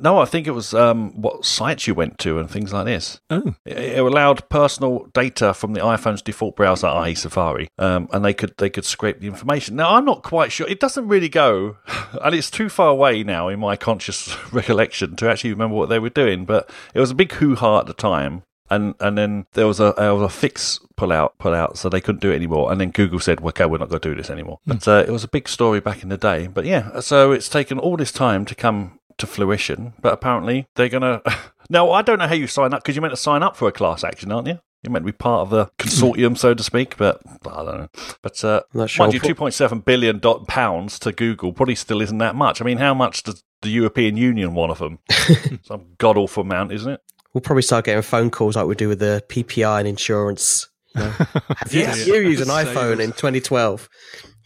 no, 0.00 0.18
I 0.18 0.24
think 0.24 0.46
it 0.46 0.52
was 0.52 0.74
um, 0.74 1.20
what 1.20 1.44
sites 1.44 1.86
you 1.86 1.94
went 1.94 2.18
to 2.20 2.38
and 2.38 2.50
things 2.50 2.72
like 2.72 2.86
this. 2.86 3.20
Oh, 3.30 3.54
It, 3.64 3.78
it 3.78 3.98
allowed 3.98 4.48
personal 4.48 5.06
data 5.12 5.54
from 5.54 5.72
the 5.72 5.80
iPhone's 5.80 6.22
default 6.22 6.56
browser, 6.56 6.86
i.e., 6.86 7.14
Safari, 7.14 7.68
um, 7.78 8.08
and 8.12 8.24
they 8.24 8.34
could 8.34 8.54
they 8.58 8.70
could 8.70 8.84
scrape 8.84 9.20
the 9.20 9.26
information. 9.26 9.76
Now, 9.76 9.94
I'm 9.94 10.04
not 10.04 10.22
quite 10.22 10.52
sure. 10.52 10.68
It 10.68 10.80
doesn't 10.80 11.08
really 11.08 11.28
go, 11.28 11.76
and 12.22 12.34
it's 12.34 12.50
too 12.50 12.68
far 12.68 12.88
away 12.88 13.22
now 13.22 13.48
in 13.48 13.60
my 13.60 13.76
conscious 13.76 14.36
recollection 14.52 15.16
to 15.16 15.30
actually 15.30 15.50
remember 15.50 15.76
what 15.76 15.88
they 15.88 15.98
were 15.98 16.10
doing. 16.10 16.44
But 16.44 16.70
it 16.94 17.00
was 17.00 17.10
a 17.10 17.14
big 17.14 17.32
hoo 17.32 17.54
ha 17.54 17.80
at 17.80 17.86
the 17.86 17.94
time. 17.94 18.42
And 18.70 18.94
and 18.98 19.18
then 19.18 19.46
there 19.52 19.66
was 19.66 19.78
a 19.78 19.94
there 19.96 20.14
was 20.14 20.22
a 20.22 20.34
fix 20.34 20.80
pull 20.96 21.12
out 21.12 21.36
pull 21.38 21.54
out, 21.54 21.76
so 21.76 21.88
they 21.88 22.00
couldn't 22.00 22.22
do 22.22 22.30
it 22.30 22.36
anymore. 22.36 22.72
And 22.72 22.80
then 22.80 22.90
Google 22.90 23.20
said, 23.20 23.40
well, 23.40 23.50
"Okay, 23.50 23.66
we're 23.66 23.78
not 23.78 23.90
going 23.90 24.00
to 24.00 24.08
do 24.08 24.14
this 24.14 24.30
anymore." 24.30 24.60
But 24.66 24.88
uh, 24.88 25.04
it 25.06 25.10
was 25.10 25.24
a 25.24 25.28
big 25.28 25.48
story 25.48 25.80
back 25.80 26.02
in 26.02 26.08
the 26.08 26.16
day. 26.16 26.46
But 26.46 26.64
yeah, 26.64 27.00
so 27.00 27.32
it's 27.32 27.48
taken 27.48 27.78
all 27.78 27.96
this 27.96 28.12
time 28.12 28.44
to 28.46 28.54
come 28.54 28.98
to 29.18 29.26
fruition. 29.26 29.92
But 30.00 30.14
apparently 30.14 30.66
they're 30.76 30.88
going 30.88 31.02
to. 31.22 31.22
now 31.68 31.90
I 31.90 32.02
don't 32.02 32.18
know 32.18 32.26
how 32.26 32.34
you 32.34 32.46
sign 32.46 32.72
up 32.72 32.82
because 32.82 32.96
you're 32.96 33.02
meant 33.02 33.12
to 33.12 33.20
sign 33.20 33.42
up 33.42 33.56
for 33.56 33.68
a 33.68 33.72
class 33.72 34.02
action, 34.02 34.32
aren't 34.32 34.48
you? 34.48 34.60
You're 34.82 34.92
meant 34.92 35.06
to 35.06 35.12
be 35.12 35.16
part 35.16 35.42
of 35.42 35.50
the 35.50 35.66
consortium, 35.78 36.36
so 36.36 36.52
to 36.52 36.62
speak. 36.62 36.96
But 36.96 37.20
I 37.46 37.64
don't 37.64 37.78
know. 37.78 37.88
But 38.22 38.42
uh, 38.44 38.62
I'm 38.72 38.80
not 38.80 38.90
sure. 38.90 39.04
mind 39.06 39.14
you, 39.14 39.20
two 39.20 39.34
point 39.34 39.54
seven 39.54 39.80
billion 39.80 40.18
dot 40.18 40.46
pounds 40.46 40.98
to 41.00 41.12
Google 41.12 41.52
probably 41.52 41.74
still 41.74 42.00
isn't 42.00 42.18
that 42.18 42.34
much. 42.34 42.60
I 42.60 42.64
mean, 42.64 42.78
how 42.78 42.94
much 42.94 43.22
does 43.22 43.44
the 43.62 43.70
European 43.70 44.16
Union 44.16 44.54
want 44.54 44.72
of 44.72 44.78
them? 44.78 44.98
Some 45.62 45.94
god 45.98 46.18
awful 46.18 46.42
amount, 46.42 46.72
isn't 46.72 46.92
it? 46.92 47.00
We'll 47.34 47.42
probably 47.42 47.62
start 47.62 47.84
getting 47.84 48.00
phone 48.02 48.30
calls 48.30 48.56
like 48.56 48.66
we 48.66 48.74
do 48.76 48.88
with 48.88 49.00
the 49.00 49.22
PPI 49.28 49.80
and 49.80 49.88
insurance. 49.88 50.68
You 50.94 51.02
know. 51.02 51.10
Have 51.58 51.72
you, 51.72 51.80
Yes. 51.80 52.06
you 52.06 52.14
use 52.14 52.40
an 52.40 52.46
iPhone 52.48 53.00
in 53.00 53.10
2012? 53.10 53.88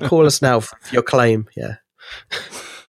Call 0.04 0.24
us 0.26 0.40
now 0.40 0.60
for 0.60 0.76
your 0.92 1.02
claim. 1.02 1.46
Yeah. 1.56 1.74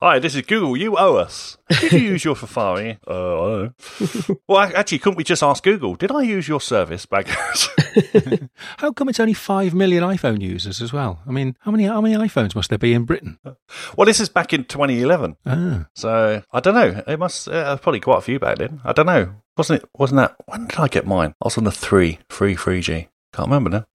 Hi, 0.03 0.19
this 0.19 0.35
is 0.35 0.43
Google. 0.43 0.77
You 0.77 0.99
owe 0.99 1.17
us. 1.17 1.57
Did 1.81 1.93
you 1.93 2.01
use 2.01 2.23
your 2.25 2.37
Safari? 2.37 2.99
Uh, 3.09 3.13
I 3.13 3.71
don't 3.99 4.29
know. 4.29 4.37
well, 4.47 4.71
actually, 4.77 4.99
couldn't 4.99 5.17
we 5.17 5.25
just 5.25 5.43
ask 5.43 5.65
Google? 5.65 5.95
Did 5.95 6.11
I 6.11 6.21
use 6.21 6.47
your 6.49 6.61
service 6.61 7.07
back? 7.07 7.27
how 8.79 8.93
come 8.93 9.09
it's 9.09 9.21
only 9.21 9.33
five 9.33 9.73
million 9.73 10.03
iPhone 10.05 10.43
users 10.43 10.83
as 10.83 10.93
well? 10.93 11.23
I 11.27 11.31
mean, 11.31 11.57
how 11.61 11.71
many 11.71 11.85
how 11.85 12.03
many 12.03 12.15
iPhones 12.15 12.55
must 12.55 12.69
there 12.69 12.79
be 12.79 12.93
in 12.93 13.05
Britain? 13.05 13.39
well, 13.97 14.05
this 14.05 14.21
is 14.21 14.29
back 14.29 14.53
in 14.53 14.65
2011, 14.65 15.37
Ah, 15.47 15.87
so 15.95 16.43
I 16.53 16.61
don't 16.61 16.75
know. 16.75 17.03
It 17.07 17.19
must 17.19 17.49
uh, 17.49 17.77
probably 17.79 18.01
quite 18.01 18.19
a 18.19 18.23
few 18.23 18.39
back 18.39 18.59
then. 18.59 18.81
I 18.85 18.93
don't 18.93 19.07
know. 19.07 19.35
Wasn't 19.57 19.83
it? 19.83 19.89
Wasn't 19.97 20.17
that? 20.19 20.37
When 20.45 20.67
did 20.67 20.79
I 20.79 20.89
get 20.89 21.07
mine? 21.07 21.35
I 21.43 21.47
was 21.47 21.57
on 21.57 21.65
the 21.65 21.73
three, 21.73 22.19
three, 22.29 22.55
three 22.55 22.83
G. 22.83 23.09
Can't 23.33 23.49
remember 23.49 23.71
now. 23.71 23.87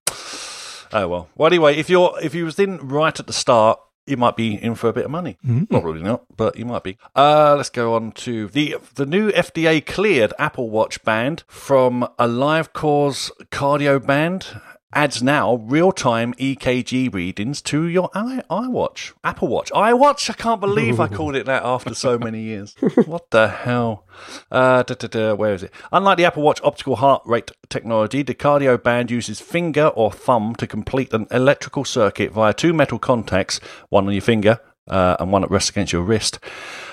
Oh 0.93 1.07
well. 1.07 1.29
Well, 1.35 1.47
anyway, 1.47 1.75
if 1.77 1.89
you're 1.91 2.15
if 2.23 2.33
you 2.33 2.45
was 2.45 2.57
in 2.57 2.77
right 2.79 3.19
at 3.19 3.27
the 3.27 3.33
start, 3.33 3.79
you 4.07 4.17
might 4.17 4.35
be 4.35 4.55
in 4.55 4.75
for 4.75 4.89
a 4.89 4.93
bit 4.93 5.05
of 5.05 5.11
money. 5.11 5.37
Not 5.69 5.83
really 5.83 6.01
not, 6.03 6.23
but 6.35 6.57
you 6.57 6.65
might 6.65 6.83
be. 6.83 6.97
Uh, 7.15 7.55
let's 7.55 7.69
go 7.69 7.93
on 7.95 8.11
to 8.13 8.47
the 8.47 8.77
the 8.95 9.05
new 9.05 9.31
FDA 9.31 9.85
cleared 9.85 10.33
Apple 10.39 10.69
Watch 10.69 11.03
band 11.03 11.43
from 11.47 12.07
AliveCor's 12.19 13.31
cardio 13.51 14.05
band. 14.05 14.47
Adds 14.93 15.23
now 15.23 15.55
real 15.55 15.93
time 15.93 16.33
EKG 16.33 17.13
readings 17.13 17.61
to 17.61 17.87
your 17.87 18.09
i 18.13 18.43
iWatch, 18.49 19.13
Apple 19.23 19.47
Watch, 19.47 19.71
iWatch. 19.71 20.29
I 20.29 20.33
can't 20.33 20.59
believe 20.59 20.99
I 20.99 21.07
called 21.07 21.37
it 21.37 21.45
that 21.45 21.63
after 21.63 21.95
so 21.95 22.19
many 22.19 22.41
years. 22.41 22.75
What 23.05 23.31
the 23.31 23.47
hell? 23.47 24.05
Uh, 24.51 24.83
da, 24.83 24.95
da, 24.95 25.07
da, 25.07 25.33
where 25.33 25.53
is 25.53 25.63
it? 25.63 25.71
Unlike 25.93 26.17
the 26.17 26.25
Apple 26.25 26.43
Watch 26.43 26.59
optical 26.61 26.97
heart 26.97 27.21
rate 27.25 27.51
technology, 27.69 28.21
the 28.21 28.35
KardiaBand 28.35 29.09
uses 29.09 29.39
finger 29.39 29.87
or 29.87 30.11
thumb 30.11 30.55
to 30.55 30.67
complete 30.67 31.13
an 31.13 31.25
electrical 31.31 31.85
circuit 31.85 32.33
via 32.33 32.53
two 32.53 32.73
metal 32.73 32.99
contacts, 32.99 33.61
one 33.87 34.07
on 34.07 34.13
your 34.13 34.21
finger 34.21 34.59
uh, 34.89 35.15
and 35.21 35.31
one 35.31 35.41
that 35.41 35.51
rests 35.51 35.69
against 35.69 35.93
your 35.93 36.03
wrist, 36.03 36.37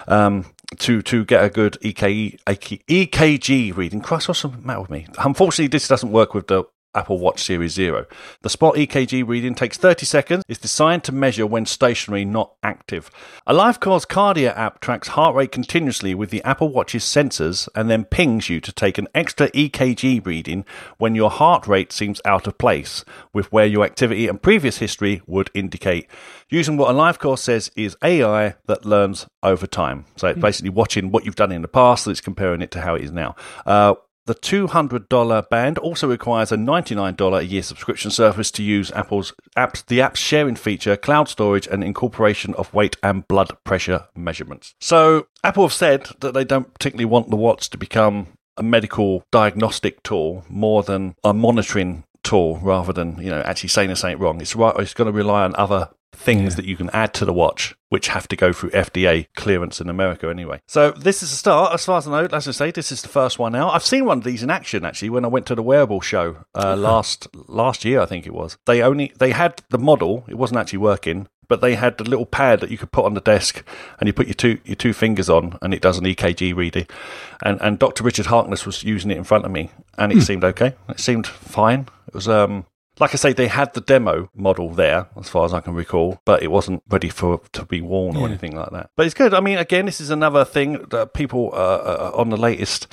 um, 0.06 0.44
to 0.78 1.02
to 1.02 1.24
get 1.24 1.42
a 1.42 1.50
good 1.50 1.76
EKG, 1.82 2.38
EKG 2.46 3.76
reading. 3.76 4.00
Christ, 4.00 4.28
what's 4.28 4.42
the 4.42 4.50
matter 4.50 4.82
with 4.82 4.90
me? 4.90 5.06
Unfortunately, 5.18 5.66
this 5.66 5.88
doesn't 5.88 6.12
work 6.12 6.32
with 6.32 6.46
the 6.46 6.64
Apple 6.94 7.18
Watch 7.18 7.42
Series 7.42 7.72
Zero. 7.72 8.06
The 8.42 8.48
Spot 8.48 8.74
EKG 8.74 9.26
reading 9.26 9.54
takes 9.54 9.76
30 9.76 10.06
seconds. 10.06 10.44
It's 10.48 10.58
designed 10.58 11.04
to 11.04 11.12
measure 11.12 11.46
when 11.46 11.66
stationary, 11.66 12.24
not 12.24 12.54
active. 12.62 13.10
A 13.46 13.54
LifeCore's 13.54 14.06
Kardia 14.06 14.56
app 14.56 14.80
tracks 14.80 15.08
heart 15.08 15.34
rate 15.34 15.52
continuously 15.52 16.14
with 16.14 16.30
the 16.30 16.42
Apple 16.44 16.70
Watch's 16.70 17.04
sensors 17.04 17.68
and 17.74 17.90
then 17.90 18.04
pings 18.04 18.48
you 18.48 18.60
to 18.60 18.72
take 18.72 18.98
an 18.98 19.08
extra 19.14 19.50
EKG 19.50 20.24
reading 20.24 20.64
when 20.96 21.14
your 21.14 21.30
heart 21.30 21.66
rate 21.66 21.92
seems 21.92 22.20
out 22.24 22.46
of 22.46 22.58
place 22.58 23.04
with 23.32 23.52
where 23.52 23.66
your 23.66 23.84
activity 23.84 24.26
and 24.26 24.42
previous 24.42 24.78
history 24.78 25.22
would 25.26 25.50
indicate. 25.54 26.08
Using 26.48 26.76
what 26.76 26.94
AliveCor 26.94 27.38
says 27.38 27.70
is 27.76 27.96
AI 28.02 28.54
that 28.66 28.84
learns 28.84 29.26
over 29.42 29.66
time. 29.66 30.06
So 30.16 30.28
it's 30.28 30.40
basically 30.40 30.70
watching 30.70 31.10
what 31.10 31.24
you've 31.24 31.36
done 31.36 31.52
in 31.52 31.62
the 31.62 31.68
past, 31.68 32.06
and 32.06 32.12
it's 32.12 32.20
comparing 32.20 32.62
it 32.62 32.70
to 32.72 32.80
how 32.80 32.94
it 32.94 33.02
is 33.02 33.12
now. 33.12 33.36
Uh, 33.66 33.94
the 34.28 34.34
$200 34.34 35.48
band 35.48 35.78
also 35.78 36.06
requires 36.06 36.52
a 36.52 36.56
$99 36.56 37.38
a 37.38 37.44
year 37.46 37.62
subscription 37.62 38.10
service 38.10 38.50
to 38.50 38.62
use 38.62 38.92
Apple's 38.92 39.32
apps, 39.56 39.84
the 39.86 40.02
app's 40.02 40.20
sharing 40.20 40.54
feature, 40.54 40.98
cloud 40.98 41.30
storage, 41.30 41.66
and 41.66 41.82
incorporation 41.82 42.54
of 42.54 42.72
weight 42.74 42.98
and 43.02 43.26
blood 43.26 43.56
pressure 43.64 44.04
measurements. 44.14 44.74
So, 44.80 45.28
Apple 45.42 45.64
have 45.64 45.72
said 45.72 46.08
that 46.20 46.34
they 46.34 46.44
don't 46.44 46.74
particularly 46.74 47.06
want 47.06 47.30
the 47.30 47.36
watch 47.36 47.70
to 47.70 47.78
become 47.78 48.26
a 48.58 48.62
medical 48.62 49.24
diagnostic 49.30 50.02
tool 50.02 50.44
more 50.50 50.82
than 50.82 51.14
a 51.24 51.32
monitoring 51.32 52.04
tool 52.22 52.58
rather 52.58 52.92
than, 52.92 53.16
you 53.22 53.30
know, 53.30 53.40
actually 53.40 53.70
saying 53.70 53.88
there's 53.88 54.00
something 54.00 54.18
wrong. 54.18 54.42
It's 54.42 54.54
right 54.54 54.74
it's 54.78 54.92
going 54.92 55.06
to 55.06 55.12
rely 55.12 55.44
on 55.44 55.54
other 55.56 55.88
things 56.18 56.56
that 56.56 56.64
you 56.64 56.76
can 56.76 56.90
add 56.90 57.14
to 57.14 57.24
the 57.24 57.32
watch, 57.32 57.76
which 57.88 58.08
have 58.08 58.26
to 58.28 58.36
go 58.36 58.52
through 58.52 58.70
FDA 58.70 59.28
clearance 59.36 59.80
in 59.80 59.88
America 59.88 60.28
anyway. 60.28 60.60
So 60.66 60.90
this 60.90 61.22
is 61.22 61.32
a 61.32 61.36
start, 61.36 61.72
as 61.72 61.84
far 61.84 61.98
as 61.98 62.08
I 62.08 62.10
know. 62.10 62.28
As 62.32 62.48
I 62.48 62.50
say, 62.50 62.70
this 62.70 62.90
is 62.90 63.02
the 63.02 63.08
first 63.08 63.38
one 63.38 63.54
out. 63.54 63.72
I've 63.72 63.84
seen 63.84 64.04
one 64.04 64.18
of 64.18 64.24
these 64.24 64.42
in 64.42 64.50
action 64.50 64.84
actually 64.84 65.10
when 65.10 65.24
I 65.24 65.28
went 65.28 65.46
to 65.46 65.54
the 65.54 65.62
wearable 65.62 66.00
show 66.00 66.44
uh, 66.54 66.76
last 66.76 67.28
last 67.48 67.84
year, 67.84 68.00
I 68.00 68.06
think 68.06 68.26
it 68.26 68.34
was. 68.34 68.58
They 68.66 68.82
only 68.82 69.12
they 69.18 69.30
had 69.30 69.62
the 69.70 69.78
model; 69.78 70.24
it 70.28 70.34
wasn't 70.34 70.58
actually 70.58 70.80
working. 70.80 71.28
But 71.46 71.62
they 71.62 71.76
had 71.76 71.96
the 71.96 72.04
little 72.04 72.26
pad 72.26 72.60
that 72.60 72.70
you 72.70 72.76
could 72.76 72.92
put 72.92 73.06
on 73.06 73.14
the 73.14 73.22
desk, 73.22 73.66
and 73.98 74.06
you 74.06 74.12
put 74.12 74.26
your 74.26 74.34
two 74.34 74.58
your 74.66 74.76
two 74.76 74.92
fingers 74.92 75.30
on, 75.30 75.56
and 75.62 75.72
it 75.72 75.80
does 75.80 75.96
an 75.96 76.04
EKG 76.04 76.54
reading. 76.54 76.86
And 77.42 77.58
and 77.62 77.78
Dr. 77.78 78.04
Richard 78.04 78.26
Harkness 78.26 78.66
was 78.66 78.82
using 78.84 79.10
it 79.10 79.16
in 79.16 79.24
front 79.24 79.46
of 79.46 79.50
me, 79.50 79.70
and 79.96 80.12
it 80.12 80.22
seemed 80.22 80.44
okay. 80.44 80.74
It 80.90 81.00
seemed 81.00 81.26
fine. 81.26 81.88
It 82.06 82.14
was 82.14 82.28
um 82.28 82.66
like 83.00 83.12
I 83.14 83.16
say, 83.16 83.32
they 83.32 83.48
had 83.48 83.74
the 83.74 83.80
demo 83.80 84.30
model 84.34 84.70
there, 84.70 85.06
as 85.16 85.28
far 85.28 85.44
as 85.44 85.52
I 85.54 85.60
can 85.60 85.74
recall, 85.74 86.20
but 86.24 86.42
it 86.42 86.50
wasn't 86.50 86.82
ready 86.88 87.08
for 87.08 87.40
to 87.52 87.64
be 87.64 87.80
worn 87.80 88.16
or 88.16 88.20
Yeah. 88.20 88.26
anything 88.26 88.56
like 88.56 88.70
that. 88.70 88.90
But 88.96 89.06
it's 89.06 89.14
good. 89.14 89.34
I 89.34 89.40
mean, 89.40 89.58
again, 89.58 89.86
this 89.86 90.00
is 90.00 90.10
another 90.10 90.44
thing 90.44 90.84
that 90.90 91.14
people 91.14 91.50
uh, 91.52 91.56
uh, 91.56 92.10
on 92.14 92.30
the 92.30 92.36
latest 92.36 92.86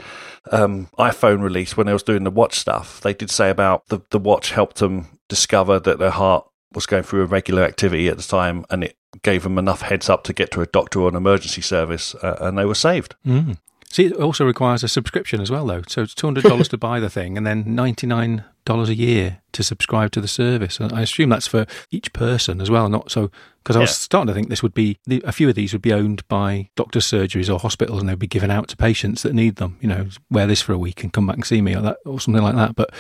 um, 0.52 0.88
iPhone 1.00 1.42
release, 1.42 1.76
when 1.76 1.88
they 1.88 1.94
was 1.94 2.04
doing 2.04 2.24
the 2.24 2.32
watch 2.32 2.56
stuff, 2.60 3.02
they 3.02 3.14
did 3.14 3.30
say 3.32 3.50
about 3.50 3.88
the 3.88 4.00
the 4.12 4.20
watch 4.20 4.52
helped 4.52 4.78
them 4.78 5.08
discover 5.28 5.80
that 5.80 5.98
their 6.00 6.12
heart 6.12 6.46
was 6.74 6.86
going 6.86 7.04
through 7.04 7.24
irregular 7.24 7.64
activity 7.64 8.08
at 8.08 8.18
the 8.18 8.24
time, 8.24 8.66
and 8.70 8.84
it 8.84 8.96
gave 9.24 9.44
them 9.44 9.58
enough 9.58 9.82
heads 9.82 10.10
up 10.10 10.24
to 10.26 10.34
get 10.34 10.52
to 10.52 10.62
a 10.62 10.66
doctor 10.68 11.00
or 11.02 11.10
an 11.10 11.16
emergency 11.16 11.62
service, 11.62 12.14
uh, 12.16 12.36
and 12.42 12.58
they 12.58 12.66
were 12.66 12.76
saved. 12.76 13.16
Mm. 13.26 13.58
See, 13.90 14.06
it 14.08 14.14
also 14.14 14.46
requires 14.46 14.84
a 14.84 14.88
subscription 14.90 15.40
as 15.42 15.50
well, 15.50 15.66
though. 15.66 15.84
So 15.88 16.02
it's 16.02 16.14
two 16.14 16.28
hundred 16.28 16.44
dollars 16.44 16.68
to 16.74 16.78
buy 16.78 17.00
the 17.00 17.10
thing, 17.10 17.38
and 17.38 17.48
then 17.48 17.64
ninety 17.76 18.06
nine 18.06 18.44
dollars 18.66 18.90
a 18.90 18.96
year 18.96 19.42
to 19.54 19.64
subscribe 19.64 20.12
to 20.12 20.22
the 20.22 20.28
service. 20.28 20.80
And 20.80 20.92
I 20.92 21.02
assume 21.02 21.30
that's 21.30 21.48
for 21.48 21.66
each 21.92 22.12
person 22.14 22.60
as 22.62 22.70
well, 22.70 22.90
not 22.90 23.10
so. 23.12 23.32
Because 23.64 23.78
I 23.78 23.80
was 23.80 23.90
Yeah. 23.92 23.96
starting 23.96 24.28
to 24.28 24.34
think 24.36 24.50
this 24.50 24.62
would 24.62 24.76
be 24.76 25.00
a 25.24 25.32
few 25.32 25.50
of 25.50 25.56
these 25.56 25.74
would 25.74 25.82
be 25.82 25.92
owned 25.94 26.28
by 26.28 26.70
doctors' 26.76 27.06
surgeries 27.06 27.52
or 27.52 27.58
hospitals, 27.60 28.00
and 28.00 28.08
they'd 28.08 28.20
be 28.20 28.28
given 28.28 28.52
out 28.52 28.68
to 28.68 28.78
patients 28.78 29.24
that 29.24 29.34
need 29.34 29.56
them. 29.56 29.78
You 29.82 29.88
know, 29.88 30.08
wear 30.30 30.46
this 30.46 30.62
for 30.62 30.74
a 30.74 30.78
week 30.78 31.02
and 31.02 31.12
come 31.12 31.26
back 31.26 31.38
and 31.38 31.46
see 31.46 31.62
me, 31.62 31.76
or 31.76 31.82
that, 31.82 31.98
or 32.06 32.20
something 32.20 32.44
like 32.44 32.56
that. 32.56 32.76
But 32.76 32.92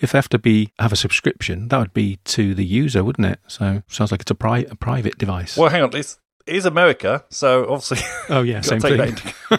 if 0.00 0.12
they 0.12 0.18
have 0.18 0.28
to 0.28 0.38
be 0.38 0.72
have 0.78 0.92
a 0.92 0.96
subscription, 0.96 1.66
that 1.68 1.78
would 1.78 1.94
be 1.94 2.18
to 2.26 2.54
the 2.54 2.64
user, 2.64 3.02
wouldn't 3.02 3.26
it? 3.26 3.40
So 3.48 3.82
sounds 3.88 4.12
like 4.12 4.20
it's 4.20 4.30
a, 4.30 4.36
pri- 4.36 4.66
a 4.70 4.76
private 4.76 5.18
device. 5.18 5.56
Well, 5.56 5.70
hang 5.70 5.82
on, 5.82 5.90
this 5.90 6.18
is 6.46 6.66
America, 6.66 7.24
so 7.30 7.66
obviously 7.68 7.98
Oh 8.28 8.42
yeah, 8.42 8.60
same 8.72 8.80
thing. 8.80 9.16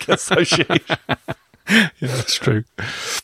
association. 0.08 0.65
yeah, 1.69 1.89
that's 2.02 2.36
true. 2.36 2.63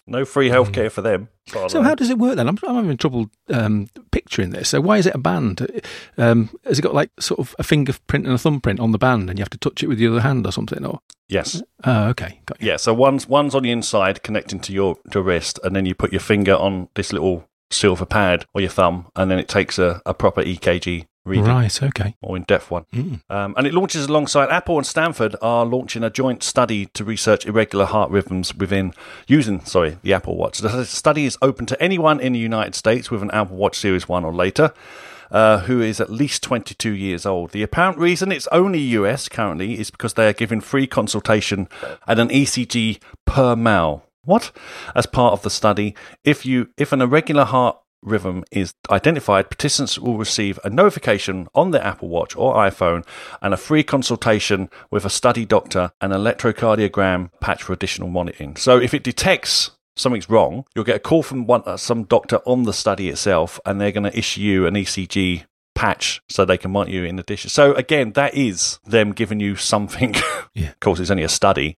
No 0.07 0.25
free 0.25 0.49
healthcare 0.49 0.91
for 0.91 1.01
them. 1.01 1.29
as 1.47 1.53
far 1.53 1.65
as 1.65 1.71
So 1.71 1.81
how 1.81 1.95
does 1.95 2.09
it 2.09 2.17
work 2.17 2.35
then? 2.35 2.47
I'm, 2.47 2.57
I'm 2.67 2.75
having 2.75 2.97
trouble 2.97 3.29
um, 3.49 3.89
picturing 4.11 4.51
this. 4.51 4.69
So 4.69 4.79
why 4.81 4.97
is 4.97 5.05
it 5.05 5.15
a 5.15 5.19
band? 5.19 5.81
Um, 6.17 6.49
has 6.65 6.79
it 6.79 6.81
got 6.81 6.93
like 6.93 7.11
sort 7.19 7.39
of 7.39 7.55
a 7.59 7.63
fingerprint 7.63 8.25
and 8.25 8.33
a 8.33 8.37
thumbprint 8.37 8.79
on 8.79 8.91
the 8.91 8.97
band, 8.97 9.29
and 9.29 9.37
you 9.37 9.43
have 9.43 9.49
to 9.49 9.57
touch 9.57 9.83
it 9.83 9.87
with 9.87 9.99
your 9.99 10.11
other 10.13 10.21
hand 10.21 10.45
or 10.45 10.51
something? 10.51 10.85
Or 10.85 10.99
Yes. 11.27 11.61
oh, 11.83 12.07
okay, 12.09 12.39
got 12.45 12.61
you. 12.61 12.69
Yeah. 12.69 12.77
So 12.77 12.93
one's 12.93 13.27
one's 13.27 13.53
on 13.55 13.63
the 13.63 13.71
inside 13.71 14.23
connecting 14.23 14.59
to 14.61 14.73
your 14.73 14.97
to 15.11 15.21
wrist, 15.21 15.59
and 15.63 15.75
then 15.75 15.85
you 15.85 15.93
put 15.95 16.11
your 16.13 16.21
finger 16.21 16.55
on 16.55 16.89
this 16.95 17.11
little 17.11 17.48
silver 17.71 18.05
pad 18.05 18.45
or 18.53 18.61
your 18.61 18.69
thumb, 18.69 19.07
and 19.15 19.29
then 19.29 19.39
it 19.39 19.47
takes 19.47 19.77
a, 19.79 20.01
a 20.05 20.13
proper 20.13 20.41
EKG 20.43 21.05
reading 21.25 21.45
Right. 21.45 21.83
Okay. 21.83 22.15
or 22.21 22.37
in 22.37 22.43
depth 22.43 22.71
one. 22.71 22.85
Mm. 22.93 23.21
Um, 23.29 23.53
and 23.57 23.67
it 23.67 23.73
launches 23.73 24.05
alongside 24.05 24.49
Apple 24.49 24.77
and 24.77 24.87
Stanford 24.87 25.35
are 25.41 25.65
launching 25.65 26.03
a 26.03 26.09
joint 26.09 26.41
study 26.41 26.87
to 26.87 27.03
research 27.03 27.45
irregular 27.45 27.85
heart 27.85 28.09
rhythms 28.09 28.55
within 28.55 28.93
using 29.27 29.63
sorry 29.65 29.97
the 30.01 30.13
Apple 30.13 30.37
Watch. 30.37 30.59
The 30.59 30.85
study 30.85 31.25
is 31.25 31.37
open 31.41 31.65
to 31.67 31.79
anyone 31.81 32.19
in 32.19 32.33
the 32.33 32.39
United 32.39 32.73
States 32.73 33.11
with 33.11 33.21
an 33.21 33.29
Apple 33.31 33.57
Watch 33.57 33.77
Series 33.77 34.07
One 34.09 34.25
or 34.25 34.33
later. 34.33 34.73
Uh, 35.31 35.59
who 35.59 35.79
is 35.79 36.01
at 36.01 36.09
least 36.09 36.41
22 36.41 36.89
years 36.89 37.23
old. 37.23 37.51
The 37.51 37.61
apparent 37.61 37.99
reason 37.99 38.31
it's 38.31 38.47
only 38.51 38.79
US 38.79 39.29
currently 39.29 39.79
is 39.79 39.91
because 39.91 40.15
they 40.15 40.27
are 40.27 40.33
giving 40.33 40.59
free 40.59 40.87
consultation 40.87 41.67
and 42.07 42.19
an 42.19 42.29
ECG 42.29 42.97
per 43.25 43.55
mile. 43.55 44.03
What? 44.23 44.51
As 44.95 45.05
part 45.05 45.33
of 45.33 45.41
the 45.41 45.49
study, 45.49 45.95
if 46.23 46.45
you 46.45 46.69
if 46.77 46.91
an 46.91 47.01
irregular 47.01 47.45
heart 47.45 47.77
rhythm 48.01 48.43
is 48.51 48.73
identified, 48.89 49.49
participants 49.49 49.99
will 49.99 50.17
receive 50.17 50.59
a 50.63 50.69
notification 50.69 51.47
on 51.53 51.71
their 51.71 51.83
Apple 51.83 52.09
Watch 52.09 52.35
or 52.35 52.55
iPhone 52.55 53.05
and 53.41 53.53
a 53.53 53.57
free 53.57 53.83
consultation 53.83 54.69
with 54.89 55.05
a 55.05 55.09
study 55.09 55.45
doctor 55.45 55.91
and 55.99 56.13
an 56.13 56.21
electrocardiogram 56.21 57.29
patch 57.41 57.63
for 57.63 57.73
additional 57.73 58.09
monitoring. 58.09 58.55
So 58.55 58.77
if 58.77 58.93
it 58.93 59.03
detects 59.03 59.71
something's 59.95 60.29
wrong, 60.29 60.65
you'll 60.75 60.85
get 60.85 60.95
a 60.95 60.99
call 60.99 61.23
from 61.23 61.45
one, 61.45 61.63
uh, 61.65 61.77
some 61.77 62.03
doctor 62.05 62.37
on 62.45 62.63
the 62.63 62.73
study 62.73 63.09
itself 63.09 63.59
and 63.65 63.79
they're 63.81 63.91
going 63.91 64.09
to 64.09 64.17
issue 64.17 64.41
you 64.41 64.65
an 64.65 64.75
ECG 64.75 65.43
patch 65.75 66.21
so 66.29 66.45
they 66.45 66.57
can 66.57 66.71
monitor 66.71 66.95
you 66.95 67.03
in 67.03 67.19
addition. 67.19 67.49
So 67.49 67.73
again, 67.73 68.13
that 68.13 68.35
is 68.35 68.79
them 68.85 69.11
giving 69.11 69.39
you 69.39 69.55
something. 69.55 70.15
Yeah. 70.55 70.69
of 70.69 70.79
course, 70.79 70.99
it's 70.99 71.11
only 71.11 71.23
a 71.23 71.29
study. 71.29 71.77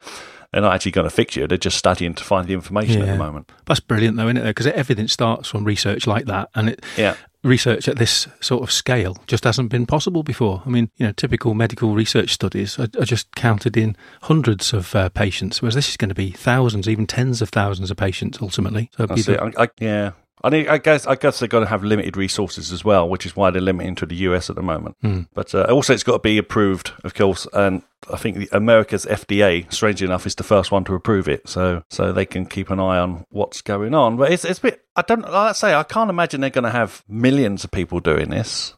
They're 0.52 0.62
not 0.62 0.74
actually 0.74 0.92
going 0.92 1.06
to 1.10 1.16
fix 1.16 1.36
you. 1.36 1.48
They're 1.48 1.58
just 1.58 1.78
studying 1.78 2.14
to 2.16 2.24
find 2.24 2.48
the 2.48 2.54
information 2.54 3.02
at 3.02 3.08
the 3.08 3.18
moment. 3.18 3.52
That's 3.66 3.80
brilliant, 3.80 4.18
though, 4.18 4.26
isn't 4.28 4.38
it? 4.38 4.44
Because 4.44 4.68
everything 4.68 5.08
starts 5.08 5.48
from 5.50 5.64
research 5.64 6.08
like 6.08 6.26
that, 6.26 6.50
and 6.56 6.70
it, 6.70 6.84
Yeah. 6.98 7.16
research 7.44 7.88
at 7.88 7.98
this 7.98 8.28
sort 8.42 8.62
of 8.62 8.72
scale 8.72 9.18
just 9.28 9.46
hasn't 9.46 9.70
been 9.70 9.86
possible 9.86 10.24
before. 10.24 10.62
I 10.66 10.70
mean, 10.70 10.90
you 10.98 11.06
know, 11.06 11.14
typical 11.14 11.54
medical 11.54 11.96
research 11.96 12.34
studies 12.34 12.78
are, 12.78 12.88
are 13.00 13.06
just 13.06 13.34
counted 13.36 13.78
in 13.78 13.96
hundreds 14.24 14.74
of 14.74 14.94
uh, 14.94 15.08
patients, 15.10 15.62
whereas 15.62 15.76
this 15.76 15.90
is 15.90 15.98
going 15.98 16.10
to 16.10 16.16
be 16.16 16.32
thousands, 16.32 16.90
even 16.90 17.08
tens 17.08 17.42
of 17.42 17.50
thousands 17.50 17.90
of 17.90 17.96
patients 17.98 18.40
ultimately. 18.42 18.92
So 18.98 19.08
be 19.08 19.22
the, 19.22 19.42
I, 19.42 19.64
I, 19.64 19.70
yeah. 19.80 20.12
I, 20.44 20.50
think, 20.50 20.68
I 20.70 20.78
guess 20.78 21.06
I 21.08 21.16
guess 21.16 21.40
they're 21.40 21.48
going 21.48 21.64
to 21.66 21.70
have 21.70 21.84
limited 21.84 22.18
resources 22.18 22.72
as 22.72 22.84
well, 22.84 23.08
which 23.08 23.26
is 23.26 23.36
why 23.36 23.52
they're 23.52 23.62
limiting 23.62 23.96
to 23.96 24.06
the 24.06 24.16
US 24.28 24.50
at 24.50 24.56
the 24.56 24.62
moment. 24.62 24.96
Hmm. 25.02 25.22
But 25.34 25.54
uh, 25.54 25.64
also, 25.70 25.94
it's 25.94 26.04
got 26.04 26.14
to 26.14 26.20
be 26.20 26.38
approved, 26.38 26.92
of 27.04 27.14
course. 27.14 27.48
And 27.54 27.84
I 28.12 28.18
think 28.18 28.38
the, 28.38 28.50
America's 28.52 29.06
FDA, 29.06 29.72
strangely 29.72 30.06
enough, 30.06 30.26
is 30.26 30.36
the 30.36 30.44
first 30.44 30.72
one 30.72 30.84
to 30.86 30.96
approve 30.96 31.28
it, 31.28 31.48
so 31.48 31.84
so 31.90 32.12
they 32.12 32.26
can 32.26 32.46
keep 32.46 32.70
an 32.70 32.80
eye 32.80 32.98
on 33.00 33.26
what's 33.30 33.62
going 33.62 33.94
on. 33.94 34.18
But 34.18 34.32
it's 34.32 34.44
it's 34.46 34.60
a 34.60 34.64
bit. 34.64 34.86
I 34.96 35.04
don't. 35.04 35.22
Like 35.22 35.34
I 35.34 35.52
say, 35.54 35.74
I 35.76 35.84
can't 35.84 36.10
imagine 36.10 36.42
they're 36.42 36.50
going 36.50 36.64
to 36.64 36.72
have 36.72 37.04
millions 37.08 37.64
of 37.64 37.72
people 37.72 38.00
doing 38.00 38.30
this. 38.30 38.74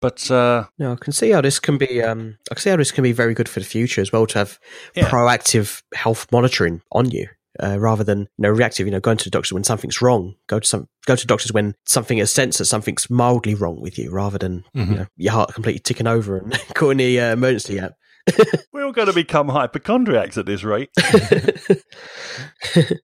But 0.00 0.30
uh, 0.30 0.64
No, 0.78 0.92
I 0.92 0.96
can 0.96 1.12
see 1.12 1.30
how 1.30 1.42
this 1.42 1.58
can 1.60 1.76
be. 1.76 2.02
Um, 2.02 2.38
I 2.50 2.54
can 2.54 2.62
see 2.62 2.70
how 2.70 2.76
this 2.76 2.90
can 2.90 3.02
be 3.02 3.12
very 3.12 3.34
good 3.34 3.48
for 3.48 3.60
the 3.60 3.66
future 3.66 4.00
as 4.00 4.10
well 4.10 4.26
to 4.28 4.38
have 4.38 4.58
Yeah. 4.94 5.08
proactive 5.08 5.82
health 5.94 6.26
monitoring 6.32 6.80
on 6.90 7.10
you. 7.10 7.28
Uh, 7.60 7.78
rather 7.80 8.04
than 8.04 8.20
you 8.20 8.26
know 8.38 8.48
reactive, 8.50 8.86
you 8.86 8.92
know, 8.92 9.00
going 9.00 9.16
to 9.16 9.24
the 9.24 9.30
doctor 9.30 9.54
when 9.56 9.64
something's 9.64 10.00
wrong. 10.00 10.34
Go 10.46 10.60
to 10.60 10.66
some 10.68 10.88
go 11.06 11.16
to 11.16 11.26
doctors 11.26 11.52
when 11.52 11.74
something 11.84 12.18
is 12.18 12.30
sensed 12.30 12.58
that 12.58 12.66
something's 12.66 13.10
mildly 13.10 13.54
wrong 13.56 13.80
with 13.80 13.98
you, 13.98 14.10
rather 14.12 14.38
than 14.38 14.64
Mhm. 14.76 14.88
you 14.88 14.94
know 14.94 15.06
your 15.16 15.32
heart 15.32 15.52
completely 15.54 15.80
ticking 15.80 16.06
over 16.06 16.36
and 16.36 16.52
calling 16.74 16.98
the 16.98 17.18
uh, 17.20 17.32
emergency 17.32 17.80
app. 17.80 17.94
we're 18.72 18.84
all 18.84 18.92
going 18.92 19.08
to 19.08 19.12
become 19.14 19.48
hypochondriacs 19.48 20.38
at 20.38 20.46
this 20.46 20.62
rate. 20.62 20.90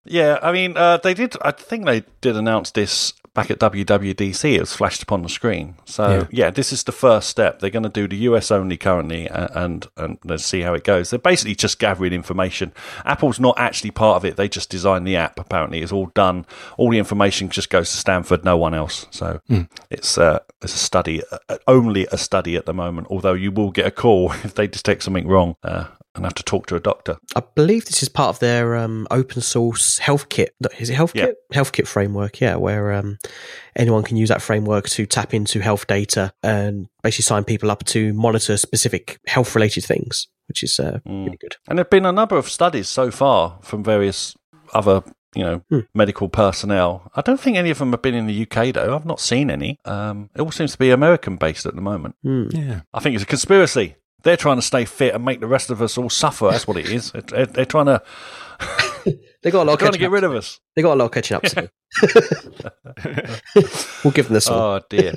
Yeah, 0.05 0.38
I 0.42 0.53
mean, 0.53 0.76
uh, 0.76 0.99
they 0.99 1.14
did. 1.14 1.34
I 1.42 1.51
think 1.51 1.84
they 1.86 2.05
did 2.20 2.36
announce 2.36 2.70
this 2.70 3.12
back 3.37 3.51
at 3.53 3.61
WWDC. 3.61 4.55
It 4.57 4.61
was 4.61 4.72
flashed 4.74 5.03
upon 5.03 5.22
the 5.22 5.28
screen. 5.28 5.76
So 5.84 6.09
Yeah. 6.09 6.26
yeah, 6.47 6.51
this 6.51 6.72
is 6.72 6.82
the 6.82 6.93
first 6.93 7.28
step. 7.28 7.61
They're 7.61 7.70
going 7.70 7.84
to 7.84 7.89
do 7.89 8.09
the 8.09 8.16
US 8.28 8.51
only 8.51 8.76
currently, 8.76 9.28
and 9.28 9.87
and 9.97 10.18
let's 10.24 10.45
see 10.45 10.62
how 10.62 10.74
it 10.74 10.82
goes. 10.82 11.11
They're 11.11 11.18
basically 11.20 11.55
just 11.55 11.78
gathering 11.78 12.12
information. 12.12 12.72
Apple's 13.05 13.39
not 13.39 13.55
actually 13.59 13.93
part 13.93 14.16
of 14.16 14.24
it. 14.24 14.37
They 14.37 14.49
just 14.49 14.70
designed 14.70 15.07
the 15.07 15.16
app. 15.16 15.39
Apparently, 15.39 15.82
it's 15.82 15.93
all 15.93 16.07
done. 16.14 16.47
All 16.76 16.91
the 16.91 16.99
information 16.99 17.49
just 17.49 17.70
goes 17.70 17.91
to 17.91 17.97
Stanford. 17.97 18.45
No 18.45 18.57
one 18.57 18.74
else. 18.74 19.07
So 19.11 19.41
it's 19.91 20.18
uh, 20.18 20.41
it's 20.62 20.74
a 20.74 20.78
study, 20.78 21.22
uh, 21.30 21.59
only 21.68 22.07
a 22.11 22.18
study 22.18 22.57
at 22.57 22.66
the 22.66 22.74
moment. 22.74 23.07
Although 23.11 23.34
you 23.34 23.53
will 23.53 23.70
get 23.70 23.87
a 23.87 23.91
call 23.91 24.32
if 24.45 24.55
they 24.55 24.66
detect 24.66 25.03
something 25.05 25.28
wrong. 25.28 25.57
Uh, 25.62 25.84
and 26.17 26.25
have 26.25 26.35
to 26.35 26.43
talk 26.43 26.67
to 26.67 26.77
a 26.77 26.81
doctor. 26.81 27.17
I 27.35 27.43
believe 27.55 27.85
this 27.87 28.03
is 28.03 28.09
part 28.09 28.31
of 28.31 28.39
their 28.41 28.77
um, 28.77 29.07
open 29.11 29.41
source 29.43 29.99
health 29.99 30.29
kit. 30.29 30.55
Is 30.79 30.91
it 30.91 30.95
health 30.95 31.12
Yeah. 31.14 31.27
kit? 31.27 31.37
Health 31.53 31.73
kit 31.73 31.87
framework, 31.89 32.41
yeah, 32.41 32.57
where 32.57 32.93
um, 32.93 33.19
anyone 33.77 34.03
can 34.03 34.17
use 34.17 34.29
that 34.29 34.43
framework 34.43 34.89
to 34.91 35.07
tap 35.07 35.35
into 35.35 35.61
health 35.61 35.87
data 35.87 36.33
and 36.43 36.87
basically 37.03 37.23
sign 37.25 37.45
people 37.45 37.71
up 37.71 37.85
to 37.85 38.12
monitor 38.14 38.57
specific 38.57 39.19
health 39.27 39.55
related 39.55 39.85
things, 39.85 40.27
which 40.49 40.62
is 40.62 40.79
uh, 40.79 40.99
Mm. 41.07 41.27
really 41.27 41.37
good. 41.39 41.57
And 41.69 41.79
there've 41.79 41.91
been 41.91 42.07
a 42.07 42.12
number 42.12 42.37
of 42.37 42.49
studies 42.49 42.89
so 42.89 43.11
far 43.11 43.59
from 43.62 43.85
various 43.85 44.35
other, 44.75 45.03
you 45.35 45.45
know, 45.45 45.62
Hmm. 45.71 45.81
medical 45.95 46.29
personnel. 46.29 47.11
I 47.14 47.21
don't 47.21 47.39
think 47.41 47.57
any 47.57 47.71
of 47.71 47.79
them 47.79 47.93
have 47.93 48.03
been 48.03 48.14
in 48.14 48.27
the 48.27 48.35
UK 48.47 48.73
though. 48.73 48.95
I've 48.97 49.05
not 49.07 49.21
seen 49.21 49.51
any. 49.51 49.79
Um, 49.85 50.31
it 50.35 50.41
all 50.41 50.51
seems 50.51 50.73
to 50.73 50.79
be 50.79 50.91
American 50.91 51.37
based 51.37 51.67
at 51.67 51.75
the 51.77 51.81
moment. 51.83 52.17
Hmm. 52.23 52.49
yeah. 52.51 52.81
I 52.95 53.01
think 53.01 53.14
it's 53.14 53.23
a 53.25 53.27
conspiracy. 53.27 53.97
They're 54.27 54.37
trying 54.37 54.57
to 54.57 54.62
stay 54.62 54.85
fit 54.85 55.14
and 55.14 55.24
make 55.24 55.39
the 55.39 55.47
rest 55.47 55.70
of 55.70 55.81
us 55.81 55.97
all 55.97 56.11
suffer. 56.11 56.51
That's 56.51 56.66
what 56.66 56.77
it 56.77 56.87
is. 56.91 57.12
They're, 57.12 57.47
they're- 57.47 57.64
trying 57.64 57.87
to 57.87 58.03
They 59.47 59.53
got 59.53 59.62
a 59.62 59.70
lot 59.70 59.78
trying 59.78 59.92
to 59.92 59.99
get 59.99 60.07
up. 60.07 60.12
rid 60.12 60.24
of 60.24 60.34
us. 60.34 60.59
They 60.74 60.82
got 60.82 60.94
a 60.94 60.99
lot 60.99 61.05
of 61.05 61.12
catching 61.12 61.36
up 61.36 61.44
to 61.44 61.55
do. 61.55 61.68
we'll 64.03 64.12
give 64.12 64.26
them 64.26 64.34
this 64.34 64.51
one. 64.51 64.59
Oh 64.59 64.80
dear. 64.90 65.14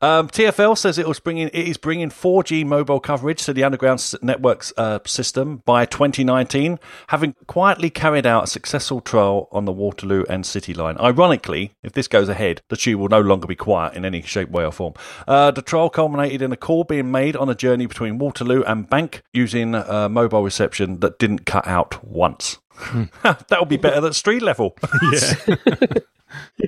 um, 0.00 0.28
TFL 0.28 0.78
says 0.78 0.96
it 0.96 1.06
was 1.06 1.20
bringing 1.20 1.48
it 1.48 1.68
is 1.68 1.76
bringing 1.76 2.08
4G 2.08 2.64
mobile 2.64 2.98
coverage 2.98 3.44
to 3.44 3.52
the 3.52 3.64
underground 3.64 4.14
networks 4.22 4.72
uh, 4.78 5.00
system 5.04 5.58
by 5.66 5.84
2019, 5.84 6.78
having 7.08 7.34
quietly 7.46 7.90
carried 7.90 8.24
out 8.24 8.44
a 8.44 8.46
successful 8.46 9.02
trial 9.02 9.50
on 9.52 9.66
the 9.66 9.72
Waterloo 9.72 10.24
and 10.30 10.46
City 10.46 10.72
line. 10.72 10.96
Ironically, 10.98 11.74
if 11.82 11.92
this 11.92 12.08
goes 12.08 12.30
ahead, 12.30 12.62
the 12.70 12.76
tube 12.78 12.98
will 12.98 13.10
no 13.10 13.20
longer 13.20 13.46
be 13.46 13.54
quiet 13.54 13.92
in 13.92 14.06
any 14.06 14.22
shape, 14.22 14.48
way, 14.48 14.64
or 14.64 14.72
form. 14.72 14.94
Uh, 15.26 15.50
the 15.50 15.60
trial 15.60 15.90
culminated 15.90 16.40
in 16.40 16.52
a 16.52 16.56
call 16.56 16.84
being 16.84 17.10
made 17.10 17.36
on 17.36 17.50
a 17.50 17.54
journey 17.54 17.84
between 17.84 18.16
Waterloo 18.16 18.62
and 18.62 18.88
Bank 18.88 19.20
using 19.34 19.74
uh, 19.74 20.08
mobile 20.10 20.42
reception 20.42 21.00
that 21.00 21.18
didn't 21.18 21.44
cut 21.44 21.66
out 21.66 22.02
once. 22.02 22.56
that 23.22 23.56
would 23.58 23.68
be 23.68 23.76
better 23.76 24.00
than 24.00 24.12
street 24.12 24.42
level. 24.42 24.76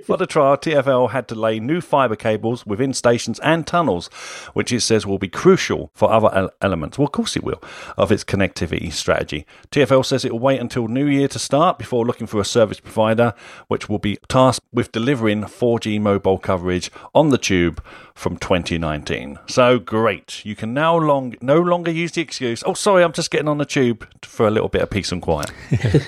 For 0.04 0.16
the 0.16 0.26
trial, 0.26 0.56
TFL 0.56 1.10
had 1.10 1.28
to 1.28 1.34
lay 1.34 1.60
new 1.60 1.80
fibre 1.80 2.16
cables 2.16 2.64
within 2.64 2.94
stations 2.94 3.38
and 3.40 3.66
tunnels, 3.66 4.08
which 4.54 4.72
it 4.72 4.80
says 4.80 5.06
will 5.06 5.18
be 5.18 5.28
crucial 5.28 5.90
for 5.94 6.10
other 6.10 6.50
elements. 6.62 6.98
Well, 6.98 7.06
of 7.06 7.12
course 7.12 7.36
it 7.36 7.44
will, 7.44 7.62
of 7.96 8.10
its 8.10 8.24
connectivity 8.24 8.92
strategy. 8.92 9.46
TFL 9.70 10.04
says 10.04 10.24
it 10.24 10.32
will 10.32 10.38
wait 10.38 10.60
until 10.60 10.88
New 10.88 11.06
Year 11.06 11.28
to 11.28 11.38
start 11.38 11.78
before 11.78 12.06
looking 12.06 12.26
for 12.26 12.40
a 12.40 12.44
service 12.44 12.80
provider, 12.80 13.34
which 13.68 13.88
will 13.88 13.98
be 13.98 14.18
tasked 14.28 14.64
with 14.72 14.92
delivering 14.92 15.42
4G 15.42 16.00
mobile 16.00 16.38
coverage 16.38 16.90
on 17.14 17.28
the 17.28 17.38
tube 17.38 17.82
from 18.14 18.36
2019. 18.36 19.38
So 19.46 19.78
great. 19.78 20.44
You 20.44 20.54
can 20.54 20.72
now 20.72 20.96
long 20.96 21.34
no 21.40 21.58
longer 21.58 21.90
use 21.90 22.12
the 22.12 22.20
excuse, 22.20 22.62
oh, 22.64 22.74
sorry, 22.74 23.02
I'm 23.02 23.12
just 23.12 23.30
getting 23.30 23.48
on 23.48 23.58
the 23.58 23.66
tube 23.66 24.06
for 24.22 24.46
a 24.46 24.50
little 24.50 24.68
bit 24.68 24.82
of 24.82 24.90
peace 24.90 25.12
and 25.12 25.20
quiet. 25.20 25.50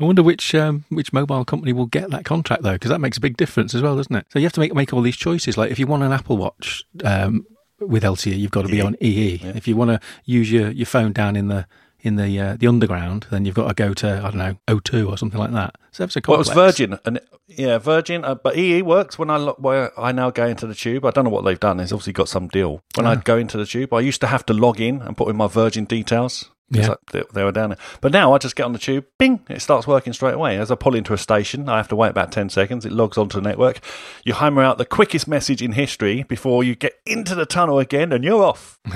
I 0.00 0.04
wonder 0.04 0.22
which 0.22 0.54
um, 0.54 0.84
which 0.88 1.12
mobile 1.12 1.44
company 1.44 1.72
will 1.72 1.86
get 1.86 2.10
that 2.10 2.24
contract 2.24 2.62
though, 2.62 2.72
because 2.74 2.90
that 2.90 3.00
makes 3.00 3.16
a 3.16 3.20
big 3.20 3.36
difference 3.36 3.74
as 3.74 3.82
well, 3.82 3.96
doesn't 3.96 4.14
it? 4.14 4.26
So 4.30 4.38
you 4.38 4.44
have 4.44 4.52
to 4.54 4.60
make 4.60 4.74
make 4.74 4.92
all 4.92 5.00
these 5.02 5.16
choices. 5.16 5.56
Like 5.56 5.70
if 5.70 5.78
you 5.78 5.86
want 5.86 6.02
an 6.02 6.12
Apple 6.12 6.36
Watch 6.36 6.84
um, 7.04 7.46
with 7.80 8.02
LTE, 8.02 8.38
you've 8.38 8.50
got 8.50 8.62
to 8.62 8.68
be 8.68 8.80
on 8.80 8.96
EE. 9.00 9.40
If 9.42 9.66
you 9.68 9.76
want 9.76 9.90
to 9.90 10.00
use 10.24 10.50
your, 10.50 10.70
your 10.70 10.86
phone 10.86 11.12
down 11.12 11.36
in 11.36 11.48
the 11.48 11.66
in 12.00 12.16
the 12.16 12.38
uh, 12.38 12.56
the 12.58 12.66
underground, 12.66 13.26
then 13.30 13.44
you've 13.46 13.54
got 13.54 13.68
to 13.68 13.74
go 13.74 13.94
to 13.94 14.18
I 14.18 14.30
don't 14.30 14.36
know 14.36 14.56
O2 14.68 15.08
or 15.10 15.16
something 15.16 15.40
like 15.40 15.52
that. 15.52 15.76
So 15.90 16.04
it's 16.04 16.16
a 16.16 16.20
Well, 16.26 16.36
it 16.36 16.38
was. 16.38 16.50
Virgin, 16.50 16.98
and 17.06 17.20
yeah, 17.46 17.78
Virgin, 17.78 18.24
uh, 18.24 18.34
but 18.34 18.56
EE 18.56 18.82
works 18.82 19.18
when 19.18 19.30
I 19.30 19.36
lo- 19.36 19.56
where 19.58 19.98
I 19.98 20.12
now 20.12 20.30
go 20.30 20.46
into 20.46 20.66
the 20.66 20.74
tube. 20.74 21.04
I 21.06 21.10
don't 21.10 21.24
know 21.24 21.30
what 21.30 21.44
they've 21.44 21.58
done. 21.58 21.78
They've 21.78 21.90
obviously 21.92 22.12
got 22.12 22.28
some 22.28 22.48
deal. 22.48 22.82
When 22.94 23.06
I 23.06 23.16
go 23.16 23.38
into 23.38 23.56
the 23.56 23.66
tube, 23.66 23.92
I 23.94 24.00
used 24.00 24.20
to 24.20 24.26
have 24.26 24.44
to 24.46 24.52
log 24.54 24.80
in 24.80 25.00
and 25.02 25.16
put 25.16 25.28
in 25.28 25.36
my 25.36 25.46
Virgin 25.46 25.84
details. 25.86 26.50
Yeah. 26.70 26.90
I- 26.92 26.96
they, 27.12 27.22
they 27.34 27.44
were 27.44 27.52
down 27.52 27.70
there. 27.70 27.78
But 28.00 28.12
now 28.12 28.32
I 28.34 28.38
just 28.38 28.56
get 28.56 28.64
on 28.64 28.72
the 28.72 28.78
tube, 28.78 29.04
bing, 29.18 29.40
it 29.48 29.60
starts 29.60 29.86
working 29.86 30.12
straight 30.12 30.34
away. 30.34 30.56
As 30.58 30.70
I 30.70 30.74
pull 30.74 30.94
into 30.94 31.12
a 31.12 31.18
station, 31.18 31.68
I 31.68 31.76
have 31.76 31.88
to 31.88 31.96
wait 31.96 32.08
about 32.10 32.32
10 32.32 32.48
seconds. 32.48 32.84
It 32.86 32.92
logs 32.92 33.16
onto 33.18 33.40
the 33.40 33.46
network. 33.48 33.80
You 34.24 34.34
hammer 34.34 34.62
out 34.62 34.78
the 34.78 34.84
quickest 34.86 35.28
message 35.28 35.62
in 35.62 35.72
history 35.72 36.22
before 36.24 36.64
you 36.64 36.74
get 36.74 36.94
into 37.06 37.34
the 37.34 37.46
tunnel 37.46 37.78
again, 37.78 38.12
and 38.12 38.24
you're 38.24 38.42
off. 38.42 38.78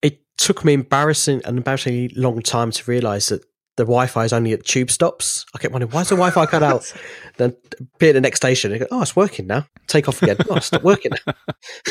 It 0.00 0.20
took 0.36 0.64
me 0.64 0.74
embarrassing 0.74 1.42
an 1.44 1.56
embarrassingly 1.56 2.10
long 2.14 2.40
time 2.40 2.70
to 2.70 2.88
realise 2.88 3.30
that 3.30 3.42
the 3.76 3.82
Wi-Fi 3.84 4.24
is 4.24 4.32
only 4.32 4.52
at 4.52 4.64
tube 4.64 4.90
stops. 4.92 5.44
I 5.54 5.58
kept 5.58 5.72
wondering 5.72 5.90
why 5.92 6.02
is 6.02 6.08
the 6.08 6.14
Wi-Fi 6.14 6.46
cut 6.46 6.62
out? 6.62 6.92
then 7.36 7.56
appear 7.94 8.10
at 8.10 8.12
the 8.12 8.20
next 8.20 8.36
station. 8.38 8.72
I 8.72 8.78
go, 8.78 8.86
oh, 8.92 9.02
it's 9.02 9.16
working 9.16 9.48
now. 9.48 9.66
Take 9.88 10.08
off 10.08 10.22
again. 10.22 10.36
Oh, 10.48 10.54
it's 10.56 10.70
not 10.70 10.84
working. 10.84 11.12
now. 11.26 11.34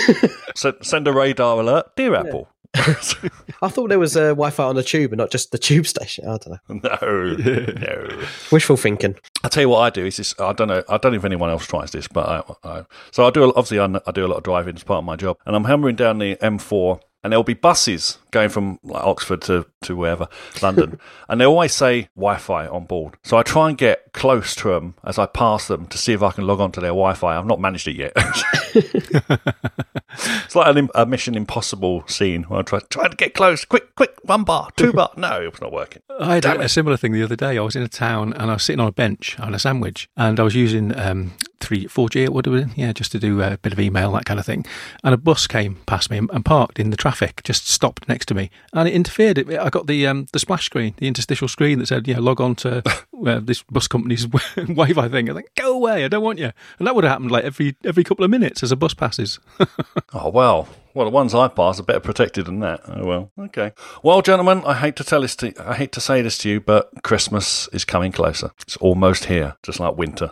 So 0.56 0.74
send 0.82 1.08
a 1.08 1.14
radar 1.14 1.60
alert, 1.60 1.96
dear 1.96 2.16
Apple. 2.16 2.50
I 3.62 3.70
thought 3.70 3.90
there 3.90 4.00
was 4.00 4.16
a 4.16 4.30
Wi-Fi 4.30 4.64
on 4.64 4.76
the 4.76 4.84
tube 4.84 5.12
and 5.12 5.18
not 5.18 5.32
just 5.32 5.52
the 5.52 5.58
tube 5.58 5.88
station. 5.88 6.26
I 6.28 6.38
don't 6.38 6.48
know. 6.48 6.90
no, 7.02 7.36
no. 7.74 8.28
Wishful 8.52 8.78
thinking. 8.78 9.16
I 9.44 9.50
tell 9.50 9.62
you 9.62 9.70
what 9.70 9.80
I 9.80 9.90
do 9.90 10.06
is 10.06 10.18
this. 10.18 10.36
I 10.40 10.54
don't 10.54 10.68
know. 10.68 10.84
I 10.90 10.98
don't 10.98 11.14
know 11.14 11.18
if 11.18 11.26
anyone 11.26 11.50
else 11.50 11.66
tries 11.66 11.92
this, 11.92 12.08
but 12.08 12.28
I, 12.28 12.70
I 12.70 12.86
so 13.12 13.26
I 13.26 13.32
do. 13.32 13.46
Obviously, 13.56 13.80
I, 13.80 13.86
I 14.06 14.12
do 14.12 14.26
a 14.26 14.28
lot 14.28 14.38
of 14.38 14.44
driving 14.44 14.76
as 14.76 14.84
part 14.84 15.00
of 15.00 15.06
my 15.06 15.16
job, 15.16 15.38
and 15.46 15.56
I'm 15.56 15.64
hammering 15.64 15.96
down 15.96 16.20
the 16.20 16.36
M4 16.38 17.00
and 17.28 17.34
there'll 17.34 17.44
be 17.44 17.54
buses 17.54 18.20
going 18.32 18.48
from 18.48 18.80
like 18.84 19.04
Oxford 19.04 19.42
to, 19.42 19.66
to 19.82 19.98
wherever, 19.98 20.30
London, 20.62 20.98
and 21.28 21.42
they 21.42 21.46
always 21.46 21.74
say 21.74 22.08
Wi-Fi 22.16 22.68
on 22.68 22.86
board. 22.86 23.18
So 23.22 23.36
I 23.36 23.44
try 23.44 23.68
and 23.68 23.78
get 23.78 24.14
close 24.14 24.56
to 24.56 24.70
them 24.70 24.94
as 25.04 25.20
I 25.20 25.26
pass 25.26 25.68
them 25.68 25.88
to 25.88 25.98
see 25.98 26.14
if 26.14 26.24
I 26.24 26.32
can 26.32 26.48
log 26.48 26.62
on 26.62 26.72
to 26.72 26.80
their 26.80 26.92
Wi-Fi. 26.92 27.38
I've 27.38 27.46
not 27.46 27.60
managed 27.60 27.90
it 27.90 27.98
yet. 27.98 28.14
it's 28.74 30.56
like 30.56 30.74
an, 30.74 30.88
a 30.96 31.06
Mission 31.06 31.36
Impossible 31.36 32.08
scene 32.08 32.44
where 32.44 32.62
I 32.62 32.64
try 32.64 32.80
try 32.90 33.10
to 33.10 33.16
get 33.18 33.34
close, 33.34 33.66
quick, 33.66 33.94
quick, 33.96 34.16
one 34.24 34.46
bar, 34.46 34.70
two 34.78 34.94
bar. 34.94 35.12
No, 35.18 35.42
it's 35.42 35.60
not 35.60 35.74
working. 35.74 36.02
I 36.22 36.36
had 36.36 36.44
Damn 36.44 36.62
a, 36.62 36.64
a 36.64 36.70
similar 36.70 36.96
thing 36.96 37.12
the 37.12 37.24
other 37.24 37.36
day. 37.36 37.58
I 37.58 37.62
was 37.62 37.76
in 37.76 37.84
a 37.84 37.90
town 37.90 38.32
and 38.32 38.50
I 38.50 38.54
was 38.54 38.64
sitting 38.64 38.80
on 38.80 38.88
a 38.88 38.94
bench 38.94 39.38
on 39.38 39.54
a 39.54 39.60
sandwich, 39.60 40.08
and 40.16 40.40
I 40.40 40.44
was 40.44 40.56
using 40.56 40.98
um, 40.98 41.34
three, 41.68 41.86
four 41.86 42.08
G. 42.10 42.28
What 42.30 42.46
do 42.46 42.66
yeah, 42.76 42.94
just 42.94 43.12
to 43.12 43.20
do 43.20 43.42
a 43.42 43.58
bit 43.58 43.74
of 43.74 43.80
email, 43.80 44.14
that 44.14 44.26
kind 44.26 44.40
of 44.40 44.46
thing. 44.46 44.66
And 45.04 45.14
a 45.14 45.18
bus 45.18 45.48
came 45.48 45.76
past 45.86 46.10
me 46.10 46.18
and, 46.18 46.30
and 46.32 46.46
parked 46.46 46.80
in 46.80 46.92
the 46.92 46.98
traffic, 46.98 47.42
just 47.44 47.68
stopped 47.68 48.08
next 48.08 48.28
to 48.28 48.36
me, 48.36 48.50
and 48.74 48.88
it 48.88 48.94
interfered. 48.94 49.38
It, 49.38 49.60
I 49.60 49.70
got 49.70 49.88
the 49.88 50.08
um, 50.08 50.28
the 50.32 50.40
splash 50.40 50.66
screen, 50.66 50.94
the 50.98 51.08
interstitial 51.08 51.50
screen 51.50 51.80
that 51.80 51.88
said, 51.88 52.08
"Yeah, 52.08 52.20
log 52.20 52.40
on 52.40 52.56
to 52.56 52.82
uh, 53.26 53.40
this 53.40 53.64
bus 53.64 53.88
company's 53.88 54.26
Wi-Fi 54.56 55.10
thing." 55.10 55.30
I 55.30 55.34
think, 55.34 55.54
"Go 55.56 55.74
away! 55.74 56.06
I 56.06 56.08
don't 56.08 56.24
want 56.24 56.40
you." 56.40 56.52
And 56.80 56.88
that 56.88 56.96
would 56.96 57.04
have 57.04 57.12
happened 57.12 57.32
like 57.32 57.44
every 57.44 57.76
every 57.84 58.06
couple 58.06 58.24
of 58.24 58.32
minutes 58.32 58.64
as 58.64 58.72
a 58.72 58.76
bus 58.76 58.94
passes. 58.94 59.40
Oh 60.14 60.30
well. 60.30 60.70
Well, 60.94 61.06
the 61.06 61.12
ones 61.12 61.36
I 61.36 61.48
pass 61.50 61.80
are 61.80 61.84
better 61.84 62.00
protected 62.00 62.46
than 62.46 62.60
that. 62.62 62.80
Oh 62.88 63.06
well. 63.06 63.32
Okay. 63.38 63.74
Well, 64.04 64.22
gentlemen, 64.22 64.64
I 64.66 64.74
hate 64.74 64.96
to 64.96 65.04
tell 65.04 65.22
this 65.22 65.36
to 65.38 65.54
I 65.60 65.76
hate 65.76 65.92
to 65.92 66.02
say 66.02 66.22
this 66.22 66.38
to 66.40 66.50
you, 66.50 66.62
but 66.62 66.90
Christmas 67.04 67.68
is 67.74 67.84
coming 67.84 68.12
closer. 68.12 68.52
It's 68.62 68.78
almost 68.78 69.26
here, 69.26 69.58
just 69.64 69.80
like 69.80 69.98
winter. 69.98 70.32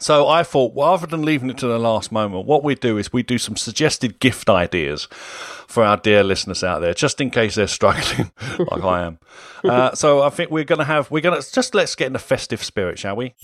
So 0.00 0.28
I 0.28 0.42
thought, 0.42 0.72
rather 0.76 1.06
than 1.06 1.22
leaving 1.22 1.50
it 1.50 1.58
to 1.58 1.66
the 1.66 1.78
last 1.78 2.12
moment, 2.12 2.46
what 2.46 2.62
we 2.62 2.74
do 2.74 2.98
is 2.98 3.12
we 3.12 3.22
do 3.22 3.38
some 3.38 3.56
suggested 3.56 4.20
gift 4.20 4.48
ideas 4.48 5.06
for 5.10 5.84
our 5.84 5.96
dear 5.96 6.22
listeners 6.22 6.62
out 6.62 6.80
there, 6.80 6.94
just 6.94 7.20
in 7.20 7.30
case 7.30 7.56
they're 7.56 7.66
struggling 7.66 8.30
like 8.58 8.82
I 8.82 9.04
am. 9.04 9.18
Uh, 9.64 9.94
so 9.94 10.22
I 10.22 10.30
think 10.30 10.50
we're 10.50 10.64
going 10.64 10.78
to 10.78 10.84
have 10.84 11.10
we're 11.10 11.20
going 11.20 11.40
to 11.40 11.52
just 11.52 11.74
let's 11.74 11.94
get 11.94 12.06
in 12.06 12.12
the 12.12 12.18
festive 12.18 12.62
spirit, 12.62 12.98
shall 12.98 13.16
we? 13.16 13.34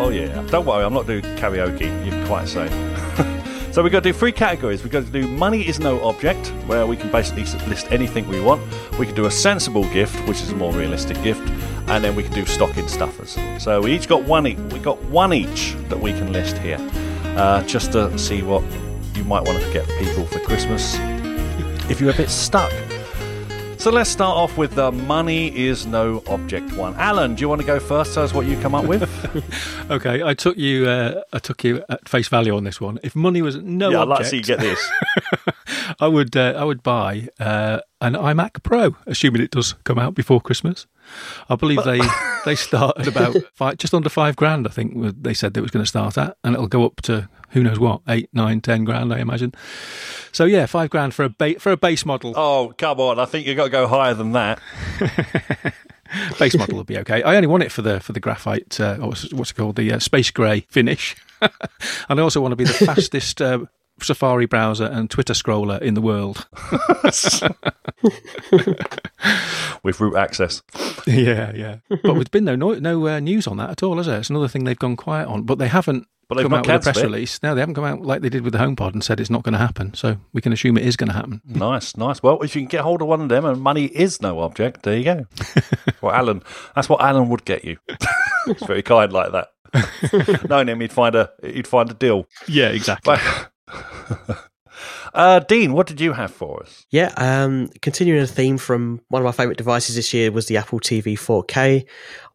Oh 0.00 0.10
yeah. 0.10 0.42
Don't 0.48 0.64
worry, 0.64 0.84
I'm 0.84 0.94
not 0.94 1.06
doing 1.06 1.22
karaoke. 1.22 2.06
You're 2.06 2.26
quite 2.26 2.48
safe. 2.48 2.87
So 3.78 3.84
we've 3.84 3.92
got 3.92 4.02
to 4.02 4.12
do 4.12 4.18
three 4.18 4.32
categories. 4.32 4.82
We've 4.82 4.90
got 4.90 5.04
to 5.04 5.12
do 5.12 5.28
money 5.28 5.64
is 5.64 5.78
no 5.78 6.02
object, 6.02 6.48
where 6.66 6.84
we 6.84 6.96
can 6.96 7.12
basically 7.12 7.44
list 7.68 7.86
anything 7.92 8.26
we 8.26 8.40
want. 8.40 8.60
We 8.98 9.06
can 9.06 9.14
do 9.14 9.26
a 9.26 9.30
sensible 9.30 9.84
gift, 9.92 10.16
which 10.26 10.42
is 10.42 10.50
a 10.50 10.56
more 10.56 10.72
realistic 10.72 11.22
gift, 11.22 11.48
and 11.86 12.02
then 12.02 12.16
we 12.16 12.24
can 12.24 12.32
do 12.32 12.44
stocking 12.44 12.88
stuffers. 12.88 13.38
So 13.62 13.80
we 13.80 13.94
each 13.94 14.08
got 14.08 14.24
one. 14.24 14.48
E- 14.48 14.56
we 14.72 14.80
got 14.80 15.00
one 15.04 15.32
each 15.32 15.76
that 15.90 16.00
we 16.00 16.10
can 16.10 16.32
list 16.32 16.58
here, 16.58 16.78
uh, 17.36 17.62
just 17.68 17.92
to 17.92 18.18
see 18.18 18.42
what 18.42 18.64
you 19.14 19.22
might 19.22 19.44
want 19.44 19.62
to 19.62 19.72
get 19.72 19.86
people 20.00 20.26
for 20.26 20.40
Christmas 20.40 20.96
if 21.88 22.00
you're 22.00 22.10
a 22.10 22.16
bit 22.16 22.30
stuck. 22.30 22.72
So 23.78 23.92
let's 23.92 24.10
start 24.10 24.36
off 24.36 24.58
with 24.58 24.74
the 24.74 24.90
money 24.90 25.56
is 25.56 25.86
no 25.86 26.20
object 26.26 26.72
one. 26.72 26.96
Alan, 26.96 27.36
do 27.36 27.42
you 27.42 27.48
want 27.48 27.60
to 27.60 27.66
go 27.66 27.78
first? 27.78 28.12
Tell 28.12 28.24
us 28.24 28.34
what 28.34 28.44
you 28.44 28.58
come 28.58 28.74
up 28.74 28.84
with. 28.84 29.04
okay, 29.90 30.20
I 30.20 30.34
took 30.34 30.58
you. 30.58 30.88
Uh, 30.88 31.22
I 31.32 31.38
took 31.38 31.62
you 31.62 31.84
at 31.88 32.08
face 32.08 32.26
value 32.26 32.56
on 32.56 32.64
this 32.64 32.80
one. 32.80 32.98
If 33.04 33.14
money 33.14 33.40
was 33.40 33.54
no 33.56 33.90
yeah, 33.90 34.02
I'd 34.02 34.08
object, 34.08 34.10
like 34.10 34.18
to 34.18 34.24
see 34.30 34.36
you 34.38 34.42
get 34.42 34.58
this. 34.58 34.90
I 36.00 36.08
would. 36.08 36.36
Uh, 36.36 36.54
I 36.56 36.64
would 36.64 36.82
buy 36.82 37.28
uh, 37.38 37.78
an 38.00 38.14
iMac 38.14 38.64
Pro, 38.64 38.96
assuming 39.06 39.42
it 39.42 39.52
does 39.52 39.74
come 39.84 39.98
out 39.98 40.12
before 40.12 40.40
Christmas. 40.40 40.88
I 41.48 41.56
believe 41.56 41.82
they 41.84 42.00
they 42.44 42.54
start 42.54 42.98
at 42.98 43.06
about 43.06 43.36
five, 43.54 43.78
just 43.78 43.94
under 43.94 44.08
five 44.08 44.36
grand. 44.36 44.66
I 44.66 44.70
think 44.70 44.94
they 45.22 45.34
said 45.34 45.54
they 45.54 45.60
was 45.60 45.70
going 45.70 45.84
to 45.84 45.88
start 45.88 46.18
at, 46.18 46.36
and 46.44 46.54
it'll 46.54 46.68
go 46.68 46.84
up 46.84 47.00
to 47.02 47.28
who 47.50 47.62
knows 47.62 47.78
what, 47.78 48.02
eight, 48.08 48.28
nine, 48.32 48.60
ten 48.60 48.84
grand, 48.84 49.12
I 49.12 49.18
imagine. 49.18 49.54
So 50.32 50.44
yeah, 50.44 50.66
five 50.66 50.90
grand 50.90 51.14
for 51.14 51.24
a 51.24 51.30
ba- 51.30 51.58
for 51.58 51.72
a 51.72 51.76
base 51.76 52.04
model. 52.04 52.34
Oh 52.36 52.74
come 52.76 53.00
on! 53.00 53.18
I 53.18 53.24
think 53.24 53.46
you've 53.46 53.56
got 53.56 53.64
to 53.64 53.70
go 53.70 53.86
higher 53.86 54.14
than 54.14 54.32
that. 54.32 54.60
base 56.38 56.56
model 56.56 56.76
will 56.76 56.84
be 56.84 56.98
okay. 56.98 57.22
I 57.22 57.36
only 57.36 57.46
want 57.48 57.62
it 57.62 57.72
for 57.72 57.82
the 57.82 58.00
for 58.00 58.12
the 58.12 58.20
graphite. 58.20 58.78
Uh, 58.80 58.96
what's, 58.96 59.32
what's 59.32 59.50
it 59.50 59.54
called? 59.54 59.76
The 59.76 59.92
uh, 59.92 59.98
space 59.98 60.30
grey 60.30 60.60
finish. 60.68 61.16
and 61.40 62.18
I 62.20 62.22
also 62.22 62.40
want 62.40 62.52
to 62.52 62.56
be 62.56 62.64
the 62.64 62.72
fastest. 62.72 63.40
Uh, 63.40 63.66
Safari 64.02 64.46
browser 64.46 64.86
and 64.86 65.10
Twitter 65.10 65.34
scroller 65.34 65.80
in 65.80 65.94
the 65.94 66.00
world. 66.00 66.46
With 69.82 70.00
root 70.00 70.16
access. 70.16 70.62
Yeah, 71.06 71.52
yeah. 71.54 71.76
But 71.88 72.02
there's 72.14 72.28
been 72.28 72.44
no 72.44 72.56
no, 72.56 72.74
no 72.74 73.06
uh, 73.06 73.20
news 73.20 73.46
on 73.46 73.56
that 73.58 73.70
at 73.70 73.82
all, 73.82 73.96
has 73.96 74.06
there? 74.06 74.18
It's 74.18 74.30
another 74.30 74.48
thing 74.48 74.64
they've 74.64 74.78
gone 74.78 74.96
quiet 74.96 75.28
on. 75.28 75.42
But 75.42 75.58
they 75.58 75.68
haven't 75.68 76.06
But 76.28 76.36
they've 76.36 76.44
come 76.44 76.54
out 76.54 76.66
with 76.66 76.76
a 76.76 76.80
press 76.80 76.98
it. 76.98 77.02
release. 77.04 77.42
No, 77.42 77.54
they 77.54 77.60
haven't 77.60 77.74
come 77.74 77.84
out 77.84 78.02
like 78.02 78.22
they 78.22 78.28
did 78.28 78.42
with 78.42 78.52
the 78.52 78.58
HomePod 78.58 78.92
and 78.92 79.04
said 79.04 79.20
it's 79.20 79.30
not 79.30 79.42
going 79.42 79.52
to 79.52 79.58
happen. 79.58 79.94
So 79.94 80.16
we 80.32 80.40
can 80.40 80.52
assume 80.52 80.76
it 80.76 80.86
is 80.86 80.96
going 80.96 81.08
to 81.08 81.14
happen. 81.14 81.40
Nice, 81.46 81.96
nice. 81.96 82.22
Well, 82.22 82.40
if 82.42 82.54
you 82.54 82.62
can 82.62 82.68
get 82.68 82.82
hold 82.82 83.02
of 83.02 83.08
one 83.08 83.20
of 83.20 83.28
them 83.28 83.44
and 83.44 83.60
money 83.60 83.86
is 83.86 84.22
no 84.22 84.40
object, 84.40 84.82
there 84.82 84.96
you 84.96 85.04
go. 85.04 85.26
well, 86.00 86.12
Alan, 86.14 86.42
that's 86.74 86.88
what 86.88 87.00
Alan 87.00 87.28
would 87.30 87.44
get 87.44 87.64
you. 87.64 87.78
It's 88.46 88.64
very 88.64 88.82
kind 88.82 89.12
like 89.12 89.32
that. 89.32 89.48
Knowing 90.48 90.68
him, 90.68 90.80
he'd 90.80 90.92
find 90.92 91.14
a 91.14 91.30
he'd 91.42 91.66
find 91.66 91.90
a 91.90 91.94
deal. 91.94 92.26
Yeah, 92.46 92.68
exactly. 92.68 93.16
But, 93.16 93.50
uh, 95.14 95.40
Dean, 95.40 95.72
what 95.72 95.86
did 95.86 96.00
you 96.00 96.12
have 96.12 96.32
for 96.32 96.62
us? 96.62 96.86
Yeah, 96.90 97.12
um, 97.16 97.68
continuing 97.82 98.20
a 98.22 98.26
theme 98.26 98.58
from 98.58 99.00
one 99.08 99.22
of 99.22 99.24
my 99.24 99.32
favorite 99.32 99.58
devices 99.58 99.96
this 99.96 100.12
year 100.14 100.30
was 100.30 100.46
the 100.46 100.56
Apple 100.56 100.80
TV 100.80 101.14
4K. 101.14 101.86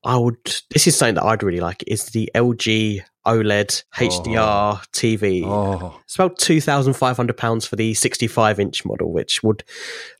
I 0.03 0.17
would. 0.17 0.37
This 0.71 0.87
is 0.87 0.97
something 0.97 1.15
that 1.15 1.23
I'd 1.23 1.43
really 1.43 1.61
like. 1.61 1.83
Is 1.87 2.07
the 2.07 2.29
LG 2.35 3.01
OLED 3.25 3.83
HDR 3.95 4.85
TV. 4.91 5.43
Oh, 5.45 5.97
It's 6.03 6.15
about 6.15 6.37
two 6.37 6.59
thousand 6.59 6.93
five 6.95 7.15
hundred 7.15 7.37
pounds 7.37 7.65
for 7.65 7.77
the 7.77 7.93
sixty-five 7.93 8.59
inch 8.59 8.83
model, 8.85 9.13
which 9.13 9.41
would 9.43 9.63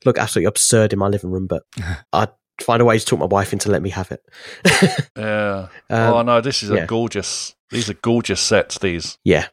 look 0.06 0.16
absolutely 0.16 0.46
absurd 0.46 0.94
in 0.94 0.98
my 0.98 1.08
living 1.08 1.30
room. 1.30 1.46
But 1.46 1.64
I'd 2.14 2.30
find 2.60 2.80
a 2.80 2.84
way 2.84 2.98
to 2.98 3.04
talk 3.04 3.18
my 3.18 3.26
wife 3.26 3.52
into 3.52 3.70
let 3.70 3.82
me 3.82 3.90
have 3.90 4.10
it. 4.12 4.22
yeah. 5.16 5.68
Um, 5.90 6.14
oh 6.14 6.22
no, 6.22 6.40
this 6.40 6.62
is 6.62 6.70
a 6.70 6.86
gorgeous. 6.86 7.54
These 7.70 7.90
are 7.90 7.94
gorgeous 7.94 8.40
sets. 8.40 8.78
These. 8.78 9.18
yeah, 9.24 9.48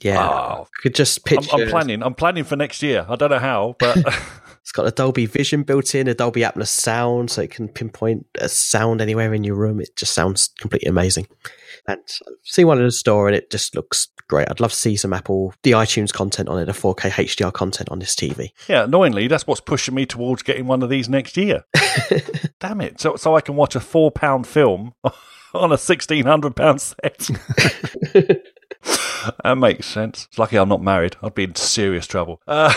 yeah. 0.00 0.16
Wow. 0.16 0.66
I 0.66 0.82
could 0.82 0.94
just 0.94 1.20
I'm, 1.20 1.36
picture. 1.36 1.56
I'm 1.56 1.68
planning. 1.68 2.02
I'm 2.02 2.14
planning 2.14 2.44
for 2.44 2.56
next 2.56 2.82
year. 2.82 3.06
I 3.08 3.16
don't 3.16 3.30
know 3.30 3.38
how, 3.38 3.76
but 3.78 3.96
It's 4.64 4.72
got 4.72 4.86
a 4.86 4.90
Dolby 4.90 5.26
Vision 5.26 5.62
built 5.62 5.94
in, 5.94 6.08
a 6.08 6.14
Dolby 6.14 6.40
Atmos 6.40 6.68
sound, 6.68 7.30
so 7.30 7.42
it 7.42 7.50
can 7.50 7.68
pinpoint 7.68 8.24
a 8.40 8.48
sound 8.48 9.02
anywhere 9.02 9.34
in 9.34 9.44
your 9.44 9.56
room. 9.56 9.78
It 9.78 9.94
just 9.94 10.14
sounds 10.14 10.48
completely 10.58 10.88
amazing. 10.88 11.26
And 11.86 12.00
I've 12.00 12.34
seen 12.44 12.66
one 12.66 12.78
in 12.78 12.84
the 12.84 12.90
store, 12.90 13.28
and 13.28 13.36
it 13.36 13.50
just 13.50 13.76
looks 13.76 14.08
great. 14.26 14.48
I'd 14.50 14.60
love 14.60 14.70
to 14.70 14.76
see 14.76 14.96
some 14.96 15.12
Apple, 15.12 15.52
the 15.64 15.72
iTunes 15.72 16.14
content 16.14 16.48
on 16.48 16.58
it, 16.58 16.64
the 16.64 16.72
4K 16.72 17.10
HDR 17.10 17.52
content 17.52 17.90
on 17.90 17.98
this 17.98 18.16
TV. 18.16 18.52
yeah, 18.66 18.84
annoyingly, 18.84 19.28
that's 19.28 19.46
what's 19.46 19.60
pushing 19.60 19.94
me 19.94 20.06
towards 20.06 20.42
getting 20.42 20.66
one 20.66 20.82
of 20.82 20.88
these 20.88 21.10
next 21.10 21.36
year. 21.36 21.64
Damn 22.58 22.80
it! 22.80 22.98
So 23.02 23.16
so 23.16 23.36
I 23.36 23.42
can 23.42 23.56
watch 23.56 23.76
a 23.76 23.80
four 23.80 24.10
pound 24.10 24.46
film 24.46 24.94
on 25.54 25.72
a 25.72 25.78
sixteen 25.78 26.24
hundred 26.24 26.56
pound 26.56 26.80
set. 26.80 27.18
that 29.44 29.58
makes 29.58 29.86
sense. 29.86 30.26
It's 30.30 30.38
lucky 30.38 30.56
I'm 30.56 30.70
not 30.70 30.82
married. 30.82 31.16
I'd 31.22 31.34
be 31.34 31.44
in 31.44 31.54
serious 31.54 32.06
trouble. 32.06 32.40
Uh, 32.46 32.72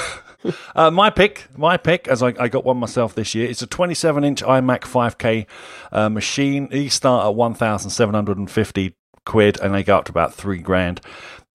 uh, 0.75 0.91
my 0.91 1.09
pick, 1.09 1.47
my 1.57 1.77
pick, 1.77 2.07
as 2.07 2.21
I, 2.23 2.33
I 2.39 2.47
got 2.47 2.65
one 2.65 2.77
myself 2.77 3.15
this 3.15 3.35
year, 3.35 3.49
it's 3.49 3.61
a 3.61 3.67
27 3.67 4.23
inch 4.23 4.43
iMac 4.43 4.81
5K 4.81 5.45
uh, 5.91 6.09
machine. 6.09 6.67
These 6.69 6.93
start 6.93 7.25
at 7.25 7.35
1,750 7.35 8.95
quid 9.25 9.59
and 9.59 9.73
they 9.73 9.83
go 9.83 9.97
up 9.97 10.05
to 10.05 10.11
about 10.11 10.33
three 10.33 10.59
grand. 10.59 11.01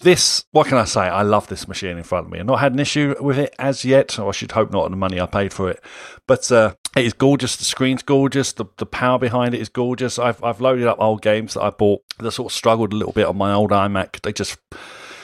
This, 0.01 0.45
what 0.51 0.67
can 0.67 0.79
I 0.79 0.85
say? 0.85 1.03
I 1.03 1.23
love 1.23 1.47
this 1.47 1.69
machine 1.69 1.97
in 1.97 2.03
front 2.03 2.27
of 2.27 2.33
me. 2.33 2.41
I've 2.41 2.47
not 2.47 2.61
had 2.61 2.73
an 2.73 2.81
issue 2.81 3.15
with 3.21 3.39
it 3.39 3.55
as 3.59 3.85
yet, 3.85 4.19
I 4.19 4.31
should 4.33 4.53
hope 4.53 4.73
not 4.73 4.85
on 4.85 4.91
the 4.91 4.97
money 4.97 5.21
I 5.21 5.27
paid 5.27 5.53
for 5.53 5.71
it. 5.71 5.83
But 6.27 6.51
uh, 6.51 6.75
it 6.97 7.07
is 7.07 7.13
gorgeous. 7.13 7.57
The 7.57 7.65
screen's 7.65 8.03
gorgeous. 8.03 8.53
The, 8.53 8.67
the 8.79 8.87
power 8.87 9.19
behind 9.19 9.55
it 9.55 9.61
is 9.61 9.69
gorgeous. 9.69 10.19
I've, 10.19 10.43
I've 10.43 10.61
loaded 10.61 10.87
up 10.87 10.99
old 11.01 11.23
games 11.23 11.55
that 11.55 11.63
I 11.63 11.71
bought 11.71 12.03
that 12.19 12.33
sort 12.33 12.53
of 12.53 12.57
struggled 12.57 12.93
a 12.93 12.97
little 12.97 13.13
bit 13.13 13.27
on 13.27 13.37
my 13.37 13.53
old 13.53 13.71
iMac. 13.71 14.21
They 14.23 14.33
just, 14.33 14.59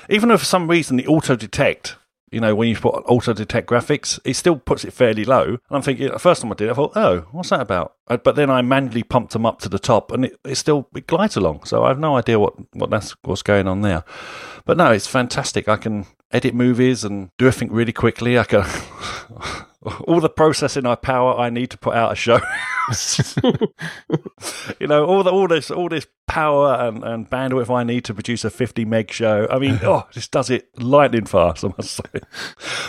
even 0.08 0.30
if 0.30 0.40
for 0.40 0.46
some 0.46 0.68
reason 0.68 0.96
the 0.96 1.06
auto 1.06 1.36
detect, 1.36 1.96
you 2.30 2.40
know, 2.40 2.54
when 2.54 2.68
you 2.68 2.76
put 2.76 3.02
auto 3.06 3.32
detect 3.32 3.68
graphics, 3.68 4.18
it 4.24 4.34
still 4.34 4.56
puts 4.56 4.84
it 4.84 4.92
fairly 4.92 5.24
low. 5.24 5.44
And 5.44 5.58
I'm 5.70 5.82
thinking, 5.82 6.08
the 6.10 6.18
first 6.18 6.42
time 6.42 6.52
I 6.52 6.54
did, 6.54 6.68
it, 6.68 6.70
I 6.70 6.74
thought, 6.74 6.92
oh, 6.96 7.26
what's 7.32 7.50
that 7.50 7.60
about? 7.60 7.94
Uh, 8.08 8.16
But 8.16 8.36
then 8.36 8.50
I 8.50 8.62
manually 8.62 9.02
pumped 9.02 9.32
them 9.32 9.46
up 9.46 9.60
to 9.60 9.68
the 9.68 9.78
top, 9.78 10.12
and 10.12 10.24
it, 10.26 10.38
it 10.44 10.54
still 10.56 10.88
it 10.94 11.06
glides 11.06 11.36
along. 11.36 11.64
So 11.64 11.84
I 11.84 11.88
have 11.88 11.98
no 11.98 12.16
idea 12.16 12.38
what 12.38 12.54
what 12.74 12.90
that's 12.90 13.14
what's 13.22 13.42
going 13.42 13.66
on 13.68 13.82
there. 13.82 14.04
But 14.64 14.76
no, 14.76 14.90
it's 14.92 15.06
fantastic. 15.06 15.68
I 15.68 15.76
can 15.76 16.06
edit 16.30 16.54
movies 16.54 17.04
and 17.04 17.30
do 17.38 17.46
everything 17.46 17.72
really 17.72 17.92
quickly. 17.92 18.38
I 18.38 18.44
can. 18.44 18.64
all 20.06 20.20
the 20.20 20.28
processing 20.28 20.86
I 20.86 20.94
power 20.94 21.38
I 21.38 21.50
need 21.50 21.70
to 21.70 21.78
put 21.78 21.94
out 21.94 22.12
a 22.12 22.14
show. 22.14 22.40
you 24.80 24.86
know, 24.86 25.04
all 25.04 25.22
the 25.22 25.30
all 25.30 25.48
this 25.48 25.70
all 25.70 25.88
this 25.88 26.06
power 26.26 26.74
and, 26.74 27.02
and 27.04 27.28
bandwidth 27.28 27.74
I 27.74 27.84
need 27.84 28.04
to 28.04 28.14
produce 28.14 28.44
a 28.44 28.50
50 28.50 28.84
meg 28.84 29.10
show. 29.10 29.46
I 29.50 29.58
mean, 29.58 29.78
oh, 29.82 30.06
this 30.14 30.28
does 30.28 30.50
it 30.50 30.68
lightning 30.80 31.26
fast, 31.26 31.64
I 31.64 31.68
must 31.76 31.96
say. 31.96 32.20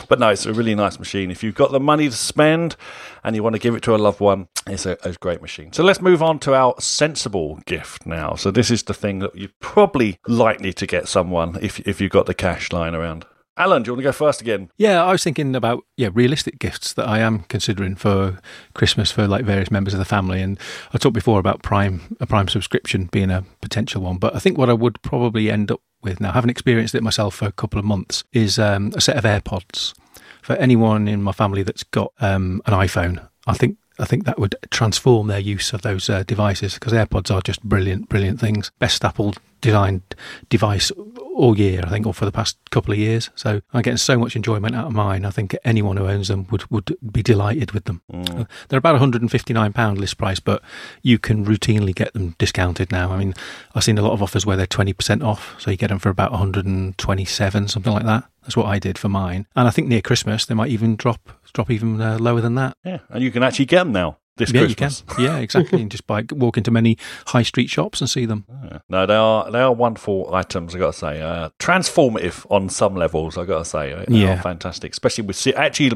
But 0.07 0.19
no, 0.19 0.29
it's 0.29 0.45
a 0.45 0.53
really 0.53 0.75
nice 0.75 0.99
machine. 0.99 1.31
If 1.31 1.43
you've 1.43 1.55
got 1.55 1.71
the 1.71 1.79
money 1.79 2.09
to 2.09 2.15
spend 2.15 2.75
and 3.23 3.35
you 3.35 3.43
want 3.43 3.55
to 3.55 3.59
give 3.59 3.75
it 3.75 3.83
to 3.83 3.95
a 3.95 3.97
loved 3.97 4.19
one, 4.19 4.47
it's 4.67 4.85
a, 4.85 4.97
a 5.03 5.13
great 5.13 5.41
machine. 5.41 5.73
So 5.73 5.83
let's 5.83 6.01
move 6.01 6.21
on 6.21 6.39
to 6.39 6.53
our 6.53 6.75
sensible 6.79 7.59
gift 7.65 8.05
now. 8.05 8.35
So 8.35 8.51
this 8.51 8.71
is 8.71 8.83
the 8.83 8.93
thing 8.93 9.19
that 9.19 9.35
you're 9.35 9.49
probably 9.59 10.19
likely 10.27 10.73
to 10.73 10.85
get 10.85 11.07
someone 11.07 11.57
if 11.61 11.79
if 11.87 11.99
you've 12.01 12.11
got 12.11 12.25
the 12.25 12.33
cash 12.33 12.71
lying 12.71 12.95
around. 12.95 13.25
Alan, 13.59 13.83
do 13.83 13.89
you 13.89 13.93
want 13.93 13.99
to 13.99 14.07
go 14.07 14.11
first 14.13 14.39
again? 14.39 14.71
Yeah, 14.77 15.03
I 15.03 15.11
was 15.11 15.21
thinking 15.21 15.53
about 15.53 15.83
yeah 15.97 16.09
realistic 16.13 16.59
gifts 16.59 16.93
that 16.93 17.05
I 17.05 17.19
am 17.19 17.39
considering 17.49 17.95
for 17.95 18.39
Christmas 18.73 19.11
for 19.11 19.27
like 19.27 19.43
various 19.43 19.69
members 19.69 19.93
of 19.93 19.99
the 19.99 20.05
family, 20.05 20.41
and 20.41 20.57
I 20.93 20.97
talked 20.97 21.13
before 21.13 21.39
about 21.39 21.61
Prime 21.61 22.15
a 22.21 22.25
Prime 22.25 22.47
subscription 22.47 23.09
being 23.11 23.29
a 23.29 23.43
potential 23.61 24.01
one. 24.01 24.17
But 24.17 24.33
I 24.33 24.39
think 24.39 24.57
what 24.57 24.69
I 24.69 24.73
would 24.73 25.01
probably 25.01 25.51
end 25.51 25.71
up 25.71 25.81
with 26.01 26.21
now, 26.21 26.31
having 26.31 26.49
experienced 26.49 26.95
it 26.95 27.03
myself 27.03 27.35
for 27.35 27.47
a 27.47 27.51
couple 27.51 27.77
of 27.77 27.83
months, 27.83 28.23
is 28.31 28.57
um, 28.57 28.93
a 28.95 29.01
set 29.01 29.17
of 29.17 29.25
AirPods 29.25 29.93
for 30.41 30.55
anyone 30.55 31.09
in 31.09 31.21
my 31.21 31.33
family 31.33 31.61
that's 31.61 31.83
got 31.83 32.13
um, 32.21 32.61
an 32.65 32.73
iPhone. 32.73 33.27
I 33.45 33.55
think 33.55 33.77
I 33.99 34.05
think 34.05 34.25
that 34.25 34.39
would 34.39 34.55
transform 34.71 35.27
their 35.27 35.39
use 35.39 35.73
of 35.73 35.81
those 35.81 36.09
uh, 36.09 36.23
devices 36.23 36.75
because 36.75 36.93
AirPods 36.93 37.33
are 37.33 37.41
just 37.41 37.61
brilliant, 37.63 38.09
brilliant 38.09 38.39
things. 38.39 38.71
Best 38.79 39.03
Apple 39.03 39.33
designed 39.61 40.01
device 40.49 40.91
all 41.35 41.57
year, 41.57 41.81
I 41.85 41.89
think, 41.89 42.05
or 42.05 42.13
for 42.13 42.25
the 42.25 42.31
past 42.31 42.57
couple 42.69 42.91
of 42.91 42.97
years. 42.97 43.29
So 43.35 43.61
I'm 43.73 43.81
getting 43.81 43.97
so 43.97 44.17
much 44.17 44.35
enjoyment 44.35 44.75
out 44.75 44.87
of 44.87 44.93
mine. 44.93 45.25
I 45.25 45.29
think 45.29 45.55
anyone 45.63 45.97
who 45.97 46.07
owns 46.07 46.27
them 46.27 46.47
would, 46.51 46.69
would 46.69 46.97
be 47.11 47.23
delighted 47.23 47.71
with 47.71 47.85
them. 47.85 48.01
Mm. 48.11 48.47
They're 48.67 48.79
about 48.79 48.99
£159 48.99 49.97
list 49.97 50.17
price, 50.17 50.39
but 50.39 50.61
you 51.01 51.17
can 51.17 51.45
routinely 51.45 51.95
get 51.95 52.13
them 52.13 52.35
discounted 52.37 52.91
now. 52.91 53.11
I 53.11 53.17
mean, 53.17 53.33
I've 53.73 53.83
seen 53.83 53.97
a 53.97 54.01
lot 54.01 54.13
of 54.13 54.21
offers 54.21 54.45
where 54.45 54.57
they're 54.57 54.67
20% 54.67 55.23
off, 55.23 55.55
so 55.59 55.71
you 55.71 55.77
get 55.77 55.89
them 55.89 55.99
for 55.99 56.09
about 56.09 56.31
127 56.31 57.67
something 57.67 57.93
like 57.93 58.05
that. 58.05 58.25
That's 58.41 58.57
what 58.57 58.65
I 58.65 58.79
did 58.79 58.97
for 58.97 59.09
mine. 59.09 59.45
And 59.55 59.67
I 59.67 59.71
think 59.71 59.87
near 59.87 60.01
Christmas, 60.01 60.45
they 60.45 60.55
might 60.55 60.71
even 60.71 60.95
drop 60.95 61.31
drop 61.53 61.71
even 61.71 61.99
uh, 62.01 62.17
lower 62.19 62.41
than 62.41 62.55
that. 62.55 62.77
Yeah, 62.83 62.99
and 63.09 63.23
you 63.23 63.31
can 63.31 63.43
actually 63.43 63.65
get 63.65 63.83
them 63.83 63.91
now 63.91 64.17
this 64.39 64.51
yeah, 64.51 64.61
Christmas. 64.61 65.03
You 65.07 65.15
can. 65.15 65.23
Yeah, 65.23 65.37
exactly. 65.37 65.81
and 65.81 65.91
just 65.91 66.07
by 66.07 66.25
walk 66.31 66.57
into 66.57 66.71
many 66.71 66.97
high 67.27 67.43
street 67.43 67.69
shops 67.69 68.01
and 68.01 68.09
see 68.09 68.25
them. 68.25 68.45
Yeah. 68.69 68.79
No, 68.87 69.05
they 69.07 69.15
are 69.15 69.49
they 69.49 69.61
are 69.61 69.73
wonderful 69.73 70.31
items. 70.33 70.75
I 70.75 70.79
got 70.79 70.93
to 70.93 70.99
say, 70.99 71.21
uh, 71.21 71.49
transformative 71.57 72.45
on 72.51 72.69
some 72.69 72.95
levels. 72.95 73.35
I 73.35 73.45
got 73.45 73.59
to 73.59 73.65
say, 73.65 73.95
they 74.07 74.15
yeah, 74.15 74.39
fantastic. 74.41 74.91
Especially 74.91 75.25
with 75.25 75.37
Siri. 75.37 75.55
actually 75.55 75.91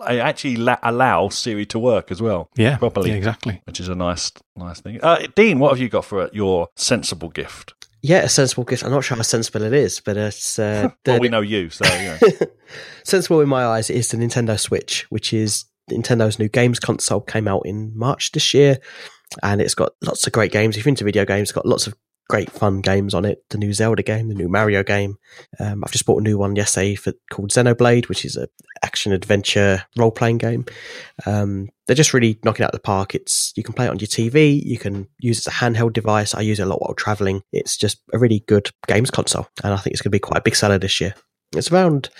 actually 0.00 0.66
allow 0.82 1.28
Siri 1.28 1.66
to 1.66 1.78
work 1.78 2.10
as 2.10 2.20
well. 2.20 2.50
Yeah, 2.56 2.78
properly. 2.78 3.10
Yeah, 3.10 3.16
exactly. 3.16 3.62
Which 3.64 3.78
is 3.78 3.88
a 3.88 3.94
nice 3.94 4.32
nice 4.56 4.80
thing. 4.80 4.98
Uh, 5.02 5.28
Dean, 5.36 5.60
what 5.60 5.70
have 5.70 5.78
you 5.78 5.88
got 5.88 6.04
for 6.04 6.28
your 6.32 6.68
sensible 6.74 7.28
gift? 7.28 7.74
Yeah, 8.06 8.18
a 8.22 8.28
sensible 8.28 8.62
gift. 8.62 8.84
I'm 8.84 8.92
not 8.92 9.02
sure 9.02 9.16
how 9.16 9.24
sensible 9.24 9.62
it 9.62 9.72
is, 9.72 9.98
but 9.98 10.16
it's. 10.16 10.60
Uh, 10.60 10.90
well, 11.06 11.18
we 11.18 11.28
know 11.28 11.40
you, 11.40 11.70
so. 11.70 11.84
Yeah. 11.84 12.18
sensible 13.02 13.40
in 13.40 13.48
my 13.48 13.66
eyes 13.66 13.90
is 13.90 14.08
the 14.10 14.16
Nintendo 14.16 14.58
Switch, 14.58 15.06
which 15.10 15.32
is 15.32 15.64
Nintendo's 15.90 16.38
new 16.38 16.48
games 16.48 16.78
console 16.78 17.20
came 17.20 17.48
out 17.48 17.62
in 17.66 17.98
March 17.98 18.30
this 18.30 18.54
year, 18.54 18.78
and 19.42 19.60
it's 19.60 19.74
got 19.74 19.94
lots 20.02 20.24
of 20.24 20.32
great 20.32 20.52
games. 20.52 20.76
If 20.76 20.84
you're 20.84 20.90
into 20.90 21.02
video 21.02 21.24
games, 21.24 21.48
it's 21.48 21.52
got 21.52 21.66
lots 21.66 21.88
of 21.88 21.94
great 22.28 22.50
fun 22.50 22.80
games 22.80 23.14
on 23.14 23.24
it. 23.24 23.44
The 23.50 23.58
new 23.58 23.72
Zelda 23.72 24.02
game, 24.02 24.28
the 24.28 24.34
new 24.34 24.48
Mario 24.48 24.82
game. 24.82 25.16
Um, 25.60 25.82
I've 25.84 25.92
just 25.92 26.06
bought 26.06 26.20
a 26.20 26.24
new 26.24 26.38
one 26.38 26.56
yesterday 26.56 26.94
for, 26.94 27.12
called 27.30 27.50
Xenoblade, 27.50 28.08
which 28.08 28.24
is 28.24 28.36
a 28.36 28.48
action 28.82 29.12
adventure 29.12 29.84
role 29.96 30.10
playing 30.10 30.38
game. 30.38 30.66
Um, 31.24 31.68
they're 31.86 31.96
just 31.96 32.14
really 32.14 32.38
knocking 32.44 32.64
out 32.64 32.72
the 32.72 32.80
park. 32.80 33.14
It's 33.14 33.52
you 33.56 33.62
can 33.62 33.74
play 33.74 33.86
it 33.86 33.90
on 33.90 33.98
your 33.98 34.08
TV, 34.08 34.60
you 34.64 34.78
can 34.78 35.08
use 35.18 35.38
it 35.38 35.46
as 35.48 35.54
a 35.54 35.56
handheld 35.56 35.92
device. 35.92 36.34
I 36.34 36.40
use 36.40 36.58
it 36.58 36.64
a 36.64 36.66
lot 36.66 36.82
while 36.82 36.94
traveling. 36.94 37.42
It's 37.52 37.76
just 37.76 38.00
a 38.12 38.18
really 38.18 38.44
good 38.46 38.70
games 38.86 39.10
console, 39.10 39.48
and 39.62 39.72
I 39.72 39.76
think 39.76 39.92
it's 39.92 40.02
going 40.02 40.10
to 40.10 40.16
be 40.16 40.20
quite 40.20 40.38
a 40.38 40.44
big 40.44 40.56
seller 40.56 40.78
this 40.78 41.00
year. 41.00 41.14
It's 41.52 41.70
around 41.70 42.10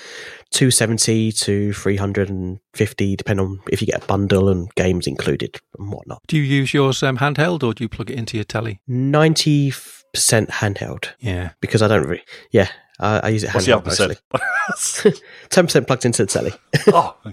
270 0.50 1.32
to 1.32 1.72
350, 1.72 3.16
depending 3.16 3.46
on 3.46 3.60
if 3.70 3.80
you 3.80 3.86
get 3.86 4.02
a 4.02 4.06
bundle 4.06 4.48
and 4.48 4.72
games 4.74 5.06
included 5.06 5.58
and 5.78 5.92
whatnot. 5.92 6.22
Do 6.28 6.36
you 6.36 6.42
use 6.42 6.72
yours 6.72 7.02
um, 7.02 7.18
handheld 7.18 7.62
or 7.62 7.74
do 7.74 7.84
you 7.84 7.88
plug 7.88 8.10
it 8.10 8.18
into 8.18 8.36
your 8.36 8.44
telly? 8.44 8.80
90% 8.88 9.72
handheld. 10.14 11.10
Yeah. 11.18 11.50
Because 11.60 11.82
I 11.82 11.88
don't 11.88 12.06
really, 12.06 12.24
yeah, 12.52 12.68
I, 12.98 13.20
I 13.20 13.28
use 13.28 13.44
it 13.44 13.54
What's 13.54 13.66
handheld 13.66 13.84
the 13.84 14.40
mostly. 14.68 15.12
Ten 15.50 15.64
percent 15.66 15.86
plugged 15.86 16.04
into 16.04 16.24
the 16.24 16.26
telly. 16.26 16.52
oh, 16.88 17.16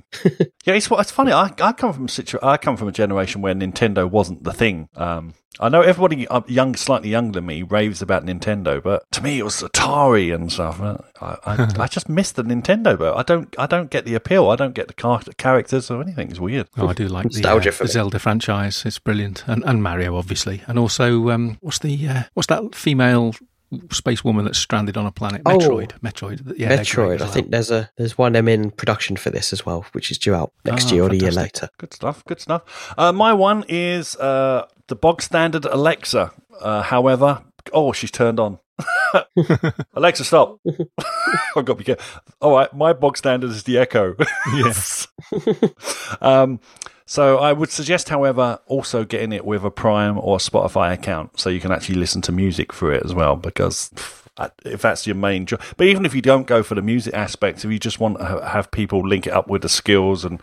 yeah. 0.65 0.73
It's, 0.73 0.89
it's 0.91 1.11
funny. 1.11 1.31
I, 1.31 1.51
I 1.61 1.71
come 1.71 1.93
from 1.93 2.05
a 2.05 2.09
situ- 2.09 2.39
I 2.41 2.57
come 2.57 2.77
from 2.77 2.87
a 2.87 2.91
generation 2.91 3.41
where 3.41 3.53
Nintendo 3.55 4.09
wasn't 4.09 4.43
the 4.43 4.53
thing. 4.53 4.89
Um, 4.95 5.33
I 5.59 5.69
know 5.69 5.81
everybody 5.81 6.27
uh, 6.27 6.41
young, 6.47 6.75
slightly 6.75 7.09
younger 7.09 7.33
than 7.33 7.45
me, 7.45 7.61
raves 7.61 8.01
about 8.01 8.25
Nintendo, 8.25 8.81
but 8.81 9.03
to 9.11 9.21
me 9.21 9.37
it 9.37 9.43
was 9.43 9.61
Atari 9.61 10.33
and 10.33 10.51
stuff. 10.51 10.81
I, 10.81 10.97
I, 11.21 11.73
I 11.79 11.87
just 11.91 12.09
miss 12.09 12.31
the 12.31 12.43
Nintendo, 12.43 12.97
but 12.97 13.15
I 13.15 13.21
don't, 13.21 13.53
I 13.59 13.67
don't 13.67 13.91
get 13.91 14.05
the 14.05 14.15
appeal. 14.15 14.49
I 14.49 14.55
don't 14.55 14.73
get 14.73 14.87
the 14.87 14.95
car- 14.95 15.21
characters 15.37 15.91
or 15.91 16.01
anything. 16.01 16.31
It's 16.31 16.39
weird. 16.39 16.67
Oh, 16.77 16.87
I 16.87 16.93
do 16.93 17.07
like 17.07 17.29
the, 17.29 17.47
uh, 17.47 17.59
the 17.59 17.87
Zelda 17.87 18.17
franchise. 18.17 18.83
It's 18.85 18.97
brilliant, 18.97 19.43
and, 19.47 19.63
and 19.63 19.83
Mario, 19.83 20.17
obviously, 20.17 20.63
and 20.65 20.79
also 20.79 21.29
um, 21.29 21.57
what's 21.61 21.79
the 21.79 22.07
uh, 22.07 22.23
what's 22.33 22.47
that 22.47 22.73
female 22.73 23.35
space 23.91 24.23
woman 24.23 24.45
that's 24.45 24.57
stranded 24.57 24.97
on 24.97 25.05
a 25.05 25.11
planet. 25.11 25.43
Metroid. 25.43 25.91
Oh, 25.93 25.99
Metroid. 25.99 26.57
Yeah, 26.57 26.77
Metroid. 26.77 27.21
I 27.21 27.27
think 27.27 27.51
there's 27.51 27.71
a 27.71 27.89
there's 27.97 28.17
one 28.17 28.35
M 28.35 28.47
in 28.47 28.71
production 28.71 29.15
for 29.15 29.29
this 29.29 29.53
as 29.53 29.65
well, 29.65 29.85
which 29.93 30.11
is 30.11 30.17
due 30.17 30.33
out 30.33 30.53
next 30.65 30.91
oh, 30.91 30.95
year 30.95 31.03
or 31.03 31.11
a 31.11 31.15
year 31.15 31.31
later. 31.31 31.69
Good 31.77 31.93
stuff. 31.93 32.23
Good 32.25 32.39
stuff. 32.39 32.93
Uh, 32.97 33.11
my 33.11 33.33
one 33.33 33.63
is 33.67 34.15
uh, 34.17 34.67
the 34.87 34.95
bog 34.95 35.21
standard 35.21 35.65
Alexa. 35.65 36.31
Uh, 36.61 36.81
however, 36.83 37.43
oh, 37.71 37.91
she's 37.93 38.11
turned 38.11 38.39
on. 38.39 38.59
Alexa, 39.93 40.23
stop! 40.23 40.59
I've 41.55 41.65
got 41.65 41.73
to 41.73 41.75
be 41.75 41.83
careful. 41.83 42.21
All 42.41 42.53
right, 42.53 42.73
my 42.73 42.93
bog 42.93 43.17
standard 43.17 43.51
is 43.51 43.63
the 43.63 43.77
Echo. 43.77 44.15
yes. 44.53 45.07
um, 46.21 46.59
so 47.05 47.37
I 47.37 47.53
would 47.53 47.71
suggest, 47.71 48.09
however, 48.09 48.59
also 48.67 49.03
getting 49.03 49.31
it 49.31 49.45
with 49.45 49.63
a 49.63 49.71
Prime 49.71 50.17
or 50.17 50.37
Spotify 50.37 50.93
account 50.93 51.39
so 51.39 51.49
you 51.49 51.59
can 51.59 51.71
actually 51.71 51.95
listen 51.95 52.21
to 52.23 52.31
music 52.31 52.73
through 52.73 52.91
it 52.91 53.03
as 53.05 53.13
well 53.13 53.35
because 53.35 53.91
if 54.65 54.81
that's 54.81 55.05
your 55.05 55.15
main 55.15 55.45
job. 55.45 55.61
But 55.77 55.87
even 55.87 56.05
if 56.05 56.15
you 56.15 56.21
don't 56.21 56.47
go 56.47 56.63
for 56.63 56.75
the 56.75 56.81
music 56.81 57.13
aspect, 57.13 57.63
if 57.63 57.71
you 57.71 57.77
just 57.77 57.99
want 57.99 58.17
to 58.17 58.45
have 58.47 58.71
people 58.71 59.07
link 59.07 59.27
it 59.27 59.33
up 59.33 59.47
with 59.47 59.61
the 59.61 59.69
skills 59.69 60.25
and 60.25 60.41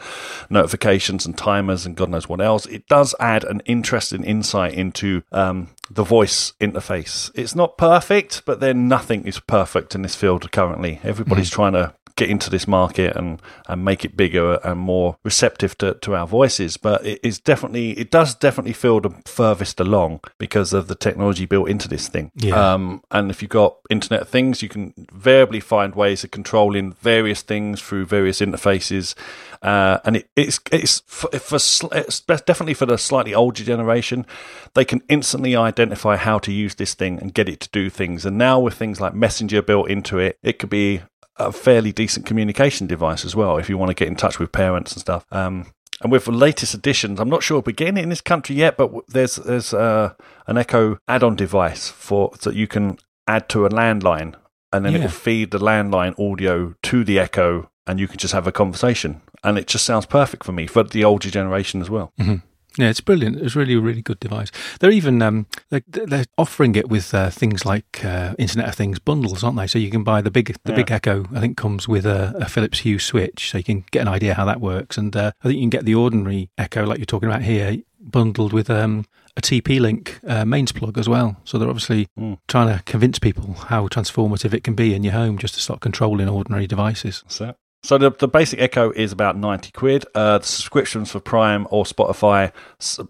notifications 0.49 1.27
and 1.27 1.37
timers 1.37 1.87
and 1.87 1.97
God 1.97 2.11
knows 2.11 2.29
what 2.29 2.41
else, 2.41 2.67
it 2.67 2.87
does 2.87 3.15
add 3.19 3.43
an 3.45 3.63
interesting 3.67 4.23
insight 4.23 4.75
into 4.75 5.23
um, 5.33 5.71
the 5.91 6.05
voice 6.05 6.53
interface. 6.61 7.31
It's 7.35 7.57
not 7.57 7.77
perfect, 7.77 8.45
but 8.45 8.61
then 8.61 8.87
nothing 8.87 9.27
is 9.27 9.41
perfect 9.41 9.95
in 9.95 10.03
this 10.03 10.15
field 10.15 10.51
currently. 10.53 11.01
Everybody's 11.03 11.51
mm. 11.51 11.55
trying 11.55 11.73
to 11.73 11.95
get 12.21 12.31
into 12.31 12.51
this 12.51 12.69
market 12.69 13.17
and, 13.17 13.41
and 13.67 13.85
make 13.85 14.05
it 14.05 14.17
bigger 14.17 14.61
and 14.63 14.79
more 14.79 15.17
receptive 15.25 15.77
to, 15.79 15.95
to 15.95 16.15
our 16.15 16.27
voices. 16.27 16.77
But 16.77 17.05
it 17.05 17.21
is 17.23 17.41
definitely, 17.41 17.93
it 17.99 18.11
does 18.11 18.35
definitely 18.35 18.75
feel 18.75 19.01
the 19.01 19.11
furthest 19.25 19.81
along 19.81 20.21
because 20.39 20.73
of 20.73 20.87
the 20.87 20.95
technology 20.95 21.47
built 21.47 21.69
into 21.69 21.89
this 21.89 22.09
thing. 22.09 22.31
Yeah. 22.37 22.75
Um, 22.75 23.03
and 23.11 23.31
if 23.31 23.41
you've 23.41 23.51
got 23.51 23.77
Internet 23.89 24.23
of 24.23 24.29
Things, 24.29 24.63
you 24.63 24.69
can 24.69 24.93
variably 25.13 25.61
find 25.61 25.95
ways 25.95 26.23
of 26.25 26.31
controlling 26.31 26.93
various 26.93 27.43
things 27.43 27.81
through 27.81 28.05
various 28.07 28.41
interfaces. 28.41 29.15
Uh, 29.63 29.99
and 30.05 30.17
it, 30.17 30.29
it's 30.37 30.59
it's 30.73 31.03
for, 31.07 31.29
for 31.39 31.57
it's 31.93 32.21
definitely 32.21 32.75
for 32.75 32.87
the 32.87 32.97
slightly 32.97 33.35
older 33.35 33.65
generation. 33.65 34.27
They 34.75 34.85
can 34.85 35.03
instantly 35.09 35.55
identify 35.55 36.17
how 36.17 36.39
to 36.41 36.53
use 36.53 36.75
this 36.77 36.95
thing 36.95 37.19
and 37.21 37.35
get 37.35 37.49
it 37.49 37.61
to 37.61 37.69
do 37.71 37.91
things. 37.91 38.25
And 38.25 38.39
now 38.39 38.59
with 38.59 38.75
things 38.75 39.01
like 39.01 39.15
Messenger 39.15 39.63
built 39.63 39.91
into 39.91 40.19
it, 40.19 40.39
it 40.43 40.59
could 40.59 40.71
be 40.71 41.03
a 41.37 41.53
fairly 41.53 41.93
decent 41.93 42.27
communication 42.27 42.87
device 42.87 43.25
as 43.25 43.35
well 43.35 43.57
if 43.57 43.69
you 43.69 43.79
want 43.79 43.91
to 43.91 43.95
get 43.95 44.09
in 44.09 44.17
touch 44.17 44.39
with 44.39 44.53
parents 44.53 44.93
and 44.93 45.01
stuff. 45.01 45.25
Um, 45.31 45.67
and 46.03 46.11
with 46.11 46.25
the 46.25 46.33
latest 46.33 46.75
editions, 46.75 47.21
I'm 47.21 47.29
not 47.29 47.43
sure 47.43 47.59
if 47.59 47.67
we're 47.67 47.73
getting 47.73 47.99
it 47.99 48.03
in 48.03 48.09
this 48.09 48.23
country 48.23 48.57
yet, 48.57 48.77
but 48.77 48.91
there's 49.09 49.37
there's 49.37 49.75
uh, 49.75 50.15
an 50.47 50.57
Echo 50.57 50.99
add-on 51.09 51.37
device 51.37 51.89
for 51.89 52.31
that 52.43 52.55
you 52.55 52.67
can 52.67 52.99
add 53.27 53.49
to 53.51 53.67
a 53.67 53.69
landline, 53.69 54.35
and 54.73 54.85
then 54.85 54.93
yeah. 54.93 54.99
it 54.99 55.03
will 55.03 55.11
feed 55.11 55.51
the 55.51 55.59
landline 55.59 56.19
audio 56.19 56.75
to 56.85 57.05
the 57.05 57.19
Echo, 57.19 57.71
and 57.87 58.01
you 58.01 58.09
can 58.09 58.19
just 58.19 58.33
have 58.33 58.47
a 58.47 58.53
conversation. 58.53 59.21
And 59.45 59.59
it 59.59 59.67
just 59.67 59.85
sounds 59.85 60.07
perfect 60.07 60.45
for 60.45 60.53
me 60.53 60.67
for 60.67 60.83
the 60.83 61.05
older 61.05 61.31
generation 61.31 61.81
as 61.81 61.91
well. 61.91 62.13
Mm-hmm. 62.19 62.47
Yeah, 62.79 62.89
it's 62.89 63.01
brilliant. 63.01 63.41
It's 63.41 63.57
really 63.57 63.75
a 63.75 63.81
really 63.81 64.03
good 64.03 64.21
device. 64.21 64.51
They're 64.79 64.93
even 64.93 65.21
um, 65.23 65.47
they're, 65.71 65.83
they're 65.87 66.27
offering 66.39 66.77
it 66.77 66.89
with 66.89 67.13
uh, 67.13 67.31
things 67.31 67.65
like 67.65 68.05
uh, 68.05 68.35
Internet 68.39 68.69
of 68.69 68.75
Things 68.77 68.99
bundles, 68.99 69.43
aren't 69.43 69.57
they? 69.57 69.67
So 69.67 69.79
you 69.79 69.91
can 69.91 70.05
buy 70.05 70.21
the 70.21 70.31
big 70.31 70.57
the 70.65 70.73
yeah. 70.73 70.77
big 70.77 70.91
Echo. 70.91 71.27
I 71.35 71.41
think 71.41 71.57
comes 71.57 71.89
with 71.89 72.07
a, 72.07 72.35
a, 72.37 72.49
Philips 72.49 72.81
Hue 72.81 72.99
switch, 72.99 73.51
so 73.51 73.59
you 73.59 73.65
can 73.65 73.85
get 73.91 74.03
an 74.03 74.09
idea 74.09 74.35
how 74.35 74.45
that 74.45 74.61
works. 74.61 74.97
And 74.97 75.15
uh, 75.17 75.33
I 75.43 75.49
think 75.49 75.57
you 75.57 75.63
can 75.63 75.71
get 75.71 75.85
the 75.85 75.95
ordinary 75.97 76.51
Echo, 76.57 76.85
like 76.85 76.99
you're 76.99 77.07
talking 77.07 77.29
about 77.29 77.43
here, 77.43 77.79
bundled 78.01 78.53
with 78.53 78.71
um, 78.71 79.05
a 79.37 79.41
TP 79.41 79.81
Link 79.81 80.21
uh, 80.27 80.45
mains 80.45 80.73
plug 80.73 80.97
as 80.97 81.09
well. 81.09 81.37
So 81.45 81.59
they're 81.59 81.69
obviously 81.69 82.09
mm. 82.19 82.39
trying 82.49 82.77
to 82.77 82.83
convince 82.85 83.19
people 83.19 83.55
how 83.55 83.89
transformative 83.89 84.55
it 84.55 84.65
can 84.65 84.75
be 84.75 84.95
in 84.95 85.03
your 85.03 85.15
home 85.15 85.39
just 85.39 85.55
to 85.55 85.61
start 85.61 85.81
controlling 85.81 86.29
ordinary 86.29 86.67
devices. 86.67 87.25
So 87.27 87.55
So 87.83 87.97
the, 87.97 88.11
the 88.11 88.29
basic 88.29 88.61
Echo 88.61 88.91
is 88.91 89.11
about 89.11 89.39
90 89.39 89.71
quid. 89.73 90.05
Uh, 90.15 90.39
the 90.39 90.45
subscriptions 90.45 91.11
for 91.11 91.19
Prime 91.19 91.67
or 91.71 91.85
Spotify, 91.85 92.53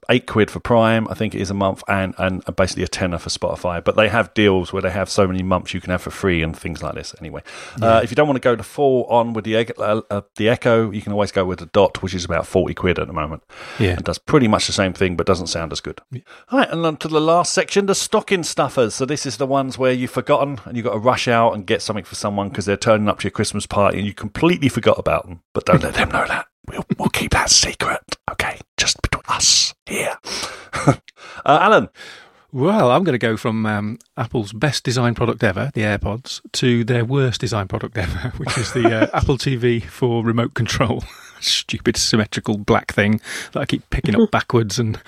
8 0.09 0.27
quid 0.27 0.49
for 0.49 0.61
Prime, 0.61 1.09
I 1.09 1.15
think 1.15 1.35
it 1.35 1.41
is 1.41 1.51
a 1.51 1.55
month, 1.55 1.83
and, 1.89 2.15
and 2.19 2.45
basically 2.55 2.85
a 2.85 2.89
tenner 2.89 3.19
for 3.19 3.31
Spotify. 3.31 3.83
But 3.83 3.97
they 3.97 4.09
have 4.09 4.33
deals 4.33 4.73
where 4.73 4.81
they 4.81 4.91
have 4.91 5.11
so 5.11 5.27
many 5.27 5.43
months 5.43 5.75
you 5.75 5.81
can 5.81 5.91
have 5.91 6.03
for 6.03 6.13
free 6.13 6.41
and 6.41 6.57
things 6.57 6.85
like 6.85 6.95
this 6.95 7.15
anyway. 7.19 7.43
Uh, 7.83 8.01
if 8.05 8.11
you 8.11 8.15
don't 8.15 8.29
want 8.29 8.37
to 8.37 8.41
go 8.41 8.55
to 8.55 8.63
full 8.63 9.05
on 9.07 9.33
with 9.33 9.45
the, 9.45 9.57
uh, 9.57 10.03
uh, 10.09 10.21
the 10.37 10.49
Echo, 10.49 10.93
you 10.93 11.03
can 11.03 11.13
always 11.13 11.33
go 11.33 11.45
with 11.45 11.59
the 11.59 11.67
Dot, 11.67 12.01
which 12.01 12.15
is 12.15 12.25
about 12.25 12.47
40 12.47 12.73
quid 12.75 13.01
at 13.01 13.09
the 13.09 13.13
moment. 13.13 13.43
Yeah. 13.81 13.95
And 13.95 14.05
does 14.05 14.19
pretty 14.19 14.47
much 14.47 14.69
the 14.69 14.73
same 14.73 14.93
thing, 14.93 15.17
but 15.17 15.27
doesn't 15.27 15.49
sound 15.49 15.73
as 15.73 15.81
good. 15.81 16.01
All 16.13 16.59
right, 16.61 16.71
and 16.71 16.87
on 16.87 16.97
to 16.99 17.09
the 17.09 17.21
last 17.21 17.53
section, 17.53 17.87
the 17.87 17.95
stocking 17.97 18.45
stuffers. 18.45 18.95
So 18.95 19.05
this 19.05 19.27
is 19.27 19.37
the 19.39 19.47
ones 19.47 19.79
where 19.79 19.93
you've 19.93 20.13
forgotten 20.13 20.61
and 20.65 20.77
you've 20.77 20.87
got 20.87 20.93
to 20.93 20.99
rush 20.99 21.27
out 21.27 21.55
and 21.55 21.67
get 21.67 21.83
something 21.83 22.05
for 22.05 22.15
someone 22.15 22.51
because 22.51 22.67
they're 22.67 22.77
turning 22.77 23.09
up 23.09 23.19
to 23.21 23.25
your 23.25 23.33
Christmas 23.33 23.67
party 23.67 23.99
and 23.99 24.07
you 24.07 24.15
completely 24.15 24.60
forgot 24.69 24.99
about 24.99 25.27
them. 25.27 25.43
But 25.55 25.65
don't 25.65 25.83
let 25.83 25.95
them 25.95 26.11
know 26.11 26.27
that. 26.27 26.47
We'll, 26.69 26.85
we'll 26.99 27.09
keep 27.09 27.33
that 27.33 27.51
secret, 27.51 28.01
okay? 28.31 28.59
Just 28.77 29.01
between 29.03 29.23
us 29.29 29.75
here. 29.87 30.17
uh, 30.87 30.99
Alan, 31.45 31.89
Well, 32.53 32.91
I'm 32.91 33.05
going 33.05 33.15
to 33.15 33.19
go 33.19 33.37
from 33.37 33.65
um, 33.65 33.99
Apple's 34.17 34.53
best 34.53 34.83
design 34.83 35.15
product 35.15 35.45
ever, 35.45 35.71
the 35.75 35.83
AirPods, 35.83 36.41
to 36.55 36.83
their 36.83 37.05
worst 37.05 37.41
design 37.41 37.69
product 37.69 37.97
ever, 37.97 38.31
which 38.39 38.59
is 38.59 38.73
the 38.73 39.03
uh, 39.03 39.07
Apple 39.17 39.39
TV 39.39 39.85
for 39.85 40.25
remote 40.25 40.55
control. 40.55 41.05
Stupid 41.41 41.97
symmetrical 41.97 42.59
black 42.59 42.93
thing 42.93 43.21
that 43.53 43.61
I 43.61 43.67
keep 43.67 43.89
picking 43.91 44.21
up 44.21 44.31
backwards 44.33 44.81
and 44.81 45.01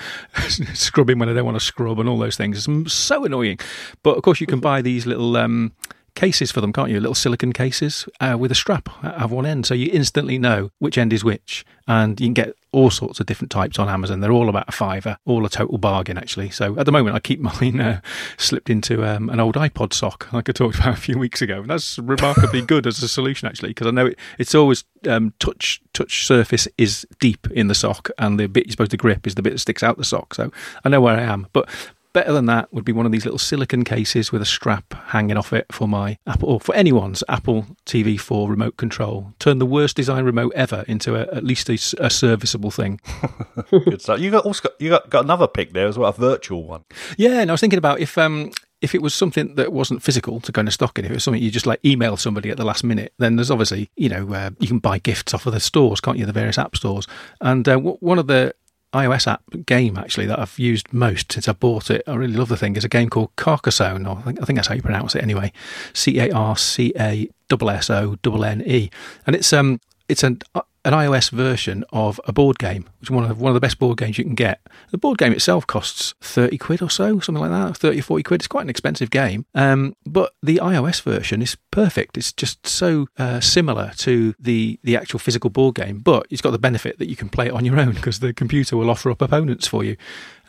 scrubbing 0.73 1.19
when 1.19 1.29
I 1.29 1.33
don't 1.33 1.45
want 1.45 1.59
to 1.59 1.65
scrub 1.65 1.99
and 1.99 2.09
all 2.09 2.19
those 2.19 2.37
things. 2.37 2.67
It's 2.67 2.93
so 2.93 3.25
annoying. 3.25 3.59
But 4.05 4.17
of 4.17 4.23
course, 4.23 4.41
you 4.41 4.47
can 4.47 4.61
buy 4.61 4.81
these 4.81 5.05
little 5.05 5.37
um, 5.37 5.73
cases 6.15 6.51
for 6.51 6.61
them, 6.61 6.73
can't 6.73 6.91
you? 6.91 7.01
Little 7.01 7.15
silicon 7.15 7.53
cases 7.53 8.09
uh, 8.21 8.37
with 8.39 8.53
a 8.53 8.55
strap 8.55 8.89
at 9.03 9.31
one 9.31 9.47
end, 9.47 9.67
so 9.67 9.75
you 9.75 9.91
instantly 9.93 10.39
know 10.39 10.71
which 10.79 10.99
end 10.99 11.13
is 11.13 11.25
which, 11.25 11.65
and 11.87 12.21
you 12.21 12.27
can 12.27 12.35
get 12.35 12.55
all 12.73 12.91
sorts 12.91 13.21
of 13.21 13.27
different 13.27 13.51
types 13.51 13.79
on 13.79 13.89
Amazon. 13.89 14.21
They're 14.21 14.33
all 14.33 14.49
about 14.49 14.69
a 14.69 14.73
fiver, 14.73 15.19
all 15.27 15.45
a 15.45 15.49
total 15.49 15.79
bargain 15.79 16.17
actually. 16.17 16.51
So 16.51 16.79
at 16.79 16.87
the 16.87 16.93
moment, 16.93 17.15
I 17.15 17.21
keep 17.21 17.41
mine 17.61 17.81
uh, 17.81 18.01
slipped 18.39 18.71
into 18.71 19.05
um, 19.05 19.29
an 19.29 19.41
old 19.41 19.57
iPod 19.57 19.93
sock, 19.93 20.33
like 20.33 20.49
I 20.49 20.53
talked 20.53 20.77
about 20.79 20.95
a 20.95 21.01
few 21.01 21.19
weeks 21.19 21.43
ago. 21.43 21.61
And 21.61 21.71
that's 21.71 21.99
remarkably 21.99 22.63
good 22.67 22.87
as 22.87 23.03
a 23.03 23.09
solution 23.09 23.49
actually, 23.49 23.71
because 23.71 23.87
I 23.87 23.91
know 23.91 24.07
it, 24.07 24.19
it's 24.39 24.55
always 24.55 24.85
um, 25.07 25.35
touch 25.39 25.81
touch 25.93 26.27
surface 26.27 26.67
is 26.79 27.07
deep 27.21 27.51
in 27.51 27.69
the 27.69 27.75
sock, 27.75 28.11
and 28.19 28.41
the 28.41 28.49
bit 28.49 28.67
you're 28.67 28.73
supposed 28.73 28.91
to 28.93 28.97
grip 28.97 29.27
is 29.27 29.35
the 29.35 29.43
bit 29.43 29.53
that 29.53 29.59
sticks 29.59 29.83
out 29.83 29.99
the 29.99 30.05
sock. 30.05 30.35
So 30.35 30.51
I 30.85 30.89
know 30.89 31.01
where 31.01 31.17
I 31.17 31.23
am, 31.23 31.47
but 31.53 31.69
Better 32.13 32.33
than 32.33 32.47
that 32.47 32.73
would 32.73 32.85
be 32.85 32.93
one 32.93 33.07
of 33.07 33.13
these 33.13 33.25
little 33.25 33.39
silicon 33.39 33.85
cases 33.85 34.31
with 34.33 34.43
a 34.43 34.47
strap 34.47 34.93
hanging 35.07 35.37
off 35.37 35.53
it 35.53 35.67
for 35.73 35.89
my 35.89 36.19
Apple, 36.27 36.51
or 36.51 36.61
for 36.61 36.75
anyone's 36.75 37.25
Apple 37.29 37.67
TV 37.87 38.21
4 38.21 38.51
remote 38.51 38.77
control. 38.77 39.33
Turn 39.39 39.59
the 39.59 39.67
worst 39.67 39.97
design 39.97 40.25
remote 40.25 40.53
ever 40.55 40.85
into 40.87 41.17
a, 41.17 41.23
at 41.35 41.45
least 41.45 41.71
a 41.71 42.11
serviceable 42.11 42.71
thing. 42.71 43.01
good 43.71 44.03
stuff. 44.03 44.21
You 44.21 44.31
got 44.31 44.45
also 44.45 44.69
got, 44.69 44.81
you 44.81 44.91
got, 44.91 45.09
got 45.09 45.25
another 45.25 45.49
pick 45.49 45.73
there 45.73 45.87
as 45.87 45.99
well, 45.99 46.11
a 46.11 46.13
virtual 46.13 46.65
one. 46.65 46.85
Yeah, 47.17 47.41
and 47.41 47.51
I 47.51 47.55
was 47.55 47.61
thinking 47.61 47.79
about 47.79 48.01
if 48.01 48.19
um 48.19 48.51
if 48.83 48.97
it 48.97 49.01
was 49.01 49.15
something 49.15 49.55
that 49.55 49.73
wasn't 49.73 50.03
physical 50.03 50.41
to 50.41 50.51
go 50.51 50.61
in 50.61 50.67
a 50.67 50.71
stocking, 50.73 51.05
if 51.05 51.11
it 51.13 51.15
was 51.15 51.25
something 51.25 51.41
you 51.43 51.53
just 51.53 51.67
like 51.67 51.79
email 51.85 52.17
somebody 52.17 52.51
at 52.51 52.57
the 52.57 52.65
last 52.65 52.83
minute, 52.83 53.15
then 53.17 53.37
there's 53.37 53.51
obviously 53.51 53.89
you 53.97 54.09
know 54.09 54.35
uh, 54.35 54.51
you 54.59 54.67
can 54.69 54.81
buy 54.81 54.99
gifts 54.99 55.33
off 55.33 55.47
of 55.47 55.55
the 55.55 55.61
stores, 55.61 56.01
can't 56.01 56.19
you? 56.19 56.27
The 56.27 56.33
various 56.33 56.59
app 56.59 56.77
stores, 56.77 57.07
and 57.41 57.67
uh, 57.69 57.75
w- 57.77 57.97
one 58.01 58.19
of 58.19 58.27
the 58.27 58.55
iOS 58.93 59.27
app 59.27 59.43
game 59.67 59.97
actually 59.97 60.27
that 60.27 60.39
I've 60.39 60.59
used 60.59 60.93
most 60.93 61.33
since 61.33 61.49
I 61.49 61.53
bought 61.53 61.91
it. 61.91 62.03
I 62.07 62.15
really 62.15 62.35
love 62.35 62.49
the 62.49 62.57
thing. 62.57 62.77
It's 62.77 62.85
a 62.85 62.89
game 62.89 63.09
called 63.09 63.35
Carcassonne, 63.37 64.07
or 64.07 64.19
I 64.19 64.23
think, 64.23 64.43
I 64.43 64.45
think 64.45 64.59
that's 64.59 64.69
how 64.69 64.75
you 64.75 64.83
pronounce 64.83 65.15
it 65.15 65.23
anyway. 65.23 65.53
C 65.93 66.19
A 66.19 66.31
R 66.31 66.57
C 66.57 66.93
A 66.99 67.29
S 67.71 67.91
O 67.91 68.17
N 68.45 68.63
E, 68.67 68.91
and 69.27 69.37
it's 69.37 69.53
um 69.53 69.81
it's 70.09 70.23
an 70.23 70.41
an 70.85 70.93
iOS 70.93 71.31
version 71.31 71.85
of 71.93 72.21
a 72.25 72.33
board 72.33 72.59
game, 72.59 72.89
which 72.99 73.09
is 73.09 73.11
one 73.11 73.31
of 73.31 73.41
one 73.41 73.51
of 73.51 73.55
the 73.55 73.61
best 73.61 73.79
board 73.79 73.99
games 73.99 74.19
you 74.19 74.25
can 74.25 74.35
get. 74.35 74.61
The 74.91 74.99
board 74.99 75.19
game 75.19 75.33
itself 75.33 75.67
costs 75.67 76.15
thirty 76.21 76.59
quid 76.59 76.83
or 76.83 76.91
so, 76.91 77.21
something 77.21 77.41
like 77.41 77.51
that, 77.51 77.77
thirty 77.77 78.01
or 78.01 78.03
forty 78.03 78.23
quid. 78.23 78.41
It's 78.41 78.49
quite 78.49 78.63
an 78.63 78.71
expensive 78.71 79.11
game, 79.11 79.47
um, 79.55 79.95
but 80.05 80.35
the 80.43 80.57
iOS 80.57 81.01
version 81.03 81.41
is 81.43 81.57
perfect. 81.71 82.19
It's 82.19 82.33
just 82.33 82.67
so 82.67 83.07
uh, 83.19 83.41
similar 83.41 83.93
to 83.99 84.35
the 84.39 84.79
the 84.83 84.97
actual 84.97 85.19
physical 85.19 85.51
board 85.51 85.77
game, 85.77 85.99
but 85.99 86.27
it's 86.31 86.43
got 86.43 86.51
the 86.51 86.59
benefit 86.59 86.99
that 86.99 87.09
you 87.09 87.17
can 87.17 87.29
play 87.29 87.47
it 87.47 87.53
on 87.53 87.65
your 87.65 87.79
own 87.79 87.93
because 87.93 88.19
the 88.19 88.33
computer 88.33 88.77
will 88.77 88.91
offer 88.91 89.11
up 89.11 89.23
opponents 89.23 89.67
for 89.67 89.85
you. 89.85 89.97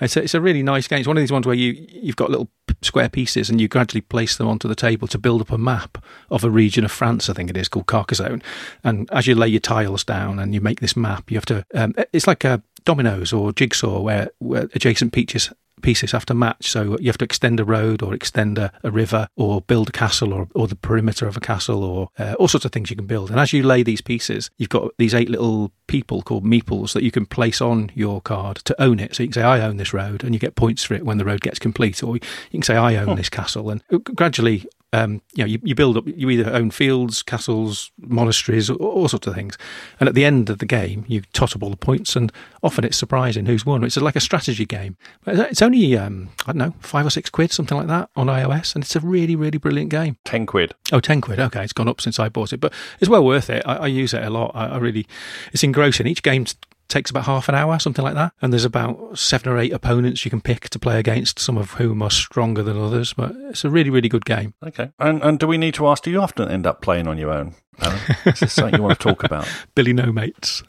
It's 0.02 0.18
a, 0.18 0.24
it's 0.24 0.34
a 0.34 0.41
really 0.41 0.64
nice 0.64 0.88
game. 0.88 1.00
It's 1.00 1.08
one 1.08 1.18
of 1.18 1.22
these 1.22 1.32
ones 1.32 1.46
where 1.46 1.56
you 1.56 1.86
you've 1.89 2.16
got 2.16 2.30
little 2.30 2.50
square 2.82 3.10
pieces 3.10 3.50
and 3.50 3.62
you 3.62 3.68
gradually 3.68 4.02
place 4.02 4.36
them 4.38 4.48
onto 4.48 4.68
the 4.68 4.76
table 4.76 5.08
to 5.08 5.18
build 5.18 5.41
up 5.41 5.52
a 5.52 5.58
map 5.58 6.04
of 6.30 6.44
a 6.44 6.50
region 6.50 6.84
of 6.84 6.91
France. 6.91 7.30
I 7.30 7.34
think 7.34 7.50
it 7.50 7.58
is 7.58 7.70
called 7.70 7.88
Carcassonne. 7.88 8.41
And 8.84 9.10
as 9.12 9.28
you 9.28 9.36
lay 9.36 9.48
your 9.48 9.60
tiles 9.60 10.04
down 10.04 10.39
and 10.39 10.54
you 10.54 10.62
make 10.62 10.80
this 10.80 10.96
map, 10.96 11.32
you 11.32 11.38
have 11.38 11.46
to. 11.46 11.66
Um, 11.74 11.94
it's 12.12 12.28
like 12.28 12.44
a 12.44 12.62
dominoes 12.86 13.32
or 13.32 13.54
jigsaw 13.54 14.02
where, 14.02 14.30
where 14.39 14.70
adjacent 14.74 15.14
pieces 15.14 15.52
pieces 15.84 16.11
have 16.11 16.25
to 16.25 16.34
match. 16.34 16.71
So 16.71 16.97
you 16.99 17.07
have 17.07 17.19
to 17.19 17.25
extend 17.25 17.59
a 17.59 17.65
road 17.65 18.01
or 18.01 18.15
extend 18.15 18.57
a, 18.57 18.71
a 18.84 18.89
river 18.89 19.27
or 19.36 19.61
build 19.61 19.89
a 19.89 19.91
castle 19.91 20.34
or, 20.34 20.47
or 20.55 20.67
the 20.67 20.75
perimeter 20.75 21.27
of 21.27 21.38
a 21.38 21.39
castle 21.39 21.84
or 21.84 22.09
uh, 22.17 22.34
all 22.39 22.47
sorts 22.47 22.65
of 22.65 22.71
things 22.71 22.89
you 22.89 22.95
can 22.95 23.05
build. 23.05 23.29
And 23.29 23.39
as 23.39 23.53
you 23.53 23.61
lay 23.61 23.84
these 23.84 24.01
pieces, 24.01 24.49
you've 24.57 24.69
got 24.69 24.91
these 24.97 25.13
eight 25.13 25.29
little 25.29 25.71
people 25.86 26.23
called 26.23 26.43
meeples 26.43 26.93
that 26.93 27.03
you 27.03 27.11
can 27.11 27.27
place 27.27 27.61
on 27.61 27.91
your 27.93 28.21
card 28.21 28.57
to 28.57 28.81
own 28.81 28.99
it. 28.99 29.15
So 29.15 29.21
you 29.21 29.29
can 29.29 29.34
say, 29.34 29.43
I 29.43 29.61
own 29.61 29.77
this 29.77 29.93
road, 29.93 30.23
and 30.23 30.34
you 30.34 30.39
get 30.39 30.55
points 30.55 30.84
for 30.84 30.95
it 30.95 31.05
when 31.05 31.17
the 31.19 31.25
road 31.25 31.41
gets 31.41 31.59
complete. 31.59 32.01
Or 32.01 32.15
you 32.15 32.21
can 32.51 32.63
say, 32.63 32.75
I 32.75 32.95
own 32.95 33.15
this 33.15 33.29
castle. 33.29 33.69
And 33.69 33.84
gradually, 34.15 34.65
um, 34.94 35.22
you 35.34 35.44
know, 35.44 35.48
you, 35.48 35.60
you 35.64 35.74
build 35.74 35.98
up, 35.98 36.06
you 36.08 36.30
either 36.30 36.54
own 36.54 36.70
fields, 36.70 37.24
castles, 37.24 37.91
monasteries, 38.00 38.70
all, 38.70 38.78
all 38.78 39.08
sorts 39.08 39.26
of 39.26 39.34
things. 39.34 39.58
And 40.00 40.08
at 40.08 40.14
the 40.14 40.24
end 40.24 40.52
of 40.52 40.60
the 40.60 40.68
game, 40.68 41.04
you 41.08 41.22
tot 41.34 41.56
up 41.56 41.64
all 41.64 41.72
the 41.72 41.76
points, 41.76 42.16
and 42.16 42.32
often 42.62 42.86
it's 42.86 42.96
surprising 42.96 43.48
who's 43.48 43.66
won. 43.66 43.84
It's 43.84 43.98
like 43.98 44.16
a 44.16 44.22
strategy 44.22 44.66
game. 44.66 44.96
But 45.24 45.39
it's 45.39 45.64
only, 45.64 45.98
um, 45.98 46.30
I 46.44 46.54
don't 46.54 46.58
know, 46.58 46.76
five 46.80 47.08
or 47.08 47.10
six 47.10 47.32
quid, 47.32 47.52
something 47.52 47.76
like 47.76 47.88
that 47.88 48.12
on 48.16 48.28
iOS, 48.28 48.76
and 48.76 48.84
it's 48.84 48.96
a 48.96 49.00
really, 49.00 49.36
really 49.36 49.58
brilliant 49.58 49.89
game. 49.89 50.18
Ten 50.26 50.46
quid. 50.46 50.76
Oh, 50.91 51.00
10 51.00 51.22
quid. 51.22 51.39
Okay, 51.39 51.64
it's 51.64 51.74
gone 51.74 51.88
up 51.88 52.00
since 52.00 52.20
I 52.20 52.30
bought 52.30 52.54
it, 52.54 52.60
but 52.60 52.72
it's 53.00 53.10
well 53.10 53.26
worth 53.26 53.50
it. 53.50 53.64
I, 53.66 53.78
I 53.78 53.88
use 53.88 54.14
it 54.14 54.24
a 54.24 54.30
lot. 54.30 54.52
I, 54.54 54.68
I 54.68 54.78
really, 54.78 55.08
it's 55.52 55.64
engrossing. 55.64 56.06
Each 56.06 56.22
game 56.22 56.46
t- 56.46 56.56
takes 56.94 57.10
about 57.10 57.26
half 57.26 57.50
an 57.50 57.56
hour, 57.56 57.78
something 57.80 58.04
like 58.04 58.14
that. 58.14 58.34
And 58.41 58.54
there's 58.54 58.66
about 58.66 59.18
seven 59.18 59.52
or 59.52 59.58
eight 59.58 59.74
opponents 59.74 60.24
you 60.24 60.32
can 60.32 60.41
pick 60.41 60.70
to 60.70 60.80
play 60.80 61.00
against, 61.00 61.39
some 61.39 61.58
of 61.58 61.72
whom 61.72 62.02
are 62.02 62.12
stronger 62.12 62.64
than 62.64 62.78
others. 62.78 63.14
But 63.14 63.34
it's 63.50 63.66
a 63.66 63.70
really, 63.70 63.89
really 63.89 64.10
good 64.10 64.26
game. 64.26 64.54
Okay. 64.66 64.91
And 65.00 65.22
and 65.24 65.39
do 65.39 65.48
we 65.48 65.58
need 65.58 65.74
to 65.76 65.88
ask? 65.88 66.04
Do 66.04 66.12
you 66.12 66.22
often 66.22 66.50
end 66.50 66.66
up 66.66 66.82
playing 66.82 67.08
on 67.08 67.18
your 67.18 67.32
own? 67.32 67.56
Alan? 67.80 68.00
Is 68.26 68.39
this 68.39 68.54
something 68.54 68.76
you 68.76 68.84
want 68.84 69.00
to 69.00 69.04
talk 69.04 69.24
about? 69.24 69.48
Billy 69.76 69.94
No 69.94 70.12
Mates. 70.12 70.64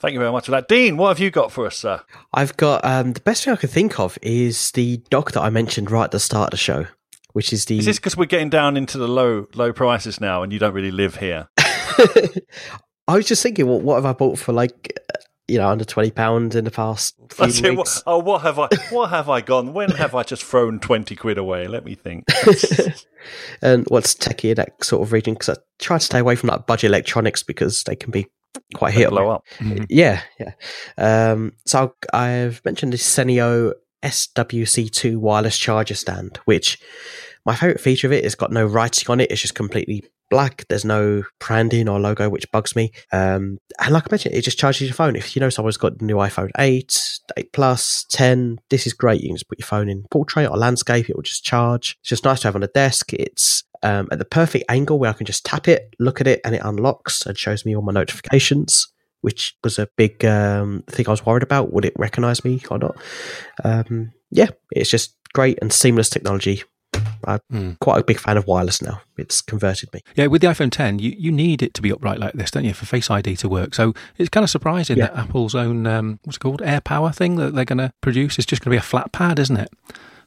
Thank 0.00 0.14
you 0.14 0.18
very 0.18 0.32
much 0.32 0.46
for 0.46 0.50
that, 0.50 0.66
Dean. 0.68 0.96
What 0.96 1.08
have 1.08 1.20
you 1.20 1.30
got 1.30 1.52
for 1.52 1.66
us, 1.66 1.76
sir? 1.76 2.02
I've 2.32 2.56
got 2.56 2.84
um, 2.84 3.12
the 3.12 3.20
best 3.20 3.44
thing 3.44 3.52
I 3.52 3.56
can 3.56 3.68
think 3.68 4.00
of 4.00 4.18
is 4.20 4.72
the 4.72 4.98
dock 5.10 5.32
that 5.32 5.42
I 5.42 5.50
mentioned 5.50 5.90
right 5.90 6.04
at 6.04 6.10
the 6.10 6.18
start 6.18 6.48
of 6.48 6.50
the 6.52 6.56
show, 6.56 6.86
which 7.32 7.52
is 7.52 7.66
the. 7.66 7.78
Is 7.78 7.84
this 7.86 7.98
because 7.98 8.16
we're 8.16 8.24
getting 8.26 8.50
down 8.50 8.76
into 8.76 8.98
the 8.98 9.08
low 9.08 9.46
low 9.54 9.72
prices 9.72 10.20
now, 10.20 10.42
and 10.42 10.52
you 10.52 10.58
don't 10.58 10.74
really 10.74 10.90
live 10.90 11.16
here? 11.16 11.48
I 13.06 13.16
was 13.16 13.26
just 13.26 13.42
thinking, 13.42 13.66
what 13.66 13.82
what 13.82 13.96
have 13.96 14.06
I 14.06 14.12
bought 14.12 14.38
for 14.38 14.52
like, 14.52 14.98
uh, 15.14 15.18
you 15.46 15.58
know, 15.58 15.68
under 15.68 15.84
twenty 15.84 16.10
pounds 16.10 16.56
in 16.56 16.64
the 16.64 16.70
past 16.70 17.14
few 17.30 17.46
That's 17.46 17.60
weeks? 17.60 17.76
What, 17.76 18.02
oh, 18.06 18.18
what 18.18 18.42
have 18.42 18.58
I? 18.58 18.68
What 18.90 19.10
have 19.10 19.28
I 19.28 19.40
gone? 19.40 19.72
When 19.74 19.90
have 19.90 20.14
I 20.14 20.22
just 20.22 20.42
thrown 20.42 20.80
twenty 20.80 21.16
quid 21.16 21.38
away? 21.38 21.66
Let 21.66 21.84
me 21.84 21.94
think. 21.94 22.24
and 23.62 23.84
what's 23.88 24.14
techie 24.14 24.50
in 24.50 24.56
that 24.56 24.82
sort 24.82 25.02
of 25.02 25.12
region? 25.12 25.34
Because 25.34 25.50
I 25.50 25.56
try 25.78 25.98
to 25.98 26.04
stay 26.04 26.18
away 26.18 26.36
from 26.36 26.48
like 26.48 26.66
budget 26.66 26.88
electronics 26.88 27.42
because 27.42 27.84
they 27.84 27.96
can 27.96 28.10
be 28.10 28.26
quite 28.74 28.94
hit. 28.94 29.10
blow 29.10 29.30
up. 29.30 29.44
Yeah, 29.88 30.22
yeah. 30.38 30.52
Um, 30.96 31.52
so 31.66 31.94
I've 32.12 32.64
mentioned 32.64 32.92
this 32.92 33.04
Seneo 33.04 33.72
SWC2 34.02 35.16
wireless 35.16 35.58
charger 35.58 35.94
stand, 35.94 36.38
which 36.44 36.78
my 37.44 37.54
favorite 37.54 37.80
feature 37.80 38.06
of 38.06 38.12
it 38.12 38.24
is 38.24 38.34
got 38.34 38.52
no 38.52 38.64
writing 38.64 39.06
on 39.10 39.20
it. 39.20 39.30
It's 39.30 39.42
just 39.42 39.54
completely 39.54 40.04
black. 40.34 40.64
There's 40.68 40.84
no 40.84 41.22
branding 41.38 41.88
or 41.88 42.00
logo, 42.00 42.28
which 42.28 42.50
bugs 42.50 42.74
me. 42.74 42.90
Um, 43.12 43.58
and 43.78 43.92
like 43.92 44.02
I 44.02 44.08
mentioned, 44.10 44.34
it 44.34 44.42
just 44.42 44.58
charges 44.58 44.88
your 44.88 44.94
phone. 44.94 45.14
If 45.14 45.36
you 45.36 45.40
know 45.40 45.48
someone's 45.48 45.76
got 45.76 46.00
the 46.00 46.04
new 46.04 46.16
iPhone 46.16 46.50
8, 46.58 47.20
8 47.36 47.52
Plus, 47.52 48.04
10, 48.10 48.58
this 48.68 48.84
is 48.84 48.92
great. 48.92 49.20
You 49.20 49.28
can 49.28 49.36
just 49.36 49.48
put 49.48 49.60
your 49.60 49.66
phone 49.66 49.88
in 49.88 50.04
portrait 50.10 50.50
or 50.50 50.56
landscape. 50.56 51.08
It 51.08 51.14
will 51.14 51.22
just 51.22 51.44
charge. 51.44 51.96
It's 52.00 52.08
just 52.08 52.24
nice 52.24 52.40
to 52.40 52.48
have 52.48 52.56
on 52.56 52.62
the 52.62 52.66
desk. 52.66 53.12
It's 53.12 53.62
um, 53.84 54.08
at 54.10 54.18
the 54.18 54.24
perfect 54.24 54.64
angle 54.68 54.98
where 54.98 55.10
I 55.10 55.12
can 55.12 55.24
just 55.24 55.46
tap 55.46 55.68
it, 55.68 55.94
look 56.00 56.20
at 56.20 56.26
it, 56.26 56.40
and 56.44 56.52
it 56.52 56.62
unlocks 56.64 57.24
and 57.24 57.38
shows 57.38 57.64
me 57.64 57.76
all 57.76 57.82
my 57.82 57.92
notifications 57.92 58.88
which 59.20 59.56
was 59.64 59.78
a 59.78 59.88
big 59.96 60.22
um, 60.22 60.84
thing 60.86 61.08
I 61.08 61.10
was 61.10 61.24
worried 61.24 61.42
about. 61.42 61.72
Would 61.72 61.86
it 61.86 61.94
recognize 61.96 62.44
me 62.44 62.60
or 62.70 62.76
not? 62.76 62.94
Um, 63.64 64.12
yeah, 64.30 64.50
it's 64.70 64.90
just 64.90 65.16
great 65.32 65.58
and 65.62 65.72
seamless 65.72 66.10
technology. 66.10 66.62
I'm 67.28 67.40
Mm. 67.52 67.78
quite 67.80 68.00
a 68.00 68.04
big 68.04 68.18
fan 68.18 68.36
of 68.36 68.46
wireless 68.46 68.80
now. 68.82 69.00
It's 69.16 69.40
converted 69.40 69.92
me. 69.92 70.00
Yeah, 70.16 70.26
with 70.26 70.40
the 70.42 70.48
iPhone 70.48 70.70
10, 70.70 70.98
you, 70.98 71.14
you 71.18 71.30
need 71.32 71.62
it 71.62 71.74
to 71.74 71.82
be 71.82 71.90
upright 71.92 72.18
like 72.18 72.32
this, 72.34 72.50
don't 72.50 72.64
you, 72.64 72.72
for 72.74 72.86
Face 72.86 73.10
ID 73.10 73.36
to 73.36 73.48
work? 73.48 73.74
So 73.74 73.94
it's 74.18 74.28
kind 74.30 74.44
of 74.44 74.50
surprising 74.50 74.96
Yeah. 74.98 75.06
that 75.08 75.16
Apple's 75.18 75.54
own, 75.54 75.86
um, 75.86 76.18
what's 76.24 76.36
it 76.36 76.40
called, 76.40 76.60
AirPower 76.62 77.14
thing 77.14 77.36
that 77.36 77.54
they're 77.54 77.64
going 77.64 77.78
to 77.78 77.92
produce 78.00 78.38
is 78.38 78.46
just 78.46 78.62
going 78.62 78.70
to 78.70 78.74
be 78.74 78.78
a 78.78 78.82
flat 78.82 79.12
pad, 79.12 79.38
isn't 79.38 79.56
it? 79.56 79.68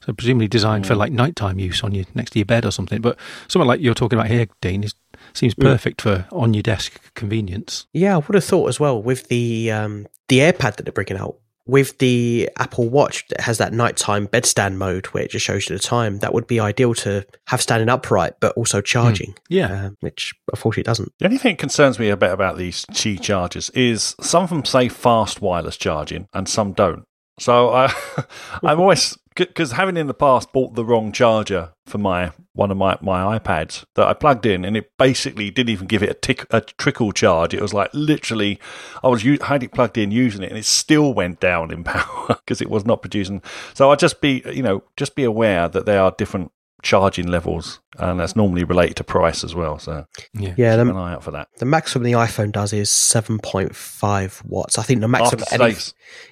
So 0.06 0.14
presumably 0.14 0.48
designed 0.48 0.88
for 0.88 0.96
like 0.96 1.12
nighttime 1.12 1.60
use 1.60 1.84
on 1.84 1.94
your 1.94 2.06
next 2.16 2.32
to 2.32 2.40
your 2.40 2.46
bed 2.46 2.66
or 2.66 2.72
something. 2.72 3.02
But 3.02 3.18
something 3.50 3.68
like 3.68 3.82
you're 3.82 3.94
talking 3.96 4.18
about 4.18 4.30
here, 4.32 4.46
Dean, 4.62 4.84
is 4.84 4.94
seems 5.34 5.54
perfect 5.56 6.02
for 6.02 6.26
on 6.32 6.54
your 6.54 6.64
desk 6.64 7.14
convenience. 7.16 7.88
Yeah, 7.94 8.14
I 8.16 8.18
would 8.20 8.36
have 8.36 8.44
thought 8.46 8.70
as 8.70 8.80
well 8.80 9.02
with 9.02 9.28
the 9.28 9.70
um, 9.72 10.08
the 10.30 10.40
AirPad 10.40 10.76
that 10.78 10.84
they're 10.84 10.94
bringing 10.94 11.18
out. 11.18 11.36
With 11.68 11.98
the 12.00 12.50
Apple 12.58 12.90
Watch 12.90 13.28
that 13.30 13.42
has 13.42 13.58
that 13.58 13.74
nighttime 13.74 14.28
bedstand 14.28 14.76
mode 14.76 15.08
where 15.08 15.24
it 15.24 15.32
just 15.32 15.46
shows 15.46 15.70
you 15.70 15.78
the 15.78 15.84
time, 15.84 16.20
that 16.20 16.34
would 16.34 16.48
be 16.48 16.60
ideal 16.60 16.94
to 16.96 17.26
have 17.48 17.62
standing 17.62 17.90
upright 17.90 18.34
but 18.40 18.56
also 18.56 18.82
charging. 18.82 19.36
Yeah. 19.50 19.86
uh, 19.88 19.90
which 20.00 20.34
unfortunately 20.52 20.82
it 20.82 20.86
doesn't. 20.86 21.14
The 21.20 21.26
only 21.26 21.38
thing 21.38 21.54
that 21.54 21.60
concerns 21.60 22.00
me 22.00 22.10
a 22.10 22.18
bit 22.18 22.32
about 22.32 22.58
these 22.58 22.86
Qi 22.88 23.20
chargers 23.20 23.70
is 23.72 24.16
some 24.22 24.44
of 24.44 24.50
them 24.50 24.66
say 24.66 24.90
fast 24.90 25.42
wireless 25.42 25.78
charging 25.78 26.28
and 26.34 26.48
some 26.48 26.74
don't. 26.74 27.06
So 27.40 27.70
I, 27.70 27.94
I'm 28.64 28.80
always 28.80 29.18
because 29.36 29.74
having 29.74 29.98
in 29.98 30.08
the 30.08 30.14
past 30.14 30.52
bought 30.52 30.74
the 30.74 30.84
wrong 30.84 31.12
charger 31.12 31.74
for 31.86 32.00
my 32.00 32.32
one 32.54 32.72
of 32.72 32.78
my, 32.78 32.98
my 33.02 33.38
iPads 33.38 33.86
that 33.94 34.08
I 34.08 34.14
plugged 34.14 34.48
in, 34.48 34.66
and 34.66 34.76
it 34.76 34.98
basically 34.98 35.52
didn't 35.52 35.70
even 35.70 35.86
give 35.86 36.02
it 36.02 36.10
a 36.10 36.16
tick 36.16 36.46
a 36.50 36.62
trickle 36.62 37.12
charge. 37.12 37.54
It 37.54 37.62
was 37.62 37.74
like 37.74 37.92
literally, 37.94 38.60
I 39.04 39.10
was 39.10 39.22
had 39.22 39.62
it 39.62 39.74
plugged 39.74 39.98
in 39.98 40.10
using 40.10 40.42
it, 40.42 40.50
and 40.50 40.58
it 40.58 40.66
still 40.66 41.14
went 41.14 41.40
down 41.40 41.72
in 41.72 41.84
power 41.86 42.28
because 42.30 42.62
it 42.62 42.70
was 42.70 42.86
not 42.86 43.02
producing. 43.02 43.42
So 43.74 43.92
I 43.92 43.96
just 43.96 44.22
be 44.22 44.42
you 44.52 44.64
know 44.64 44.84
just 44.98 45.16
be 45.16 45.24
aware 45.24 45.68
that 45.68 45.86
there 45.86 46.02
are 46.02 46.12
different 46.18 46.52
charging 46.84 47.28
levels, 47.28 47.80
and 47.98 48.20
that's 48.20 48.36
normally 48.36 48.64
related 48.64 48.96
to 48.98 49.04
price 49.04 49.44
as 49.44 49.56
well. 49.56 49.80
So 49.80 50.06
Yeah. 50.34 50.54
Yeah, 50.58 50.76
keep 50.76 50.86
the, 50.86 50.92
an 50.92 50.98
eye 50.98 51.14
out 51.14 51.24
for 51.24 51.32
that. 51.32 51.50
the 51.58 51.66
maximum 51.66 52.04
the 52.04 52.12
iPhone 52.14 52.52
does 52.52 52.72
is 52.74 52.90
seven 52.90 53.40
point 53.40 53.76
five 53.76 54.42
watts. 54.46 54.78
I 54.78 54.84
think 54.84 55.02
the 55.02 55.08
maximum 55.08 55.42
After 55.42 55.64
any, 55.64 55.76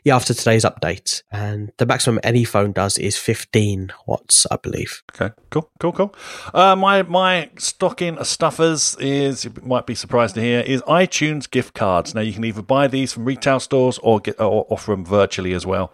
yeah 0.04 0.16
after 0.16 0.34
today's 0.34 0.64
update, 0.64 1.24
and 1.32 1.72
the 1.78 1.86
maximum 1.86 2.20
any 2.24 2.43
phone 2.43 2.72
does 2.72 2.98
is 2.98 3.18
fifteen 3.18 3.91
watts, 4.06 4.46
I 4.52 4.58
believe. 4.58 5.04
Okay, 5.16 5.34
cool, 5.50 5.70
cool, 5.80 5.91
cool. 5.91 6.16
Uh, 6.54 6.76
my 6.76 7.02
my 7.04 7.50
stocking 7.58 8.18
of 8.18 8.28
stuffers 8.28 8.96
is 9.00 9.46
you 9.46 9.54
might 9.64 9.86
be 9.88 9.96
surprised 9.96 10.36
to 10.36 10.41
hear 10.41 10.60
is 10.62 10.82
iTunes 10.84 11.50
gift 11.50 11.74
cards. 11.74 12.14
Now 12.14 12.22
you 12.22 12.34
can 12.34 12.43
either 12.46 12.62
buy 12.62 12.88
these 12.88 13.14
from 13.14 13.26
retail 13.26 13.60
stores 13.60 13.98
or 14.04 14.20
get 14.20 14.39
or 14.39 14.68
offer 14.70 14.91
them 14.91 15.04
virtually 15.06 15.54
as 15.54 15.66
well. 15.66 15.91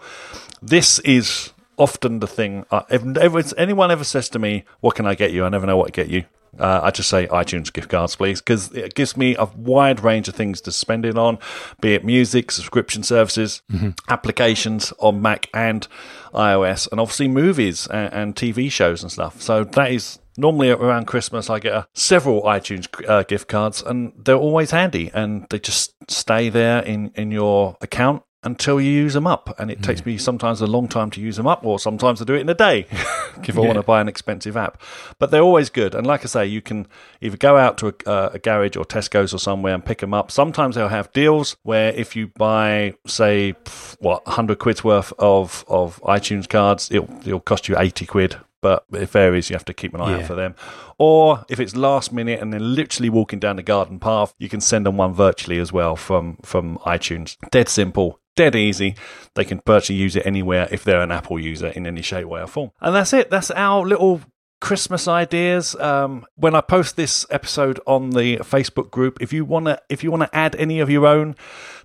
This 0.62 1.00
is 1.00 1.54
often 1.82 2.20
the 2.20 2.28
thing. 2.28 2.66
Uh, 2.70 2.84
if, 2.90 3.04
if 3.04 3.54
anyone 3.58 3.90
ever 3.90 4.04
says 4.04 4.30
to 4.30 4.40
me, 4.40 4.64
"What 4.80 4.96
can 4.96 5.06
I 5.08 5.16
get 5.16 5.32
you?" 5.32 5.44
I 5.44 5.50
never 5.50 5.66
know 5.66 5.78
what 5.78 5.88
to 5.88 5.92
get 5.92 6.10
you. 6.10 6.26
Uh, 6.60 6.82
I 6.84 6.92
just 6.92 7.10
say 7.10 7.28
iTunes 7.28 7.72
gift 7.72 7.90
cards, 7.90 8.16
please, 8.16 8.42
because 8.42 8.72
it 8.74 8.94
gives 8.94 9.16
me 9.16 9.36
a 9.38 9.46
wide 9.46 10.04
range 10.04 10.28
of 10.28 10.36
things 10.36 10.60
to 10.62 10.72
spend 10.72 11.06
it 11.06 11.18
on, 11.18 11.40
be 11.80 11.94
it 11.94 12.04
music, 12.04 12.52
subscription 12.52 13.04
services, 13.04 13.62
applications 14.10 14.92
on 15.00 15.22
Mac 15.22 15.50
and 15.54 15.88
iOS, 16.34 16.92
and 16.92 17.00
obviously 17.00 17.30
movies 17.30 17.88
and, 17.88 18.14
and 18.14 18.36
TV 18.36 18.70
shows 18.70 19.02
and 19.02 19.12
stuff. 19.12 19.42
So 19.42 19.64
that 19.64 19.92
is 19.92 20.20
normally 20.38 20.72
around 20.72 21.06
Christmas. 21.08 21.50
I 21.50 21.60
get 21.60 21.74
uh, 21.74 21.86
several 21.94 22.42
iTunes 22.44 22.88
uh, 23.10 23.24
gift 23.24 23.48
cards, 23.48 23.82
and 23.82 24.12
they're 24.18 24.36
always 24.36 24.72
handy, 24.72 25.10
and 25.14 25.48
they 25.50 25.60
just 25.60 25.94
stay 26.12 26.50
there 26.50 26.82
in 26.84 27.12
in 27.16 27.32
your 27.32 27.78
account 27.80 28.24
until 28.44 28.82
you 28.82 28.92
use 28.92 29.14
them 29.14 29.28
up. 29.28 29.54
And 29.60 29.70
it 29.70 29.84
takes 29.84 30.06
me 30.06 30.18
sometimes 30.18 30.62
a 30.62 30.68
long 30.68 30.88
time 30.88 31.12
to 31.12 31.22
use 31.22 31.38
them 31.38 31.48
up, 31.48 31.66
or 31.66 31.80
sometimes 31.80 32.22
I 32.22 32.26
do 32.26 32.34
it 32.34 32.42
in 32.42 32.50
a 32.50 32.56
day 32.56 32.88
if 33.44 33.58
I 33.58 33.62
want 33.62 33.76
to 33.76 33.84
buy 33.84 34.02
an 34.02 34.08
expensive 34.08 34.58
app. 34.58 34.82
But 35.20 35.32
they're 35.32 35.42
always 35.42 35.70
good. 35.70 35.94
And 35.94 36.08
like 36.08 36.22
I 36.22 36.26
say, 36.28 36.46
you 36.48 36.62
can 36.62 36.88
either 37.22 37.38
go 37.38 37.58
out 37.58 37.78
to 37.80 37.88
a, 37.88 38.10
uh, 38.10 38.30
a 38.34 38.40
garage 38.40 38.76
or 38.76 38.86
Tesco's 38.86 39.34
or 39.34 39.38
somewhere 39.38 39.74
and 39.74 39.86
pick 39.86 40.00
them 40.00 40.14
up. 40.14 40.32
Sometimes 40.32 40.76
they'll 40.76 40.88
have 40.88 41.12
deals 41.14 41.56
where 41.64 41.94
if 41.94 42.16
you 42.16 42.28
buy, 42.28 42.96
say, 43.06 43.52
what, 44.00 44.26
100 44.26 44.58
quid's 44.58 44.84
worth 44.84 45.14
of, 45.20 45.64
of 45.68 46.02
iTunes 46.02 46.50
cards, 46.50 46.90
it'll, 46.92 47.10
it'll 47.26 47.40
cost 47.40 47.68
you 47.70 47.78
80 47.78 48.06
quid. 48.06 48.38
But 48.62 48.86
it 48.94 49.10
varies. 49.10 49.50
You 49.50 49.56
have 49.56 49.66
to 49.66 49.74
keep 49.74 49.96
an 49.96 50.02
eye 50.02 50.20
out 50.20 50.28
for 50.28 50.36
them. 50.36 50.54
Or 51.00 51.44
if 51.50 51.60
it's 51.60 51.76
last 51.76 52.14
minute 52.14 52.40
and 52.40 52.54
they're 52.54 52.60
literally 52.60 53.10
walking 53.10 53.40
down 53.40 53.56
the 53.56 53.64
garden 53.64 53.98
path, 53.98 54.36
you 54.38 54.50
can 54.50 54.62
send 54.62 54.86
them 54.86 54.98
one 54.98 55.16
virtually 55.16 55.58
as 55.58 55.74
well 55.74 55.96
from 55.96 56.38
from 56.44 56.78
iTunes. 56.86 57.38
Dead 57.50 57.68
simple, 57.68 58.20
dead 58.36 58.56
easy. 58.56 58.96
They 59.36 59.46
can 59.46 59.62
virtually 59.66 60.00
use 60.00 60.16
it 60.16 60.26
anywhere 60.26 60.68
if 60.72 60.84
they're 60.84 61.02
an 61.02 61.12
Apple 61.12 61.40
user 61.40 61.68
in 61.68 61.86
any 61.86 62.02
shape, 62.02 62.28
way, 62.28 62.42
or 62.42 62.48
form. 62.48 62.72
And 62.82 62.96
that's 62.96 63.14
it. 63.14 63.30
That's 63.30 63.52
our 63.52 63.86
little 63.86 64.22
Christmas 64.62 65.08
ideas. 65.08 65.76
Um, 65.76 66.26
when 66.36 66.56
I 66.56 66.62
post 66.62 66.96
this 66.96 67.26
episode 67.30 67.80
on 67.88 68.12
the 68.12 68.38
Facebook 68.38 68.92
group, 68.92 69.18
if 69.20 69.34
you 69.34 69.44
wanna 69.44 69.80
if 69.90 70.04
you 70.04 70.12
wanna 70.12 70.30
add 70.32 70.56
any 70.56 70.80
of 70.80 70.90
your 70.90 71.08
own 71.08 71.36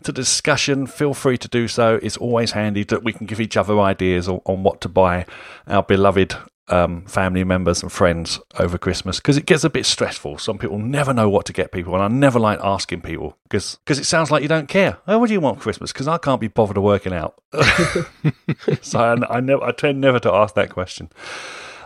to 0.05 0.12
discussion, 0.12 0.86
feel 0.86 1.14
free 1.14 1.38
to 1.38 1.49
do 1.49 1.68
so. 1.68 1.99
It's 2.03 2.18
always 2.18 2.53
handy 2.53 2.84
that 2.84 3.03
we 3.03 3.12
can 3.12 3.26
give 3.26 3.40
each 3.40 3.57
other 3.57 3.80
ideas 3.80 4.28
on, 4.28 4.40
on 4.44 4.62
what 4.62 4.80
to 4.82 4.88
buy 4.88 5.24
our 5.66 5.82
beloved 5.82 6.36
um, 6.69 7.05
family 7.07 7.45
members 7.45 7.83
and 7.83 7.93
friends 7.93 8.41
over 8.59 8.79
Christmas 8.79 9.19
because 9.19 9.37
it 9.37 9.47
gets 9.47 9.64
a 9.64 9.71
bit 9.71 9.87
stressful. 9.87 10.39
Some 10.39 10.59
people 10.59 10.79
never 10.79 11.12
know 11.12 11.29
what 11.29 11.47
to 11.47 11.53
get 11.53 11.73
people, 11.73 11.95
and 11.95 12.03
I 12.03 12.09
never 12.09 12.39
like 12.39 12.59
asking 12.62 13.03
people 13.03 13.37
because 13.45 13.79
it 13.89 14.05
sounds 14.05 14.31
like 14.31 14.43
you 14.43 14.49
don't 14.49 14.69
care. 14.69 14.99
Oh, 15.07 15.19
what 15.19 15.29
do 15.29 15.33
you 15.33 15.41
want 15.41 15.59
for 15.59 15.62
Christmas? 15.64 15.93
Because 15.93 16.09
I 16.09 16.19
can't 16.19 16.41
be 16.41 16.49
bothered 16.49 16.79
working 16.79 17.12
out. 17.12 17.41
so 18.83 18.99
I, 18.99 19.37
I, 19.37 19.41
never, 19.41 19.62
I 19.62 19.73
tend 19.73 20.01
never 20.01 20.19
to 20.21 20.33
ask 20.33 20.55
that 20.55 20.71
question. 20.71 21.11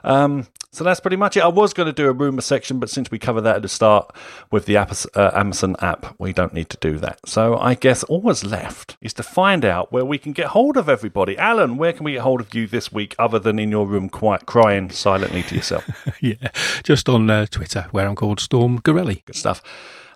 Um, 0.05 0.47
so 0.73 0.85
that's 0.85 1.01
pretty 1.01 1.17
much 1.17 1.37
it. 1.37 1.43
I 1.43 1.49
was 1.49 1.75
going 1.75 1.87
to 1.87 1.93
do 1.93 2.09
a 2.09 2.13
rumor 2.13 2.43
section, 2.43 2.79
but 2.79 2.89
since 2.89 3.11
we 3.11 3.19
covered 3.19 3.41
that 3.41 3.57
at 3.57 3.63
the 3.63 3.69
start 3.69 4.15
with 4.53 4.67
the 4.67 4.77
uh, 4.77 5.31
Amazon 5.35 5.75
app, 5.81 6.15
we 6.19 6.33
don't 6.33 6.55
need 6.55 6.71
to 6.71 6.77
do 6.81 6.97
that. 6.99 7.19
So 7.29 7.59
I 7.59 7.75
guess 7.75 8.05
all 8.05 8.21
that's 8.21 8.45
left 8.45 8.97
is 9.01 9.13
to 9.15 9.25
find 9.25 9.65
out 9.65 9.91
where 9.93 10.05
we 10.05 10.17
can 10.17 10.33
get 10.33 10.49
hold 10.49 10.77
of 10.77 10.89
everybody. 10.89 11.37
Alan, 11.37 11.77
where 11.77 11.93
can 11.93 12.05
we 12.05 12.13
get 12.13 12.21
hold 12.23 12.41
of 12.41 12.55
you 12.55 12.69
this 12.69 12.93
week 12.93 13.17
other 13.19 13.41
than 13.41 13.59
in 13.59 13.71
your 13.71 13.87
room 13.87 14.09
quite 14.09 14.47
crying 14.47 14.91
silently 14.91 15.43
to 15.43 15.57
yourself? 15.57 15.85
yeah. 16.21 16.51
Just 16.85 17.09
on 17.09 17.29
uh, 17.29 17.47
Twitter, 17.47 17.89
where 17.91 18.07
I'm 18.07 18.15
called 18.15 18.39
Storm 18.39 18.81
Gorelli. 18.81 19.25
Good 19.25 19.37
stuff. 19.37 19.63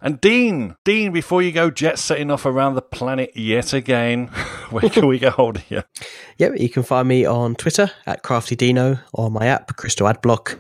And 0.01 0.21
Dean, 0.21 0.77
Dean, 0.85 1.13
before 1.13 1.43
you 1.43 1.51
go 1.51 1.71
jet 1.71 1.99
setting 1.99 2.31
off 2.31 2.45
around 2.45 2.75
the 2.75 2.83
planet 2.83 3.33
yet 3.35 3.73
again, 3.73 4.31
where 4.75 4.91
can 4.91 5.07
we 5.07 5.19
get 5.19 5.33
hold 5.33 5.57
of 5.57 5.71
you? 5.71 5.83
Yep, 6.39 6.59
you 6.59 6.69
can 6.69 6.83
find 6.83 7.07
me 7.07 7.25
on 7.25 7.55
Twitter 7.55 7.91
at 8.07 8.23
CraftyDeano 8.23 9.01
or 9.13 9.31
my 9.31 9.47
app, 9.47 9.77
Crystal 9.77 10.07
Adblock, 10.07 10.59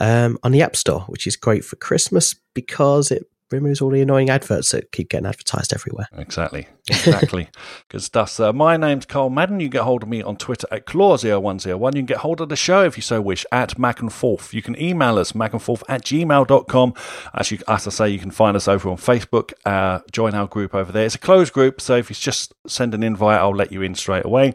um, 0.00 0.38
on 0.42 0.52
the 0.52 0.62
App 0.62 0.74
Store, 0.76 1.02
which 1.02 1.26
is 1.26 1.36
great 1.36 1.64
for 1.64 1.76
Christmas 1.76 2.34
because 2.54 3.10
it 3.10 3.26
removes 3.54 3.80
all 3.80 3.90
the 3.90 4.00
annoying 4.00 4.30
adverts 4.30 4.70
that 4.70 4.92
keep 4.92 5.08
getting 5.08 5.26
advertised 5.26 5.72
everywhere. 5.72 6.08
Exactly. 6.16 6.66
Exactly. 6.88 7.48
Good 7.88 8.02
stuff, 8.02 8.30
sir. 8.30 8.52
My 8.52 8.76
name's 8.76 9.06
Karl 9.06 9.30
Madden. 9.30 9.60
You 9.60 9.68
can 9.68 9.78
get 9.78 9.82
hold 9.84 10.02
of 10.02 10.08
me 10.08 10.22
on 10.22 10.36
Twitter 10.36 10.66
at 10.70 10.84
Claw0101. 10.86 11.94
You 11.94 12.00
can 12.00 12.06
get 12.06 12.18
hold 12.18 12.40
of 12.40 12.50
the 12.50 12.56
show 12.56 12.84
if 12.84 12.96
you 12.98 13.02
so 13.02 13.22
wish 13.22 13.46
at 13.50 13.78
Mac 13.78 14.00
and 14.00 14.12
Forth. 14.12 14.52
You 14.52 14.60
can 14.60 14.80
email 14.80 15.18
us, 15.18 15.32
macandforth 15.32 15.82
at 15.88 16.02
gmail.com. 16.02 16.94
As, 17.32 17.50
you, 17.50 17.58
as 17.68 17.86
I 17.86 17.90
say, 17.90 18.08
you 18.10 18.18
can 18.18 18.30
find 18.30 18.56
us 18.56 18.68
over 18.68 18.90
on 18.90 18.96
Facebook. 18.96 19.52
Uh, 19.64 20.00
join 20.12 20.34
our 20.34 20.46
group 20.46 20.74
over 20.74 20.92
there. 20.92 21.06
It's 21.06 21.14
a 21.14 21.18
closed 21.18 21.52
group, 21.52 21.80
so 21.80 21.96
if 21.96 22.10
you 22.10 22.16
just 22.16 22.52
send 22.66 22.92
an 22.94 23.02
invite, 23.02 23.40
I'll 23.40 23.54
let 23.54 23.72
you 23.72 23.80
in 23.80 23.94
straight 23.94 24.24
away. 24.26 24.52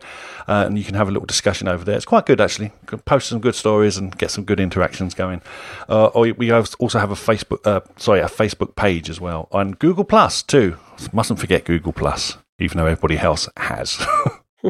Uh, 0.47 0.65
and 0.67 0.77
you 0.77 0.83
can 0.83 0.95
have 0.95 1.07
a 1.07 1.11
little 1.11 1.25
discussion 1.25 1.67
over 1.67 1.83
there. 1.83 1.95
It's 1.95 2.05
quite 2.05 2.25
good, 2.27 2.39
actually. 2.39 2.65
You 2.65 2.87
can 2.87 2.99
post 2.99 3.29
some 3.29 3.39
good 3.39 3.55
stories 3.55 3.97
and 3.97 4.15
get 4.17 4.29
some 4.29 4.43
good 4.43 4.59
interactions 4.59 5.15
going. 5.15 5.41
Uh, 5.87 6.07
or 6.07 6.31
we 6.33 6.51
also 6.51 6.99
have 6.99 7.11
a 7.11 7.15
Facebook, 7.15 7.65
uh, 7.65 7.81
sorry, 7.97 8.19
a 8.19 8.25
Facebook 8.25 8.75
page 8.75 8.88
as 8.89 9.21
well. 9.21 9.47
On 9.51 9.71
Google 9.71 10.03
Plus, 10.03 10.41
too. 10.41 10.77
Mustn't 11.13 11.39
forget 11.39 11.65
Google 11.65 11.93
Plus, 11.93 12.37
even 12.59 12.77
though 12.77 12.85
everybody 12.85 13.17
else 13.17 13.47
has. 13.57 14.03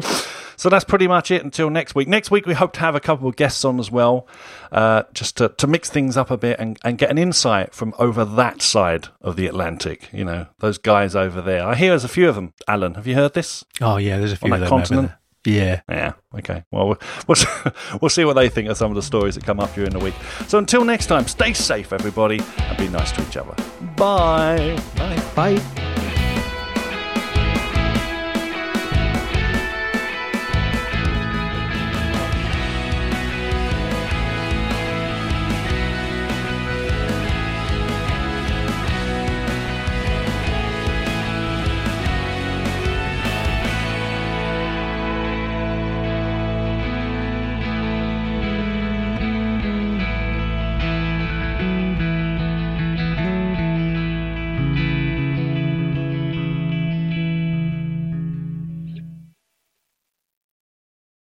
so 0.56 0.68
that's 0.68 0.84
pretty 0.84 1.08
much 1.08 1.30
it 1.30 1.42
until 1.42 1.70
next 1.70 1.94
week. 1.94 2.06
Next 2.06 2.30
week, 2.30 2.46
we 2.46 2.54
hope 2.54 2.72
to 2.74 2.80
have 2.80 2.94
a 2.94 3.00
couple 3.00 3.28
of 3.28 3.36
guests 3.36 3.64
on 3.64 3.80
as 3.80 3.90
well, 3.90 4.28
uh, 4.70 5.04
just 5.14 5.36
to, 5.38 5.48
to 5.48 5.66
mix 5.66 5.88
things 5.90 6.16
up 6.16 6.30
a 6.30 6.36
bit 6.36 6.58
and, 6.60 6.78
and 6.84 6.98
get 6.98 7.10
an 7.10 7.18
insight 7.18 7.74
from 7.74 7.94
over 7.98 8.24
that 8.24 8.62
side 8.62 9.08
of 9.20 9.36
the 9.36 9.46
Atlantic. 9.46 10.08
You 10.12 10.24
know, 10.24 10.46
those 10.58 10.78
guys 10.78 11.16
over 11.16 11.40
there. 11.40 11.66
I 11.66 11.74
hear 11.74 11.90
there's 11.90 12.04
a 12.04 12.08
few 12.08 12.28
of 12.28 12.34
them. 12.34 12.52
Alan, 12.68 12.94
have 12.94 13.06
you 13.06 13.14
heard 13.14 13.34
this? 13.34 13.64
Oh, 13.80 13.96
yeah, 13.96 14.18
there's 14.18 14.32
a 14.32 14.36
few 14.36 14.52
On 14.52 14.54
of 14.54 14.60
that 14.60 14.68
continent? 14.68 15.12
Yeah. 15.44 15.80
Yeah. 15.88 16.12
Okay. 16.38 16.64
Well, 16.70 16.88
we'll 16.88 16.98
we'll, 17.28 17.74
we'll 18.02 18.08
see 18.10 18.24
what 18.24 18.34
they 18.34 18.48
think 18.48 18.68
of 18.68 18.76
some 18.76 18.90
of 18.90 18.94
the 18.94 19.02
stories 19.02 19.34
that 19.36 19.44
come 19.44 19.60
up 19.60 19.74
during 19.74 19.92
the 19.92 19.98
week. 19.98 20.14
So 20.46 20.58
until 20.58 20.84
next 20.84 21.06
time, 21.06 21.26
stay 21.26 21.52
safe, 21.52 21.92
everybody, 21.92 22.40
and 22.58 22.78
be 22.78 22.88
nice 22.88 23.12
to 23.12 23.22
each 23.22 23.36
other. 23.36 23.54
Bye. 23.96 24.80
Bye. 24.96 25.22
Bye. 25.34 26.06